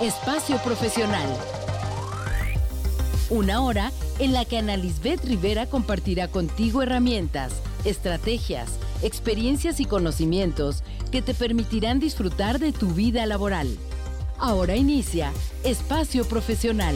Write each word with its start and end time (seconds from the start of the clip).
Espacio 0.00 0.58
Profesional. 0.58 1.28
Una 3.30 3.62
hora 3.62 3.90
en 4.20 4.32
la 4.32 4.44
que 4.44 4.58
Ana 4.58 4.76
Lisbeth 4.76 5.24
Rivera 5.24 5.66
compartirá 5.66 6.28
contigo 6.28 6.82
herramientas, 6.82 7.52
estrategias, 7.84 8.78
experiencias 9.02 9.80
y 9.80 9.86
conocimientos 9.86 10.84
que 11.10 11.20
te 11.20 11.34
permitirán 11.34 11.98
disfrutar 11.98 12.60
de 12.60 12.70
tu 12.70 12.90
vida 12.90 13.26
laboral. 13.26 13.76
Ahora 14.38 14.76
inicia 14.76 15.32
Espacio 15.64 16.24
Profesional. 16.24 16.94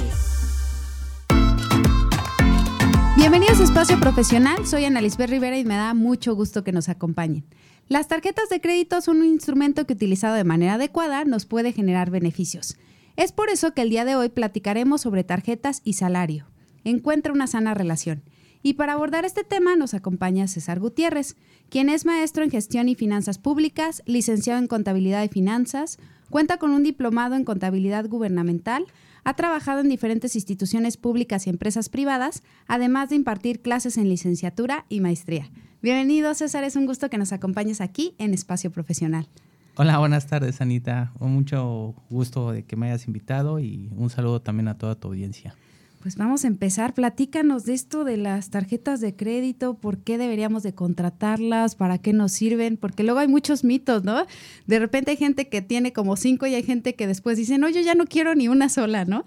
Bienvenidos 3.16 3.58
a 3.58 3.64
Espacio 3.64 3.98
Profesional, 3.98 4.64
soy 4.64 4.84
Ana 4.84 5.00
Lisbeth 5.00 5.30
Rivera 5.30 5.58
y 5.58 5.64
me 5.64 5.74
da 5.74 5.92
mucho 5.92 6.36
gusto 6.36 6.62
que 6.62 6.70
nos 6.70 6.88
acompañen. 6.88 7.44
Las 7.88 8.06
tarjetas 8.06 8.48
de 8.48 8.60
crédito 8.60 9.00
son 9.00 9.18
un 9.18 9.26
instrumento 9.26 9.86
que 9.86 9.94
utilizado 9.94 10.36
de 10.36 10.44
manera 10.44 10.74
adecuada 10.74 11.24
nos 11.24 11.46
puede 11.46 11.72
generar 11.72 12.08
beneficios. 12.10 12.76
Es 13.16 13.30
por 13.30 13.50
eso 13.50 13.74
que 13.74 13.82
el 13.82 13.90
día 13.90 14.06
de 14.06 14.16
hoy 14.16 14.30
platicaremos 14.30 15.02
sobre 15.02 15.22
tarjetas 15.22 15.82
y 15.84 15.94
salario. 15.94 16.46
Encuentra 16.84 17.32
una 17.32 17.46
sana 17.46 17.74
relación. 17.74 18.22
Y 18.62 18.74
para 18.74 18.94
abordar 18.94 19.24
este 19.24 19.44
tema 19.44 19.76
nos 19.76 19.92
acompaña 19.92 20.46
César 20.46 20.80
Gutiérrez, 20.80 21.36
quien 21.68 21.88
es 21.88 22.06
maestro 22.06 22.42
en 22.42 22.50
gestión 22.50 22.88
y 22.88 22.94
finanzas 22.94 23.38
públicas, 23.38 24.02
licenciado 24.06 24.58
en 24.60 24.66
contabilidad 24.66 25.24
y 25.24 25.28
finanzas, 25.28 25.98
cuenta 26.30 26.56
con 26.56 26.70
un 26.70 26.82
diplomado 26.82 27.34
en 27.34 27.44
contabilidad 27.44 28.08
gubernamental, 28.08 28.86
ha 29.24 29.34
trabajado 29.34 29.80
en 29.80 29.88
diferentes 29.88 30.34
instituciones 30.34 30.96
públicas 30.96 31.46
y 31.46 31.50
empresas 31.50 31.88
privadas, 31.88 32.42
además 32.66 33.10
de 33.10 33.16
impartir 33.16 33.60
clases 33.60 33.98
en 33.98 34.08
licenciatura 34.08 34.86
y 34.88 35.00
maestría. 35.00 35.50
Bienvenido 35.82 36.32
César, 36.34 36.64
es 36.64 36.76
un 36.76 36.86
gusto 36.86 37.10
que 37.10 37.18
nos 37.18 37.32
acompañes 37.32 37.80
aquí 37.80 38.14
en 38.18 38.32
Espacio 38.32 38.70
Profesional. 38.70 39.28
Hola, 39.74 39.96
buenas 39.98 40.26
tardes, 40.26 40.60
Anita. 40.60 41.12
Mucho 41.18 41.94
gusto 42.10 42.52
de 42.52 42.62
que 42.62 42.76
me 42.76 42.88
hayas 42.88 43.06
invitado 43.06 43.58
y 43.58 43.88
un 43.96 44.10
saludo 44.10 44.42
también 44.42 44.68
a 44.68 44.76
toda 44.76 44.96
tu 44.96 45.08
audiencia. 45.08 45.54
Pues 46.02 46.16
vamos 46.16 46.44
a 46.44 46.48
empezar. 46.48 46.92
Platícanos 46.92 47.64
de 47.64 47.72
esto 47.72 48.04
de 48.04 48.18
las 48.18 48.50
tarjetas 48.50 49.00
de 49.00 49.16
crédito, 49.16 49.72
por 49.72 49.96
qué 49.96 50.18
deberíamos 50.18 50.62
de 50.62 50.74
contratarlas, 50.74 51.74
para 51.74 51.96
qué 51.96 52.12
nos 52.12 52.32
sirven, 52.32 52.76
porque 52.76 53.02
luego 53.02 53.20
hay 53.20 53.28
muchos 53.28 53.64
mitos, 53.64 54.04
¿no? 54.04 54.26
De 54.66 54.78
repente 54.78 55.12
hay 55.12 55.16
gente 55.16 55.48
que 55.48 55.62
tiene 55.62 55.94
como 55.94 56.16
cinco 56.16 56.46
y 56.46 56.54
hay 56.54 56.64
gente 56.64 56.94
que 56.94 57.06
después 57.06 57.38
dice, 57.38 57.56
no, 57.56 57.70
yo 57.70 57.80
ya 57.80 57.94
no 57.94 58.04
quiero 58.04 58.34
ni 58.34 58.48
una 58.48 58.68
sola, 58.68 59.06
¿no? 59.06 59.24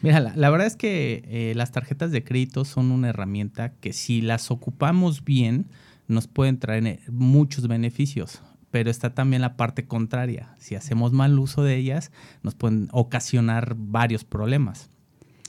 Mira, 0.00 0.20
la, 0.20 0.50
verdad 0.50 0.68
es 0.68 0.76
que 0.76 1.22
eh, 1.26 1.52
las 1.54 1.70
tarjetas 1.70 2.12
de 2.12 2.24
crédito 2.24 2.64
son 2.64 2.92
una 2.92 3.10
herramienta 3.10 3.74
que 3.74 3.92
si 3.92 4.22
las 4.22 4.50
ocupamos 4.50 5.22
bien, 5.22 5.66
nos 6.08 6.28
pueden 6.28 6.58
traer 6.58 6.86
eh, 6.86 7.00
muchos 7.10 7.68
beneficios 7.68 8.40
pero 8.76 8.90
está 8.90 9.14
también 9.14 9.40
la 9.40 9.56
parte 9.56 9.86
contraria. 9.86 10.54
Si 10.58 10.74
hacemos 10.74 11.10
mal 11.10 11.38
uso 11.38 11.62
de 11.62 11.76
ellas, 11.76 12.12
nos 12.42 12.54
pueden 12.54 12.90
ocasionar 12.92 13.74
varios 13.74 14.24
problemas. 14.24 14.90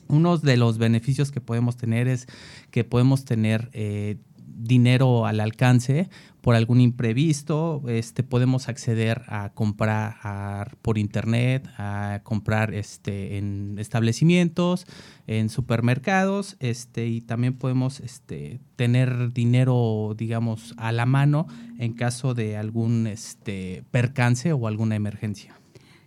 Uno 0.08 0.38
de 0.38 0.56
los 0.56 0.78
beneficios 0.78 1.30
que 1.30 1.42
podemos 1.42 1.76
tener 1.76 2.08
es 2.08 2.28
que 2.72 2.86
podemos 2.86 3.26
tener 3.26 3.70
eh, 3.74 4.16
dinero 4.38 5.26
al 5.26 5.42
alcance 5.42 6.10
por 6.48 6.56
algún 6.56 6.80
imprevisto, 6.80 7.84
este, 7.90 8.24
podemos 8.24 8.70
acceder 8.70 9.24
a 9.28 9.50
comprar 9.50 10.78
por 10.82 10.98
internet, 10.98 11.68
a 11.78 12.22
comprar 12.24 12.74
este, 12.74 13.38
en 13.38 13.76
establecimientos, 13.80 14.88
en 15.28 15.50
supermercados, 15.50 16.56
este, 16.62 17.06
y 17.08 17.20
también 17.20 17.56
podemos 17.58 18.00
este, 18.00 18.62
tener 18.78 19.34
dinero, 19.34 20.16
digamos, 20.18 20.74
a 20.78 20.94
la 20.94 21.06
mano 21.06 21.48
en 21.80 21.92
caso 21.92 22.34
de 22.34 22.56
algún 22.56 23.08
este, 23.08 23.84
percance 23.92 24.54
o 24.54 24.68
alguna 24.68 24.96
emergencia. 24.96 25.60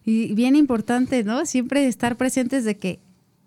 Y 0.06 0.32
bien 0.32 0.56
importante, 0.56 1.22
¿no? 1.22 1.44
Siempre 1.44 1.86
estar 1.86 2.16
presentes 2.16 2.64
de 2.64 2.78
que 2.78 3.00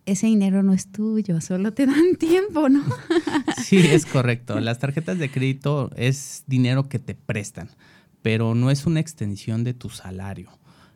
ese 0.06 0.28
dinero 0.28 0.64
no 0.64 0.74
es 0.74 0.92
tuyo, 0.92 1.42
solo 1.42 1.74
te 1.74 1.86
dan 1.86 2.16
tiempo, 2.20 2.70
¿no? 2.70 2.84
sí, 3.64 3.78
es 3.78 4.06
correcto. 4.06 4.60
Las 4.60 4.80
tarjetas 4.80 5.18
de 5.20 5.30
crédito 5.32 5.92
es 5.96 6.44
dinero 6.48 6.90
que 6.90 7.00
te 7.00 7.16
prestan, 7.16 7.70
pero 8.22 8.56
no 8.56 8.72
es 8.72 8.86
una 8.86 9.00
extensión 9.00 9.64
de 9.64 9.74
tu 9.74 9.90
salario. 9.90 10.50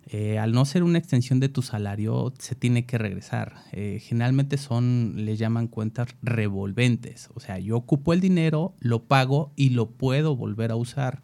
Eh, 0.10 0.40
al 0.40 0.54
no 0.54 0.64
ser 0.64 0.84
una 0.84 1.00
extensión 1.00 1.42
de 1.42 1.50
tu 1.50 1.62
salario, 1.62 2.34
se 2.40 2.56
tiene 2.56 2.86
que 2.86 2.98
regresar. 2.98 3.56
Eh, 3.74 4.00
generalmente 4.02 4.58
son, 4.58 5.14
le 5.18 5.36
llaman 5.36 5.68
cuentas 5.68 6.16
revolventes. 6.22 7.30
O 7.36 7.42
sea, 7.42 7.60
yo 7.60 7.76
ocupo 7.76 8.14
el 8.14 8.22
dinero, 8.22 8.74
lo 8.80 9.04
pago 9.04 9.52
y 9.58 9.72
lo 9.72 9.92
puedo 9.92 10.36
volver 10.38 10.72
a 10.72 10.76
usar. 10.76 11.22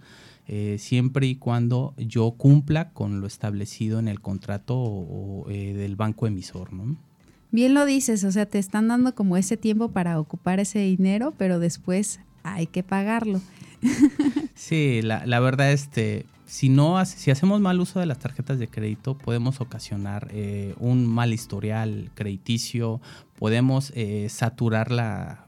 Eh, 0.48 0.76
siempre 0.80 1.28
y 1.28 1.36
cuando 1.36 1.94
yo 1.96 2.32
cumpla 2.32 2.92
con 2.92 3.22
lo 3.22 3.28
establecido 3.28 4.00
en 4.00 4.10
el 4.10 4.20
contrato 4.20 5.46
del 5.48 5.96
banco 5.96 6.28
emisor, 6.28 6.74
¿no? 6.74 6.98
Bien 7.54 7.76
lo 7.76 7.86
dices, 7.86 8.24
o 8.24 8.32
sea, 8.32 8.48
te 8.48 8.58
están 8.58 8.88
dando 8.88 9.14
como 9.14 9.38
ese 9.38 9.58
tiempo 9.58 9.92
para 9.92 10.20
ocupar 10.20 10.60
ese 10.60 10.80
dinero, 10.80 11.36
pero 11.38 11.60
después 11.60 12.20
hay 12.42 12.66
que 12.66 12.84
pagarlo. 12.84 13.40
Sí, 14.56 15.02
la, 15.02 15.40
verdad, 15.40 15.72
este, 15.72 16.26
si 16.46 16.70
no, 16.70 17.04
si 17.06 17.32
hacemos 17.32 17.60
mal 17.60 17.80
uso 17.80 18.00
de 18.00 18.06
las 18.06 18.18
tarjetas 18.18 18.60
de 18.60 18.70
crédito, 18.70 19.18
podemos 19.18 19.60
ocasionar 19.62 20.30
eh, 20.32 20.74
un 20.80 21.06
mal 21.06 21.34
historial 21.34 22.10
crediticio, 22.16 23.02
podemos 23.38 23.92
eh, 23.96 24.28
saturar 24.30 24.90
la, 24.90 25.48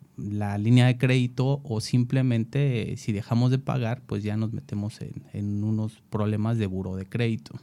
línea 0.57 0.87
de 0.87 0.97
crédito 0.97 1.61
o 1.63 1.79
simplemente 1.81 2.95
si 2.97 3.13
dejamos 3.13 3.51
de 3.51 3.59
pagar, 3.59 4.01
pues 4.05 4.21
ya 4.21 4.35
nos 4.37 4.51
metemos 4.53 4.99
en, 5.33 5.63
unos 5.63 6.03
problemas 6.09 6.57
de 6.57 6.67
buro 6.67 6.95
de 6.95 7.05
crédito. 7.05 7.55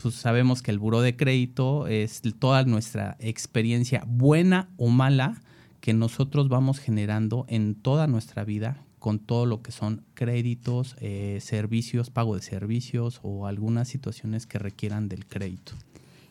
Pues 0.00 0.14
sabemos 0.14 0.62
que 0.62 0.70
el 0.70 0.78
buro 0.78 1.00
de 1.00 1.16
crédito 1.16 1.86
es 1.86 2.22
toda 2.38 2.64
nuestra 2.64 3.16
experiencia 3.18 4.04
buena 4.06 4.68
o 4.76 4.88
mala 4.88 5.40
que 5.80 5.94
nosotros 5.94 6.48
vamos 6.48 6.78
generando 6.78 7.46
en 7.48 7.74
toda 7.74 8.06
nuestra 8.06 8.44
vida 8.44 8.82
con 8.98 9.20
todo 9.20 9.46
lo 9.46 9.62
que 9.62 9.70
son 9.70 10.02
créditos, 10.14 10.96
eh, 11.00 11.38
servicios, 11.40 12.10
pago 12.10 12.34
de 12.34 12.42
servicios 12.42 13.20
o 13.22 13.46
algunas 13.46 13.86
situaciones 13.86 14.46
que 14.46 14.58
requieran 14.58 15.08
del 15.08 15.26
crédito. 15.26 15.74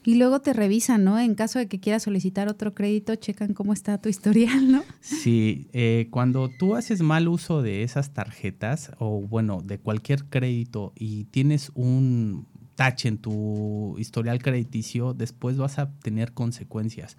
Y 0.03 0.15
luego 0.15 0.39
te 0.39 0.53
revisan, 0.53 1.03
¿no? 1.03 1.17
En 1.17 1.33
caso 1.33 1.57
de 1.57 1.67
que 1.67 1.79
quieras 1.79 2.03
solicitar 2.03 2.47
otro 2.47 2.75
crédito, 2.75 3.15
checan 3.15 3.53
cómo 3.53 3.73
está 3.73 3.97
tu 3.97 4.07
historial, 4.07 4.71
¿no? 4.71 4.83
Sí, 5.01 5.67
eh, 5.73 6.09
cuando 6.11 6.49
tú 6.49 6.75
haces 6.75 7.01
mal 7.01 7.27
uso 7.27 7.63
de 7.63 7.81
esas 7.81 8.13
tarjetas 8.13 8.91
o 8.99 9.21
bueno, 9.21 9.61
de 9.63 9.79
cualquier 9.79 10.25
crédito 10.25 10.93
y 10.95 11.23
tienes 11.25 11.71
un 11.73 12.45
tache 12.75 13.07
en 13.07 13.17
tu 13.17 13.95
historial 13.97 14.41
crediticio, 14.41 15.13
después 15.13 15.57
vas 15.57 15.79
a 15.79 15.91
tener 15.99 16.33
consecuencias, 16.33 17.17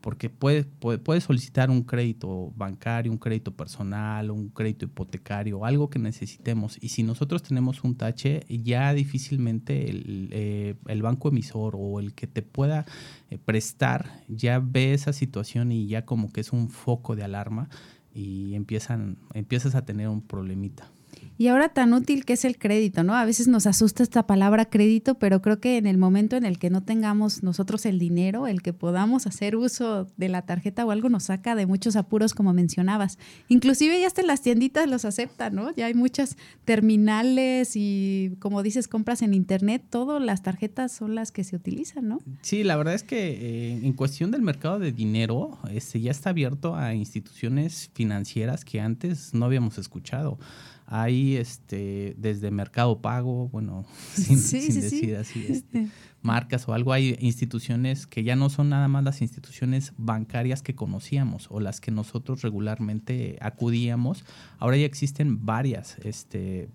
porque 0.00 0.28
puedes, 0.30 0.66
puede, 0.66 1.20
solicitar 1.20 1.70
un 1.70 1.82
crédito 1.82 2.52
bancario, 2.56 3.10
un 3.10 3.18
crédito 3.18 3.52
personal, 3.52 4.30
un 4.30 4.48
crédito 4.50 4.84
hipotecario, 4.84 5.64
algo 5.64 5.88
que 5.90 5.98
necesitemos. 5.98 6.78
Y 6.80 6.90
si 6.90 7.02
nosotros 7.02 7.42
tenemos 7.42 7.82
un 7.84 7.96
tache, 7.96 8.44
ya 8.48 8.92
difícilmente 8.92 9.90
el, 9.90 10.28
eh, 10.32 10.74
banco 11.00 11.28
emisor 11.28 11.74
o 11.76 12.00
el 12.00 12.14
que 12.14 12.26
te 12.26 12.42
pueda 12.42 12.84
eh, 13.30 13.38
prestar 13.38 14.22
ya 14.28 14.58
ve 14.58 14.92
esa 14.92 15.12
situación 15.12 15.70
y 15.72 15.86
ya 15.86 16.04
como 16.04 16.32
que 16.32 16.40
es 16.40 16.52
un 16.52 16.68
foco 16.68 17.14
de 17.14 17.22
alarma 17.22 17.68
y 18.12 18.54
empiezan, 18.54 19.18
empiezas 19.34 19.74
a 19.74 19.84
tener 19.84 20.08
un 20.08 20.20
problemita. 20.20 20.90
Y 21.38 21.48
ahora 21.48 21.68
tan 21.68 21.92
útil 21.92 22.24
que 22.24 22.32
es 22.32 22.46
el 22.46 22.56
crédito, 22.56 23.04
¿no? 23.04 23.14
A 23.14 23.26
veces 23.26 23.46
nos 23.46 23.66
asusta 23.66 24.02
esta 24.02 24.26
palabra 24.26 24.64
crédito, 24.64 25.16
pero 25.16 25.42
creo 25.42 25.60
que 25.60 25.76
en 25.76 25.86
el 25.86 25.98
momento 25.98 26.36
en 26.36 26.46
el 26.46 26.58
que 26.58 26.70
no 26.70 26.82
tengamos 26.82 27.42
nosotros 27.42 27.84
el 27.84 27.98
dinero, 27.98 28.46
el 28.46 28.62
que 28.62 28.72
podamos 28.72 29.26
hacer 29.26 29.54
uso 29.54 30.06
de 30.16 30.30
la 30.30 30.42
tarjeta 30.42 30.86
o 30.86 30.90
algo 30.90 31.10
nos 31.10 31.24
saca 31.24 31.54
de 31.54 31.66
muchos 31.66 31.94
apuros, 31.96 32.32
como 32.32 32.54
mencionabas. 32.54 33.18
Inclusive 33.48 34.00
ya 34.00 34.06
hasta 34.06 34.22
en 34.22 34.28
las 34.28 34.40
tienditas 34.40 34.88
los 34.88 35.04
aceptan, 35.04 35.54
¿no? 35.54 35.74
Ya 35.74 35.86
hay 35.86 35.94
muchas 35.94 36.38
terminales 36.64 37.72
y, 37.74 38.36
como 38.38 38.62
dices, 38.62 38.88
compras 38.88 39.20
en 39.20 39.34
internet, 39.34 39.84
todas 39.90 40.22
las 40.22 40.42
tarjetas 40.42 40.92
son 40.92 41.14
las 41.14 41.32
que 41.32 41.44
se 41.44 41.54
utilizan, 41.54 42.08
¿no? 42.08 42.18
Sí, 42.40 42.64
la 42.64 42.76
verdad 42.76 42.94
es 42.94 43.02
que 43.02 43.28
eh, 43.28 43.80
en 43.82 43.92
cuestión 43.92 44.30
del 44.30 44.40
mercado 44.40 44.78
de 44.78 44.90
dinero, 44.90 45.58
este 45.70 46.00
ya 46.00 46.12
está 46.12 46.30
abierto 46.30 46.74
a 46.76 46.94
instituciones 46.94 47.90
financieras 47.92 48.64
que 48.64 48.80
antes 48.80 49.34
no 49.34 49.44
habíamos 49.44 49.76
escuchado. 49.76 50.38
Hay 50.86 51.36
este, 51.36 52.14
desde 52.16 52.50
Mercado 52.50 53.00
Pago, 53.00 53.48
bueno, 53.48 53.84
sin, 54.14 54.36
decir 54.36 55.16
así, 55.16 55.46
este, 55.48 55.88
marcas 56.22 56.68
o 56.68 56.74
algo, 56.74 56.92
hay 56.92 57.16
instituciones 57.20 58.06
que 58.06 58.22
ya 58.22 58.36
no 58.36 58.50
son 58.50 58.68
nada 58.68 58.88
más 58.88 59.04
las 59.04 59.22
instituciones 59.22 59.92
bancarias 59.96 60.62
que 60.62 60.74
conocíamos 60.74 61.48
o 61.50 61.60
las 61.60 61.80
que 61.80 61.90
nosotros 61.90 62.42
regularmente 62.42 63.38
acudíamos. 63.40 64.24
Ahora 64.58 64.76
ya 64.76 64.86
existen 64.86 65.44
varias 65.44 65.98
este, 66.04 66.68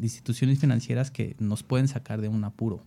instituciones 0.00 0.58
financieras 0.58 1.10
que 1.10 1.36
nos 1.38 1.62
pueden 1.62 1.88
sacar 1.88 2.20
de 2.20 2.28
un 2.28 2.44
apuro. 2.44 2.82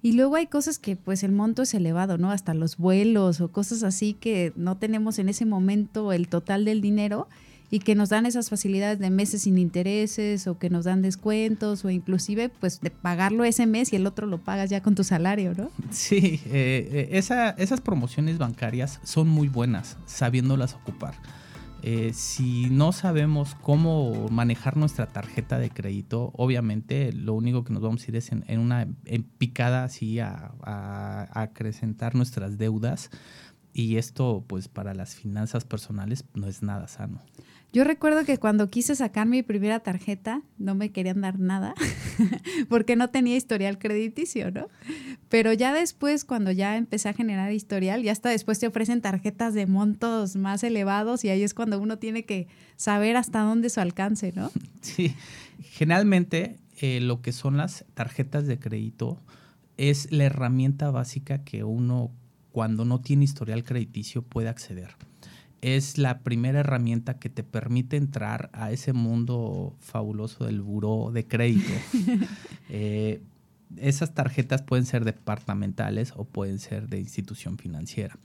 Y 0.00 0.12
luego 0.12 0.36
hay 0.36 0.46
cosas 0.46 0.78
que 0.78 0.96
pues 0.96 1.22
el 1.24 1.32
monto 1.32 1.62
es 1.62 1.74
elevado, 1.74 2.18
¿no? 2.18 2.30
Hasta 2.30 2.54
los 2.54 2.76
vuelos 2.76 3.40
o 3.40 3.48
cosas 3.48 3.82
así 3.82 4.14
que 4.14 4.52
no 4.54 4.76
tenemos 4.76 5.18
en 5.18 5.28
ese 5.28 5.44
momento 5.44 6.12
el 6.12 6.28
total 6.28 6.64
del 6.64 6.80
dinero 6.80 7.28
y 7.70 7.80
que 7.80 7.94
nos 7.94 8.08
dan 8.08 8.26
esas 8.26 8.48
facilidades 8.48 8.98
de 8.98 9.10
meses 9.10 9.42
sin 9.42 9.58
intereses 9.58 10.46
o 10.46 10.58
que 10.58 10.70
nos 10.70 10.84
dan 10.84 11.02
descuentos 11.02 11.84
o 11.84 11.90
inclusive 11.90 12.48
pues 12.48 12.80
de 12.80 12.90
pagarlo 12.90 13.44
ese 13.44 13.66
mes 13.66 13.92
y 13.92 13.96
el 13.96 14.06
otro 14.06 14.26
lo 14.26 14.38
pagas 14.38 14.70
ya 14.70 14.82
con 14.82 14.94
tu 14.94 15.04
salario, 15.04 15.54
¿no? 15.54 15.70
Sí, 15.90 16.40
eh, 16.46 17.08
eh, 17.10 17.54
esas 17.58 17.80
promociones 17.80 18.38
bancarias 18.38 19.00
son 19.02 19.28
muy 19.28 19.48
buenas 19.48 19.96
sabiéndolas 20.06 20.74
ocupar. 20.74 21.14
Eh, 21.82 22.10
si 22.12 22.68
no 22.70 22.90
sabemos 22.90 23.54
cómo 23.54 24.28
manejar 24.30 24.76
nuestra 24.76 25.06
tarjeta 25.06 25.58
de 25.58 25.70
crédito, 25.70 26.32
obviamente 26.34 27.12
lo 27.12 27.34
único 27.34 27.62
que 27.62 27.72
nos 27.72 27.82
vamos 27.82 28.02
a 28.02 28.10
ir 28.10 28.16
es 28.16 28.32
en, 28.32 28.58
una 28.58 28.88
picada 29.38 29.84
así 29.84 30.18
a, 30.18 30.52
a 30.62 31.28
acrecentar 31.40 32.16
nuestras 32.16 32.58
deudas 32.58 33.10
y 33.72 33.96
esto 33.96 34.44
pues 34.48 34.66
para 34.66 34.92
las 34.92 35.14
finanzas 35.14 35.64
personales 35.64 36.24
no 36.34 36.48
es 36.48 36.62
nada 36.62 36.88
sano. 36.88 37.20
Yo 37.70 37.84
recuerdo 37.84 38.24
que 38.24 38.38
cuando 38.38 38.70
quise 38.70 38.94
sacar 38.94 39.26
mi 39.26 39.42
primera 39.42 39.80
tarjeta, 39.80 40.42
no 40.56 40.74
me 40.74 40.90
querían 40.90 41.20
dar 41.20 41.38
nada, 41.38 41.74
porque 42.70 42.96
no 42.96 43.10
tenía 43.10 43.36
historial 43.36 43.78
crediticio, 43.78 44.50
¿no? 44.50 44.68
Pero 45.28 45.52
ya 45.52 45.74
después, 45.74 46.24
cuando 46.24 46.50
ya 46.50 46.78
empecé 46.78 47.10
a 47.10 47.12
generar 47.12 47.52
historial, 47.52 48.02
ya 48.02 48.12
hasta 48.12 48.30
después 48.30 48.58
te 48.58 48.66
ofrecen 48.66 49.02
tarjetas 49.02 49.52
de 49.52 49.66
montos 49.66 50.34
más 50.34 50.64
elevados 50.64 51.24
y 51.24 51.28
ahí 51.28 51.42
es 51.42 51.52
cuando 51.52 51.78
uno 51.78 51.98
tiene 51.98 52.24
que 52.24 52.48
saber 52.76 53.16
hasta 53.16 53.40
dónde 53.40 53.68
su 53.68 53.80
alcance, 53.80 54.32
¿no? 54.34 54.50
Sí, 54.80 55.14
generalmente 55.60 56.56
eh, 56.80 57.00
lo 57.00 57.20
que 57.20 57.32
son 57.32 57.58
las 57.58 57.84
tarjetas 57.92 58.46
de 58.46 58.58
crédito 58.58 59.20
es 59.76 60.10
la 60.10 60.24
herramienta 60.24 60.90
básica 60.90 61.44
que 61.44 61.64
uno 61.64 62.12
cuando 62.50 62.86
no 62.86 63.00
tiene 63.00 63.24
historial 63.24 63.62
crediticio 63.62 64.22
puede 64.22 64.48
acceder 64.48 64.96
es 65.60 65.98
la 65.98 66.20
primera 66.20 66.60
herramienta 66.60 67.18
que 67.18 67.28
te 67.28 67.42
permite 67.42 67.96
entrar 67.96 68.50
a 68.52 68.70
ese 68.70 68.92
mundo 68.92 69.76
fabuloso 69.80 70.44
del 70.44 70.62
buró 70.62 71.10
de 71.12 71.26
crédito. 71.26 71.72
Eh, 72.70 73.22
esas 73.78 74.12
tarjetas 74.12 74.60
pueden 74.60 74.84
ser 74.84 75.06
departamentales 75.06 76.12
o 76.14 76.24
pueden 76.24 76.58
ser 76.58 76.90
de 76.90 77.00
institución 77.00 77.56
financiera. 77.56 78.18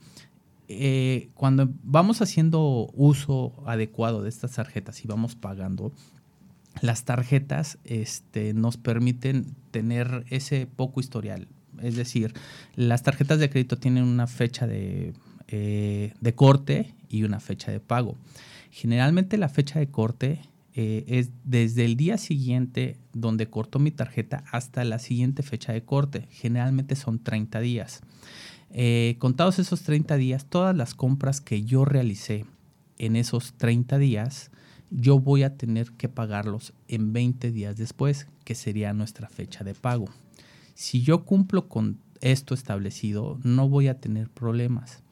Eh, 0.68 1.30
cuando 1.32 1.70
vamos 1.82 2.20
haciendo 2.20 2.90
uso 2.92 3.54
adecuado 3.64 4.22
de 4.22 4.28
estas 4.28 4.52
tarjetas 4.52 5.02
y 5.02 5.08
vamos 5.08 5.34
pagando, 5.34 5.92
las 6.82 7.06
tarjetas 7.06 7.78
este, 7.84 8.52
nos 8.52 8.76
permiten 8.76 9.56
tener 9.70 10.26
ese 10.28 10.66
poco 10.66 11.00
historial. 11.00 11.48
Es 11.80 11.96
decir, 11.96 12.34
las 12.74 13.02
tarjetas 13.02 13.38
de 13.38 13.48
crédito 13.48 13.78
tienen 13.78 14.04
una 14.04 14.26
fecha 14.26 14.66
de 14.66 15.14
eh, 15.48 16.14
de 16.22 16.34
corte 16.34 16.94
y 17.14 17.22
una 17.22 17.38
fecha 17.38 17.70
de 17.70 17.80
pago. 17.80 18.16
Generalmente 18.70 19.38
la 19.38 19.48
fecha 19.48 19.78
de 19.78 19.86
corte 19.86 20.40
eh, 20.74 21.04
es 21.06 21.30
desde 21.44 21.84
el 21.84 21.96
día 21.96 22.18
siguiente 22.18 22.98
donde 23.12 23.48
cortó 23.48 23.78
mi 23.78 23.92
tarjeta 23.92 24.42
hasta 24.50 24.82
la 24.82 24.98
siguiente 24.98 25.44
fecha 25.44 25.72
de 25.72 25.84
corte. 25.84 26.26
Generalmente 26.30 26.96
son 26.96 27.20
30 27.22 27.60
días. 27.60 28.00
Eh, 28.70 29.14
contados 29.20 29.60
esos 29.60 29.82
30 29.82 30.16
días, 30.16 30.46
todas 30.46 30.74
las 30.74 30.94
compras 30.94 31.40
que 31.40 31.62
yo 31.62 31.84
realicé 31.84 32.44
en 32.98 33.14
esos 33.14 33.52
30 33.54 33.98
días, 33.98 34.50
yo 34.90 35.20
voy 35.20 35.44
a 35.44 35.56
tener 35.56 35.92
que 35.92 36.08
pagarlos 36.08 36.72
en 36.88 37.12
20 37.12 37.52
días 37.52 37.76
después, 37.76 38.26
que 38.44 38.56
sería 38.56 38.92
nuestra 38.92 39.28
fecha 39.28 39.62
de 39.62 39.74
pago. 39.74 40.06
Si 40.74 41.02
yo 41.02 41.24
cumplo 41.24 41.68
con 41.68 41.98
esto 42.20 42.54
establecido, 42.54 43.38
no 43.44 43.68
voy 43.68 43.86
a 43.86 44.00
tener 44.00 44.28
problemas. 44.28 45.03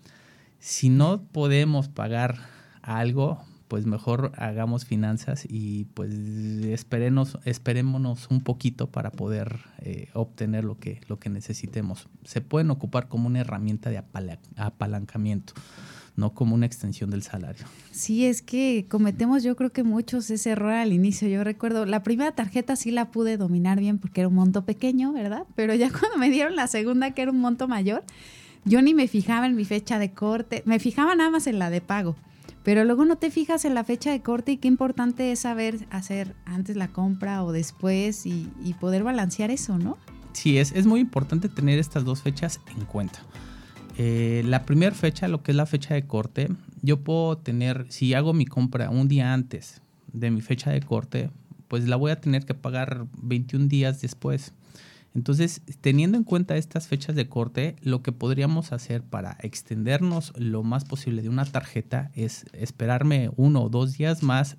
Si 0.63 0.91
no 0.91 1.25
podemos 1.25 1.89
pagar 1.89 2.39
algo, 2.83 3.43
pues 3.67 3.85
mejor 3.85 4.31
hagamos 4.37 4.85
finanzas 4.85 5.45
y 5.49 5.87
pues 5.87 6.13
esperenos, 6.13 7.37
esperémonos 7.45 8.29
un 8.31 8.43
poquito 8.43 8.89
para 8.89 9.11
poder 9.11 9.59
eh, 9.81 10.09
obtener 10.13 10.63
lo 10.63 10.79
que, 10.79 11.01
lo 11.09 11.19
que 11.19 11.31
necesitemos. 11.31 12.09
Se 12.23 12.43
pueden 12.43 12.71
ocupar 12.71 13.09
como 13.09 13.27
una 13.27 13.41
herramienta 13.41 13.91
de 13.91 14.05
apalancamiento 14.57 15.53
no 16.15 16.33
como 16.35 16.55
una 16.55 16.67
extensión 16.67 17.11
del 17.11 17.23
salario. 17.23 17.65
Sí, 17.91 18.27
es 18.27 18.43
que 18.43 18.87
cometemos 18.89 19.43
yo 19.43 19.57
creo 19.57 19.71
que 19.71 19.83
muchos 19.83 20.31
ese 20.31 20.51
error 20.51 20.75
al 20.75 20.93
inicio. 20.93 21.27
Yo 21.27 21.43
recuerdo, 21.43 21.87
la 21.87 22.05
primera 22.05 22.33
tarjeta 22.33 22.77
sí 22.77 22.93
la 22.93 23.11
pude 23.11 23.37
dominar 23.37 23.81
bien 23.81 23.99
porque 23.99 24.21
era 24.21 24.29
un 24.29 24.35
monto 24.35 24.65
pequeño, 24.65 25.13
¿verdad? 25.13 25.45
Pero 25.57 25.75
ya 25.75 25.91
cuando 25.99 26.19
me 26.19 26.31
dieron 26.31 26.55
la 26.55 26.69
segunda, 26.69 27.13
que 27.13 27.23
era 27.23 27.33
un 27.33 27.41
monto 27.41 27.67
mayor, 27.67 28.05
yo 28.65 28.83
ni 28.83 28.95
me 28.95 29.09
fijaba 29.09 29.47
en 29.47 29.57
mi 29.57 29.65
fecha 29.65 29.99
de 29.99 30.13
corte, 30.13 30.63
me 30.67 30.79
fijaba 30.79 31.15
nada 31.15 31.31
más 31.31 31.47
en 31.47 31.59
la 31.59 31.71
de 31.71 31.81
pago. 31.81 32.17
Pero 32.63 32.85
luego 32.85 33.05
no 33.05 33.17
te 33.17 33.31
fijas 33.31 33.65
en 33.65 33.75
la 33.75 33.83
fecha 33.83 34.13
de 34.13 34.21
corte 34.23 34.53
y 34.53 34.57
qué 34.57 34.69
importante 34.69 35.33
es 35.33 35.41
saber 35.41 35.87
hacer 35.91 36.37
antes 36.45 36.77
la 36.77 36.89
compra 36.89 37.43
o 37.43 37.51
después 37.51 38.25
y, 38.25 38.49
poder 38.81 39.03
balancear 39.03 39.51
eso, 39.51 39.79
¿no? 39.79 39.99
Sí, 40.33 40.59
es, 40.59 40.73
es, 40.73 40.87
muy 40.87 41.01
importante 41.01 41.49
tener 41.49 41.79
estas 41.79 42.05
dos 42.05 42.23
fechas 42.23 42.61
en 42.77 42.85
cuenta. 42.85 43.21
Eh, 43.99 44.43
la 44.47 44.65
primera 44.65 44.95
fecha, 44.95 45.29
lo 45.29 45.43
que 45.43 45.53
es 45.53 45.57
la 45.57 45.67
fecha 45.67 45.95
de 45.95 46.07
corte, 46.07 46.49
yo 46.83 47.01
puedo 47.01 47.37
tener, 47.37 47.87
si 47.91 48.15
hago 48.15 48.33
mi 48.33 48.47
compra 48.47 48.91
un 48.91 49.09
día 49.09 49.35
antes 49.35 49.83
de 50.13 50.31
mi 50.31 50.41
fecha 50.41 50.71
de 50.71 50.81
corte, 50.81 51.31
pues 51.69 51.87
la 51.89 51.97
voy 51.97 52.11
a 52.11 52.21
tener 52.21 52.45
que 52.45 52.55
pagar 52.55 53.07
21 53.23 53.67
días 53.67 54.01
después. 54.01 54.53
Entonces, 55.15 55.61
teniendo 55.81 56.17
en 56.17 56.25
cuenta 56.25 56.57
estas 56.57 56.89
fechas 56.89 57.15
de 57.15 57.29
corte, 57.29 57.77
lo 57.83 58.03
que 58.03 58.13
podríamos 58.13 58.73
hacer 58.73 59.03
para 59.03 59.37
extendernos 59.41 60.33
lo 60.37 60.63
más 60.63 60.85
posible 60.85 61.21
de 61.21 61.29
una 61.29 61.45
tarjeta 61.45 62.11
es 62.15 62.47
esperarme 62.53 63.31
uno 63.37 63.63
o 63.63 63.69
dos 63.69 63.99
días 63.99 64.23
más 64.23 64.57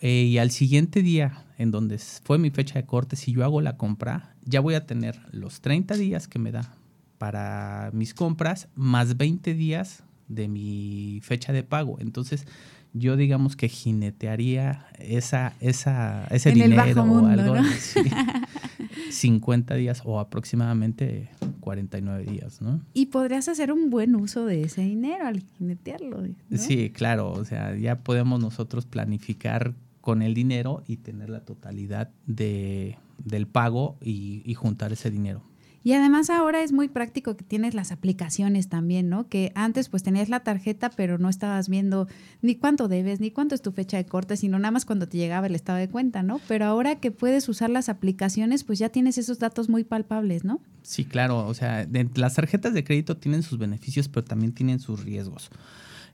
eh, 0.00 0.24
y 0.24 0.38
al 0.38 0.50
siguiente 0.50 1.02
día, 1.02 1.44
en 1.58 1.70
donde 1.70 1.98
fue 1.98 2.38
mi 2.38 2.50
fecha 2.50 2.74
de 2.74 2.86
corte, 2.86 3.16
si 3.16 3.32
yo 3.32 3.44
hago 3.44 3.60
la 3.60 3.76
compra, 3.76 4.34
ya 4.44 4.60
voy 4.60 4.74
a 4.74 4.86
tener 4.86 5.20
los 5.32 5.60
30 5.60 5.96
días 5.96 6.28
que 6.28 6.38
me 6.38 6.52
da 6.52 6.74
para 7.18 7.90
mis 7.92 8.14
compras 8.14 8.68
más 8.74 9.16
20 9.16 9.54
días 9.54 10.04
de 10.28 10.48
mi 10.48 11.20
fecha 11.22 11.52
de 11.52 11.64
pago. 11.64 11.98
Entonces, 12.00 12.46
yo 12.92 13.16
digamos 13.16 13.56
que 13.56 13.68
jinetearía 13.68 14.86
esa, 14.98 15.54
esa, 15.60 16.26
ese 16.30 16.52
dinero 16.52 17.02
o 17.02 17.26
algo. 17.26 17.56
50 19.18 19.74
días 19.74 20.02
o 20.04 20.20
aproximadamente 20.20 21.30
49 21.60 22.24
días, 22.24 22.62
¿no? 22.62 22.80
Y 22.94 23.06
podrías 23.06 23.48
hacer 23.48 23.72
un 23.72 23.90
buen 23.90 24.14
uso 24.14 24.46
de 24.46 24.62
ese 24.62 24.82
dinero 24.82 25.26
al 25.26 25.40
jinetearlo. 25.40 26.22
Sí, 26.54 26.90
claro, 26.90 27.32
o 27.32 27.44
sea, 27.44 27.76
ya 27.76 28.02
podemos 28.02 28.40
nosotros 28.40 28.86
planificar 28.86 29.74
con 30.00 30.22
el 30.22 30.34
dinero 30.34 30.82
y 30.86 30.98
tener 30.98 31.28
la 31.28 31.40
totalidad 31.40 32.10
de, 32.26 32.96
del 33.22 33.46
pago 33.46 33.98
y 34.00 34.54
juntar 34.54 34.92
ese 34.92 35.10
dinero. 35.10 35.47
Y 35.84 35.92
además 35.92 36.28
ahora 36.28 36.62
es 36.62 36.72
muy 36.72 36.88
práctico 36.88 37.36
que 37.36 37.44
tienes 37.44 37.74
las 37.74 37.92
aplicaciones 37.92 38.68
también, 38.68 39.08
¿no? 39.08 39.28
Que 39.28 39.52
antes 39.54 39.88
pues 39.88 40.02
tenías 40.02 40.28
la 40.28 40.40
tarjeta, 40.40 40.90
pero 40.90 41.18
no 41.18 41.28
estabas 41.28 41.68
viendo 41.68 42.08
ni 42.42 42.56
cuánto 42.56 42.88
debes, 42.88 43.20
ni 43.20 43.30
cuánto 43.30 43.54
es 43.54 43.62
tu 43.62 43.72
fecha 43.72 43.96
de 43.96 44.04
corte, 44.04 44.36
sino 44.36 44.58
nada 44.58 44.72
más 44.72 44.84
cuando 44.84 45.08
te 45.08 45.16
llegaba 45.16 45.46
el 45.46 45.54
estado 45.54 45.78
de 45.78 45.88
cuenta, 45.88 46.22
¿no? 46.22 46.40
Pero 46.48 46.66
ahora 46.66 46.96
que 46.96 47.10
puedes 47.10 47.48
usar 47.48 47.70
las 47.70 47.88
aplicaciones, 47.88 48.64
pues 48.64 48.78
ya 48.78 48.88
tienes 48.88 49.18
esos 49.18 49.38
datos 49.38 49.68
muy 49.68 49.84
palpables, 49.84 50.44
¿no? 50.44 50.60
Sí, 50.82 51.04
claro. 51.04 51.46
O 51.46 51.54
sea, 51.54 51.86
las 52.14 52.34
tarjetas 52.34 52.74
de 52.74 52.84
crédito 52.84 53.16
tienen 53.16 53.42
sus 53.42 53.58
beneficios, 53.58 54.08
pero 54.08 54.24
también 54.24 54.52
tienen 54.52 54.80
sus 54.80 55.04
riesgos. 55.04 55.50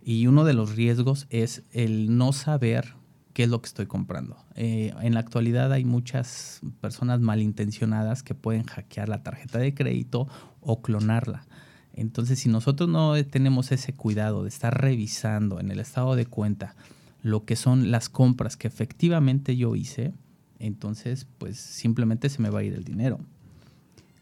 Y 0.05 0.27
uno 0.27 0.45
de 0.45 0.53
los 0.53 0.77
riesgos 0.77 1.27
es 1.31 1.63
el 1.73 2.17
no 2.17 2.33
saber 2.33 2.95
qué 3.35 3.43
es 3.43 3.51
lo 3.51 3.61
que 3.61 3.67
estoy 3.67 3.87
comprando. 3.87 4.37
Eh, 4.55 4.95
en 5.03 5.13
la 5.15 5.21
actualidad 5.21 5.73
hay 5.73 5.85
muchas 5.85 6.61
personas 6.81 7.21
malintencionadas 7.21 8.23
que 8.23 8.35
pueden 8.35 8.65
hackear 8.65 9.09
la 9.09 9.23
tarjeta 9.23 9.59
de 9.59 9.75
crédito 9.75 10.29
o 10.61 10.81
clonarla. 10.81 11.45
Entonces, 11.93 12.39
si 12.39 12.49
nosotros 12.49 12.89
no 12.89 13.23
tenemos 13.27 13.71
ese 13.73 13.93
cuidado 13.93 14.45
de 14.45 14.49
estar 14.49 14.81
revisando 14.81 15.61
en 15.61 15.71
el 15.71 15.81
estado 15.81 16.17
de 16.17 16.27
cuenta 16.27 16.75
lo 17.23 17.45
que 17.45 17.57
son 17.57 17.91
las 17.91 18.09
compras 18.09 18.57
que 18.57 18.69
efectivamente 18.69 19.57
yo 19.57 19.77
hice, 19.77 20.15
entonces 20.59 21.27
pues 21.39 21.59
simplemente 21.59 22.29
se 22.29 22.41
me 22.41 22.51
va 22.51 22.61
a 22.61 22.65
ir 22.65 22.75
el 22.75 22.85
dinero. 22.85 23.19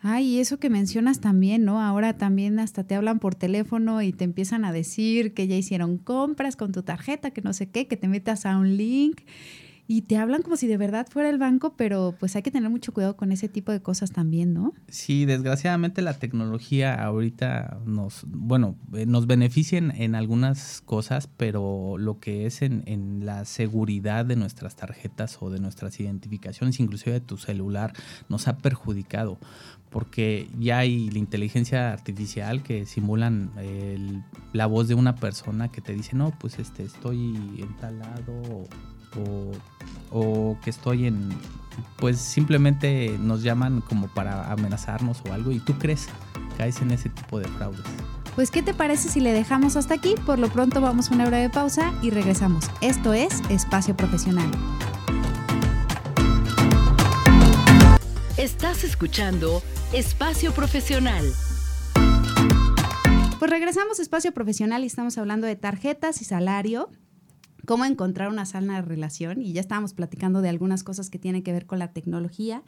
Ay, 0.04 0.40
eso 0.40 0.58
que 0.58 0.68
mencionas 0.68 1.20
también, 1.20 1.64
¿no? 1.64 1.80
Ahora 1.80 2.16
también 2.18 2.58
hasta 2.58 2.82
te 2.84 2.96
hablan 2.96 3.20
por 3.20 3.36
teléfono 3.36 4.02
y 4.02 4.12
te 4.12 4.24
empiezan 4.24 4.64
a 4.64 4.72
decir 4.72 5.32
que 5.32 5.46
ya 5.46 5.54
hicieron 5.54 5.96
compras 5.96 6.56
con 6.56 6.72
tu 6.72 6.82
tarjeta, 6.82 7.30
que 7.30 7.40
no 7.40 7.52
sé 7.52 7.70
qué, 7.70 7.86
que 7.86 7.96
te 7.96 8.08
metas 8.08 8.44
a 8.44 8.56
un 8.58 8.76
link. 8.76 9.20
Y 9.88 10.02
te 10.02 10.16
hablan 10.16 10.42
como 10.42 10.56
si 10.56 10.66
de 10.66 10.76
verdad 10.76 11.06
fuera 11.10 11.28
el 11.28 11.38
banco, 11.38 11.74
pero 11.76 12.14
pues 12.18 12.36
hay 12.36 12.42
que 12.42 12.50
tener 12.50 12.70
mucho 12.70 12.92
cuidado 12.92 13.16
con 13.16 13.32
ese 13.32 13.48
tipo 13.48 13.72
de 13.72 13.82
cosas 13.82 14.12
también, 14.12 14.54
¿no? 14.54 14.72
Sí, 14.88 15.24
desgraciadamente 15.24 16.02
la 16.02 16.14
tecnología 16.14 16.94
ahorita 16.94 17.80
nos, 17.84 18.24
bueno, 18.26 18.76
eh, 18.94 19.06
nos 19.06 19.26
beneficia 19.26 19.78
en, 19.78 20.14
algunas 20.14 20.82
cosas, 20.82 21.26
pero 21.26 21.96
lo 21.98 22.20
que 22.20 22.46
es 22.46 22.62
en, 22.62 22.82
en, 22.86 23.26
la 23.26 23.44
seguridad 23.44 24.24
de 24.24 24.36
nuestras 24.36 24.76
tarjetas 24.76 25.38
o 25.40 25.50
de 25.50 25.60
nuestras 25.60 25.98
identificaciones, 26.00 26.80
inclusive 26.80 27.12
de 27.12 27.20
tu 27.20 27.36
celular, 27.36 27.92
nos 28.28 28.48
ha 28.48 28.58
perjudicado 28.58 29.38
porque 29.92 30.48
ya 30.58 30.78
hay 30.78 31.10
la 31.10 31.18
inteligencia 31.18 31.92
artificial 31.92 32.62
que 32.62 32.86
simulan 32.86 33.52
la 34.52 34.66
voz 34.66 34.88
de 34.88 34.94
una 34.94 35.14
persona 35.16 35.70
que 35.70 35.82
te 35.82 35.92
dice, 35.92 36.16
no, 36.16 36.32
pues 36.38 36.58
este, 36.58 36.82
estoy 36.84 37.36
en 37.58 37.76
o, 40.10 40.56
que 40.62 40.70
estoy 40.70 41.06
en, 41.06 41.30
pues 41.96 42.18
simplemente 42.18 43.16
nos 43.18 43.42
llaman 43.42 43.80
como 43.80 44.08
para 44.08 44.52
amenazarnos 44.52 45.22
o 45.28 45.32
algo 45.32 45.52
y 45.52 45.58
tú 45.58 45.74
crees, 45.78 46.08
caes 46.58 46.80
en 46.82 46.90
ese 46.90 47.08
tipo 47.08 47.38
de 47.38 47.48
fraudes. 47.48 47.84
Pues, 48.34 48.50
¿qué 48.50 48.62
te 48.62 48.72
parece 48.72 49.10
si 49.10 49.20
le 49.20 49.32
dejamos 49.32 49.76
hasta 49.76 49.94
aquí? 49.94 50.14
Por 50.24 50.38
lo 50.38 50.48
pronto 50.48 50.80
vamos 50.80 51.10
a 51.10 51.14
una 51.14 51.28
de 51.28 51.50
pausa 51.50 51.92
y 52.00 52.10
regresamos. 52.10 52.70
Esto 52.80 53.12
es 53.12 53.42
Espacio 53.50 53.94
Profesional. 53.94 54.50
Estás 58.38 58.84
escuchando 58.84 59.62
Espacio 59.92 60.52
Profesional. 60.52 61.24
Pues 63.38 63.50
regresamos 63.50 63.98
a 63.98 64.02
Espacio 64.02 64.32
Profesional 64.32 64.82
y 64.84 64.86
estamos 64.86 65.18
hablando 65.18 65.46
de 65.46 65.56
tarjetas 65.56 66.22
y 66.22 66.24
salario, 66.24 66.88
cómo 67.66 67.84
encontrar 67.84 68.28
una 68.28 68.44
sana 68.46 68.82
relación 68.82 69.40
y 69.42 69.52
ya 69.52 69.60
estábamos 69.60 69.94
platicando 69.94 70.42
de 70.42 70.48
algunas 70.48 70.84
cosas 70.84 71.10
que 71.10 71.18
tienen 71.18 71.42
que 71.42 71.52
ver 71.52 71.66
con 71.66 71.78
la 71.78 71.92
tecnología, 71.92 72.62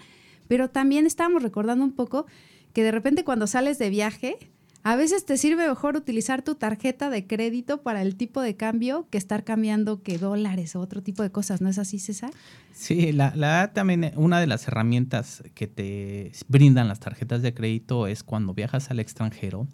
pero 0.48 0.70
también 0.70 1.06
estábamos 1.06 1.42
recordando 1.42 1.84
un 1.84 1.92
poco 1.92 2.26
que 2.72 2.82
de 2.82 2.90
repente 2.90 3.24
cuando 3.24 3.46
sales 3.46 3.78
de 3.78 3.90
viaje, 3.90 4.38
a 4.82 4.96
veces 4.96 5.24
te 5.24 5.38
sirve 5.38 5.66
mejor 5.66 5.96
utilizar 5.96 6.42
tu 6.42 6.56
tarjeta 6.56 7.08
de 7.08 7.26
crédito 7.26 7.82
para 7.82 8.02
el 8.02 8.16
tipo 8.16 8.42
de 8.42 8.54
cambio 8.54 9.08
que 9.08 9.16
estar 9.16 9.42
cambiando 9.42 10.02
que 10.02 10.18
dólares 10.18 10.76
o 10.76 10.80
otro 10.80 11.02
tipo 11.02 11.22
de 11.22 11.30
cosas, 11.30 11.62
¿no 11.62 11.70
es 11.70 11.78
así, 11.78 11.98
César? 11.98 12.30
Sí, 12.72 13.12
la, 13.12 13.70
también 13.72 14.12
una 14.16 14.40
de 14.40 14.46
las 14.46 14.68
herramientas 14.68 15.42
que 15.54 15.68
te 15.68 16.32
brindan 16.48 16.88
las 16.88 17.00
tarjetas 17.00 17.40
de 17.40 17.54
crédito 17.54 18.06
es 18.06 18.22
cuando 18.22 18.52
viajas 18.52 18.90
al 18.90 19.00
extranjero, 19.00 19.66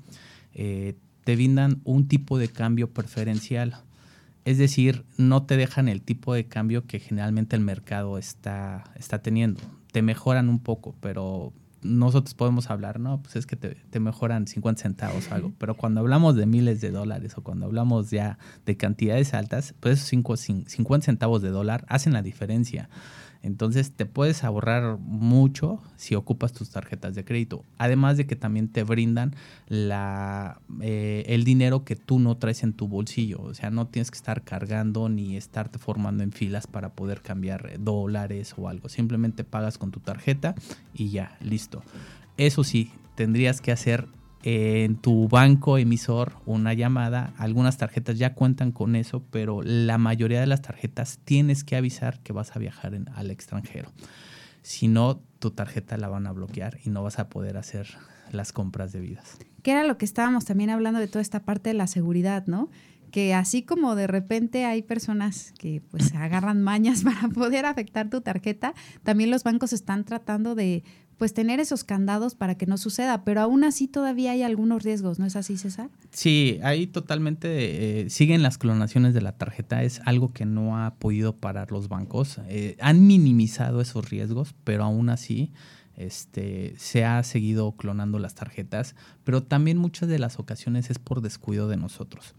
eh, 0.55 0.95
te 1.25 1.35
brindan 1.35 1.81
un 1.83 2.07
tipo 2.07 2.39
de 2.39 2.49
cambio 2.49 2.93
preferencial. 2.93 3.83
Es 4.45 4.59
decir, 4.59 5.05
no 5.17 5.45
te 5.45 5.57
dejan 5.57 5.89
el 5.89 6.03
tipo 6.03 6.35
de 6.35 6.47
cambio 6.47 6.87
que 6.87 6.99
generalmente 6.99 7.57
el 7.57 7.63
mercado 7.63 8.19
está, 8.19 8.85
está 8.97 9.21
teniendo. 9.21 9.61
Te 9.93 10.03
mejoran 10.03 10.49
un 10.49 10.61
poco, 10.61 10.95
pero 11.01 11.53
nosotros 11.83 12.35
podemos 12.35 12.71
hablar, 12.71 13.01
no, 13.01 13.23
pues 13.23 13.37
es 13.37 13.47
que 13.47 13.57
te, 13.57 14.01
mejoran 14.01 14.47
50 14.47 14.83
centavos 14.83 15.31
o 15.31 15.35
algo, 15.35 15.53
pero 15.59 15.75
cuando 15.75 16.01
hablamos 16.01 16.37
de 16.37 16.47
miles 16.47 16.81
de 16.81 16.91
dólares 16.91 17.37
o 17.37 17.43
cuando 17.43 17.67
hablamos 17.67 18.11
ya 18.11 18.39
de 18.67 18.77
cantidades 18.77 19.35
altas, 19.35 19.75
pues 19.81 19.99
esos 19.99 20.41
50 20.41 21.05
centavos 21.05 21.43
de 21.43 21.51
dólar 21.51 21.85
hacen 21.89 22.13
la 22.13 22.23
diferencia. 22.23 22.89
Entonces 23.43 23.93
te 23.93 24.07
puedes 24.07 24.45
ahorrar 24.45 24.99
mucho 24.99 25.81
si 25.97 26.15
ocupas 26.15 26.53
tus 26.53 26.71
tarjetas 26.71 27.15
de 27.15 27.25
crédito. 27.25 27.65
Además 27.79 28.17
de 28.17 28.27
que 28.27 28.37
también 28.37 28.69
te 28.69 28.83
brindan 28.85 29.35
eh, 29.69 31.25
el 31.27 31.45
dinero 31.45 31.85
que 31.85 31.97
tú 31.97 32.19
no 32.19 32.37
traes 32.37 32.63
en 32.63 32.73
tu 32.73 32.87
bolsillo. 32.87 33.41
O 33.43 33.55
sea, 33.55 33.71
no 33.71 33.87
tienes 33.87 34.11
que 34.11 34.17
estar 34.17 34.45
cargando 34.45 35.09
ni 35.09 35.37
estarte 35.37 35.79
formando 35.79 36.23
en 36.23 36.33
filas 36.33 36.67
para 36.67 36.91
poder 36.91 37.23
cambiar 37.23 37.81
dólares 37.81 38.55
o 38.59 38.69
algo. 38.69 38.89
Simplemente 38.89 39.45
pagas 39.45 39.79
con 39.79 39.91
tu 39.91 40.01
tarjeta 40.01 40.55
y 40.93 41.11
ya, 41.11 41.39
listo. 41.41 41.83
Eso 42.37 42.65
sí, 42.65 42.93
tendrías 43.15 43.61
que 43.61 43.73
hacer 43.73 44.07
en 44.43 44.97
tu 44.97 45.29
banco 45.29 45.79
emisor 45.79 46.33
una 46.47 46.75
llamada. 46.75 47.35
Algunas 47.37 47.77
tarjetas 47.77 48.19
ya 48.19 48.35
cuentan 48.35 48.73
con 48.73 48.97
eso, 48.97 49.23
pero 49.31 49.63
la 49.63 49.99
mayoría 49.99 50.41
de 50.41 50.47
las 50.47 50.63
tarjetas 50.63 51.19
tienes 51.25 51.65
que 51.65 51.77
avisar 51.77 52.21
que 52.21 52.33
vas 52.33 52.57
a 52.57 52.59
viajar 52.59 52.99
al 53.15 53.31
extranjero. 53.31 53.91
Si 54.63 54.89
no, 54.89 55.21
tu 55.39 55.51
tarjeta 55.51 55.97
la 55.97 56.09
van 56.09 56.27
a 56.27 56.33
bloquear 56.33 56.79
y 56.85 56.91
no 56.91 57.03
vas 57.03 57.19
a 57.19 57.29
poder 57.29 57.57
hacer 57.57 57.89
las 58.31 58.53
compras 58.53 58.93
debidas. 58.93 59.39
Que 59.63 59.73
era 59.73 59.85
lo 59.85 59.99
que 59.99 60.05
estábamos 60.05 60.45
también 60.45 60.71
hablando 60.71 61.01
de 61.01 61.09
toda 61.09 61.23
esta 61.23 61.41
parte 61.41 61.71
de 61.71 61.75
la 61.75 61.87
seguridad, 61.87 62.47
¿no? 62.47 62.71
Que 63.11 63.35
así 63.35 63.63
como 63.63 63.97
de 63.97 64.07
repente 64.07 64.65
hay 64.65 64.83
personas 64.83 65.53
que 65.59 65.83
pues 65.91 66.15
agarran 66.15 66.63
mañas 66.63 67.03
para 67.05 67.29
poder 67.29 67.67
afectar 67.67 68.09
tu 68.11 68.21
tarjeta, 68.21 68.75
también 69.03 69.31
los 69.31 69.45
bancos 69.45 69.73
están 69.73 70.05
tratando 70.05 70.55
de 70.55 70.85
pues 71.21 71.35
tener 71.35 71.61
esos 71.61 71.85
candados 71.85 72.35
para 72.35 72.55
que 72.55 72.65
no 72.65 72.79
suceda, 72.79 73.25
pero 73.25 73.43
aún 73.43 73.63
así 73.63 73.87
todavía 73.87 74.31
hay 74.31 74.43
algunos 74.43 74.83
riesgos, 74.83 75.19
¿no 75.19 75.27
es 75.27 75.37
así, 75.37 75.59
César? 75.59 75.91
Sí, 76.13 76.59
ahí 76.63 76.87
totalmente 76.87 78.01
eh, 78.01 78.09
siguen 78.09 78.43
las 78.43 78.57
clonaciones 78.57 79.13
de 79.13 79.21
la 79.21 79.33
tarjeta, 79.33 79.83
es 79.83 80.01
algo 80.07 80.33
que 80.33 80.47
no 80.47 80.79
ha 80.79 80.95
podido 80.95 81.37
parar 81.37 81.73
los 81.73 81.89
bancos, 81.91 82.41
eh, 82.49 82.79
han 82.81 83.07
minimizado 83.07 83.83
esos 83.83 84.09
riesgos, 84.09 84.55
pero 84.65 84.83
aún 84.85 85.11
así 85.11 85.53
este, 86.07 86.75
se 86.77 87.05
ha 87.05 87.23
seguido 87.23 87.73
clonando 87.73 88.19
las 88.19 88.35
tarjetas, 88.35 88.95
pero 89.25 89.43
también 89.43 89.79
muchas 89.79 90.09
de 90.09 90.19
las 90.19 90.39
ocasiones 90.39 90.91
es 90.91 90.99
por 90.99 91.21
descuido 91.21 91.69
de 91.69 91.77
nosotros. 91.77 92.35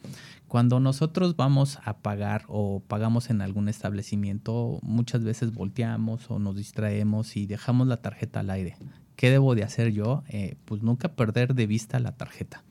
Cuando 0.48 0.80
nosotros 0.80 1.36
vamos 1.36 1.80
a 1.86 1.98
pagar 1.98 2.44
o 2.48 2.82
pagamos 2.88 3.30
en 3.30 3.42
algún 3.42 3.70
establecimiento, 3.70 4.80
muchas 4.82 5.24
veces 5.24 5.54
volteamos 5.54 6.30
o 6.30 6.40
nos 6.40 6.56
distraemos 6.56 7.38
y 7.38 7.46
dejamos 7.46 7.88
la 7.88 7.98
tarjeta 7.98 8.42
al 8.42 8.50
aire. 8.50 8.76
¿Qué 9.16 9.30
debo 9.30 9.56
de 9.56 9.64
hacer 9.64 9.92
yo? 9.92 10.24
Eh, 10.28 10.56
pues 10.66 10.82
nunca 10.82 11.10
perder 11.16 11.54
de 11.54 11.68
vista 11.68 12.00
la 12.00 12.18
tarjeta. 12.18 12.64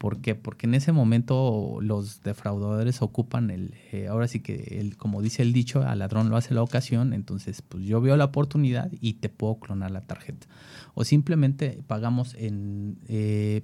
¿Por 0.00 0.22
qué? 0.22 0.34
Porque 0.34 0.66
en 0.66 0.72
ese 0.72 0.92
momento 0.92 1.76
los 1.82 2.22
defraudadores 2.22 3.02
ocupan 3.02 3.50
el, 3.50 3.74
eh, 3.92 4.06
ahora 4.08 4.28
sí 4.28 4.40
que, 4.40 4.78
el, 4.80 4.96
como 4.96 5.20
dice 5.20 5.42
el 5.42 5.52
dicho, 5.52 5.82
al 5.82 5.98
ladrón 5.98 6.30
lo 6.30 6.38
hace 6.38 6.54
la 6.54 6.62
ocasión, 6.62 7.12
entonces 7.12 7.60
pues 7.60 7.84
yo 7.84 8.00
veo 8.00 8.16
la 8.16 8.24
oportunidad 8.24 8.90
y 9.02 9.14
te 9.14 9.28
puedo 9.28 9.56
clonar 9.56 9.90
la 9.90 10.00
tarjeta. 10.00 10.46
O 10.94 11.04
simplemente 11.04 11.82
pagamos 11.86 12.34
en 12.38 12.96
eh, 13.08 13.60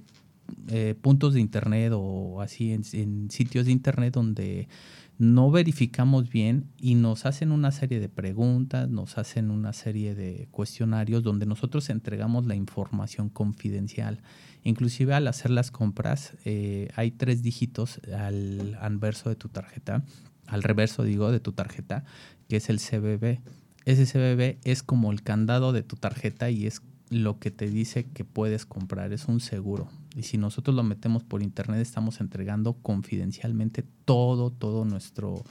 eh, 0.69 0.95
puntos 1.01 1.33
de 1.33 1.41
internet 1.41 1.93
o 1.97 2.43
así 2.43 2.75
en, 2.75 2.83
en, 2.93 3.31
sitios 3.31 3.65
de 3.65 3.73
internet 3.73 4.13
donde 4.13 4.69
no 5.17 5.51
verificamos 5.51 6.29
bien 6.29 6.67
y 6.79 6.97
nos 6.97 7.25
hacen 7.25 7.51
una 7.51 7.73
serie 7.73 7.99
de 7.99 8.11
preguntas, 8.11 8.91
nos 8.91 9.17
hacen 9.17 9.51
una 9.51 9.73
serie 9.73 10.15
de 10.15 10.49
cuestionarios 10.51 11.23
donde 11.23 11.47
nosotros 11.47 11.89
entregamos 11.89 12.45
la 12.45 12.57
información 12.57 13.31
confidencial 13.31 14.21
Inclusive 14.67 15.15
al 15.15 15.29
hacer 15.29 15.53
las 15.53 15.71
compras 15.71 16.33
eh, 16.45 16.89
hay 16.97 17.13
tres 17.13 17.41
dígitos 17.41 18.01
al 18.13 18.77
anverso 18.81 19.29
de 19.29 19.37
tu 19.37 19.49
tarjeta, 19.49 20.05
al 20.49 20.65
reverso 20.65 21.05
digo 21.05 21.31
de 21.31 21.39
tu 21.39 21.53
tarjeta, 21.53 22.03
que 22.49 22.57
es 22.57 22.69
el 22.69 22.81
CBB. 22.81 23.39
Ese 23.85 24.07
CBB 24.07 24.59
es 24.65 24.83
como 24.83 25.13
el 25.13 25.23
candado 25.23 25.73
de 25.73 25.85
tu 25.85 25.95
tarjeta 25.95 26.51
y 26.51 26.67
es 26.67 26.83
lo 27.11 27.39
que 27.39 27.53
te 27.53 27.71
dice 27.71 28.11
que 28.11 28.25
puedes 28.25 28.67
comprar, 28.67 29.13
es 29.13 29.27
un 29.27 29.39
seguro. 29.39 29.89
Y 30.17 30.25
si 30.25 30.37
nosotros 30.37 30.75
lo 30.75 30.83
metemos 30.83 31.23
por 31.23 31.45
internet, 31.45 31.79
estamos 31.79 32.21
entregando 32.21 32.73
confidencialmente 32.73 33.85
todo, 34.07 34.51
todo 34.51 34.87
nuestro, 34.87 35.45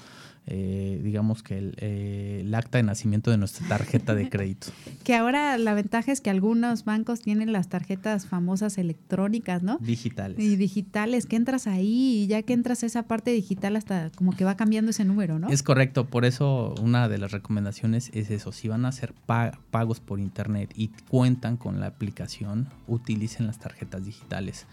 eh, 0.48 1.00
digamos 1.04 1.44
que 1.44 1.74
eh, 1.78 2.42
el, 2.42 2.56
acta 2.56 2.78
de 2.78 2.84
nacimiento 2.84 3.30
de 3.30 3.38
nuestra 3.38 3.68
tarjeta 3.68 4.16
de 4.16 4.30
crédito. 4.30 4.68
que 5.04 5.14
ahora 5.14 5.58
la 5.58 5.74
ventaja 5.74 6.12
es 6.12 6.22
que 6.22 6.30
algunos 6.30 6.86
bancos 6.86 7.22
tienen 7.22 7.52
las 7.52 7.68
tarjetas 7.68 8.26
famosas 8.26 8.78
electrónicas, 8.78 9.62
¿no? 9.62 9.78
Digitales. 9.82 10.40
Y 10.40 10.56
digitales, 10.56 11.26
que 11.26 11.36
entras 11.36 11.68
ahí 11.68 12.24
y 12.24 12.28
ya 12.28 12.42
que 12.42 12.54
entras 12.54 12.82
a 12.84 12.86
esa 12.86 13.04
parte 13.04 13.32
digital 13.32 13.76
hasta 13.76 14.10
como 14.12 14.36
que 14.36 14.46
va 14.46 14.56
cambiando 14.56 14.92
ese 14.92 15.04
número, 15.04 15.38
¿no? 15.38 15.50
Es 15.50 15.62
correcto, 15.62 16.08
por 16.08 16.26
eso 16.26 16.74
una 16.82 17.10
de 17.10 17.18
las 17.18 17.32
recomendaciones 17.32 18.10
es 18.14 18.32
eso, 18.32 18.52
si 18.52 18.70
van 18.70 18.86
a 18.86 18.90
hacer 18.90 19.14
pagos 19.26 20.00
por 20.00 20.20
internet 20.20 20.72
y 20.76 20.90
cuentan 21.10 21.58
con 21.58 21.82
la 21.82 21.88
aplicación, 21.88 22.70
utilicen 22.88 23.48
las 23.48 23.60
tarjetas 23.60 24.06
digitales. 24.06 24.66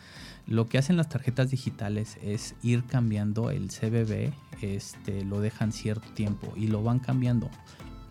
Lo 0.47 0.69
que 0.69 0.79
hacen 0.79 0.97
las 0.97 1.09
tarjetas 1.09 1.51
digitales 1.51 2.19
es 2.23 2.55
ir 2.63 2.85
cambiando 2.85 3.51
el 3.51 3.69
CBB, 3.69 4.33
este, 4.61 5.25
lo 5.25 5.41
dejan 5.41 5.73
cierto 5.73 6.09
tiempo 6.15 6.53
y 6.57 6.67
lo 6.67 6.83
van 6.83 6.99
cambiando. 6.99 7.51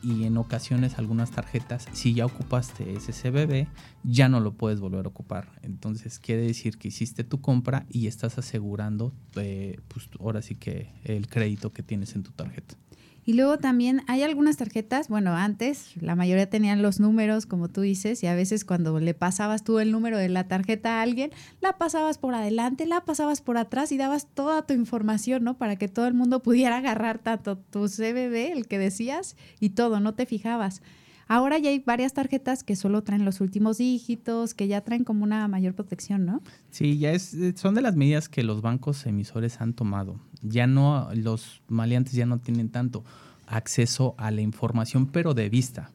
Y 0.03 0.23
en 0.23 0.37
ocasiones 0.37 0.97
algunas 0.97 1.29
tarjetas, 1.29 1.87
si 1.93 2.13
ya 2.15 2.25
ocupaste 2.25 2.93
ese 2.93 3.11
CBB, 3.13 3.67
ya 4.03 4.29
no 4.29 4.39
lo 4.39 4.53
puedes 4.53 4.79
volver 4.79 5.05
a 5.05 5.09
ocupar. 5.09 5.59
Entonces 5.61 6.17
quiere 6.17 6.41
decir 6.41 6.77
que 6.77 6.87
hiciste 6.87 7.23
tu 7.23 7.39
compra 7.41 7.85
y 7.89 8.07
estás 8.07 8.39
asegurando, 8.39 9.13
eh, 9.35 9.79
pues 9.89 10.09
ahora 10.19 10.41
sí 10.41 10.55
que 10.55 10.91
el 11.03 11.27
crédito 11.27 11.71
que 11.71 11.83
tienes 11.83 12.15
en 12.15 12.23
tu 12.23 12.31
tarjeta. 12.31 12.75
Y 13.23 13.33
luego 13.33 13.59
también 13.59 14.01
hay 14.07 14.23
algunas 14.23 14.57
tarjetas, 14.57 15.07
bueno, 15.07 15.35
antes 15.35 15.91
la 16.01 16.15
mayoría 16.15 16.49
tenían 16.49 16.81
los 16.81 16.99
números, 16.99 17.45
como 17.45 17.67
tú 17.67 17.81
dices, 17.81 18.23
y 18.23 18.27
a 18.27 18.33
veces 18.33 18.65
cuando 18.65 18.99
le 18.99 19.13
pasabas 19.13 19.63
tú 19.63 19.77
el 19.79 19.91
número 19.91 20.17
de 20.17 20.27
la 20.27 20.47
tarjeta 20.47 20.99
a 20.99 21.01
alguien, 21.03 21.31
la 21.61 21.77
pasabas 21.77 22.17
por 22.17 22.33
adelante, 22.33 22.87
la 22.87 23.01
pasabas 23.01 23.41
por 23.41 23.57
atrás 23.57 23.91
y 23.91 23.97
dabas 23.97 24.27
toda 24.33 24.65
tu 24.65 24.73
información, 24.73 25.43
¿no? 25.43 25.57
Para 25.57 25.75
que 25.75 25.87
todo 25.87 26.07
el 26.07 26.15
mundo 26.15 26.41
pudiera 26.43 26.77
agarrar 26.77 27.19
tanto 27.19 27.57
tu 27.57 27.87
CBB, 27.87 28.53
el 28.53 28.67
que 28.67 28.79
decías, 28.79 29.35
y 29.59 29.71
todo, 29.71 29.99
no 29.99 30.15
te 30.15 30.25
fijabas. 30.25 30.81
Ahora 31.27 31.57
ya 31.59 31.69
hay 31.69 31.79
varias 31.79 32.13
tarjetas 32.13 32.63
que 32.63 32.75
solo 32.75 33.03
traen 33.03 33.23
los 33.23 33.39
últimos 33.39 33.77
dígitos, 33.77 34.53
que 34.53 34.67
ya 34.67 34.81
traen 34.81 35.05
como 35.05 35.23
una 35.23 35.47
mayor 35.47 35.73
protección, 35.73 36.25
¿no? 36.25 36.41
Sí, 36.71 36.97
ya 36.97 37.13
es, 37.13 37.37
son 37.55 37.73
de 37.73 37.81
las 37.81 37.95
medidas 37.95 38.27
que 38.27 38.43
los 38.43 38.61
bancos 38.61 39.05
emisores 39.05 39.61
han 39.61 39.73
tomado. 39.73 40.19
Ya 40.41 40.67
no, 40.67 41.09
los 41.13 41.61
maleantes 41.67 42.13
ya 42.13 42.25
no 42.25 42.39
tienen 42.39 42.69
tanto 42.69 43.03
acceso 43.47 44.15
a 44.17 44.31
la 44.31 44.41
información, 44.41 45.07
pero 45.07 45.33
de 45.33 45.49
vista. 45.49 45.91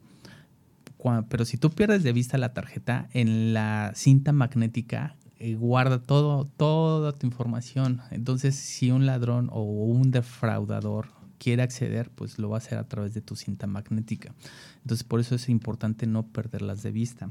pero 1.29 1.45
si 1.45 1.57
tú 1.57 1.69
pierdes 1.69 2.03
de 2.03 2.13
vista 2.13 2.37
la 2.37 2.53
tarjeta, 2.53 3.09
en 3.13 3.53
la 3.53 3.91
cinta 3.95 4.31
magnética 4.31 5.15
eh, 5.39 5.55
guarda 5.55 6.01
todo, 6.01 6.45
toda 6.57 7.11
tu 7.11 7.27
información. 7.27 8.01
Entonces, 8.11 8.55
si 8.55 8.89
un 8.89 9.05
ladrón 9.05 9.49
o 9.51 9.61
un 9.61 10.09
defraudador 10.09 11.09
quiere 11.37 11.61
acceder, 11.61 12.09
pues 12.09 12.39
lo 12.39 12.49
va 12.49 12.57
a 12.57 12.59
hacer 12.59 12.79
a 12.79 12.87
través 12.87 13.13
de 13.13 13.21
tu 13.21 13.35
cinta 13.35 13.67
magnética. 13.67 14.33
Entonces, 14.81 15.03
por 15.03 15.19
eso 15.19 15.35
es 15.35 15.49
importante 15.49 16.07
no 16.07 16.23
perderlas 16.23 16.81
de 16.81 16.91
vista. 16.91 17.29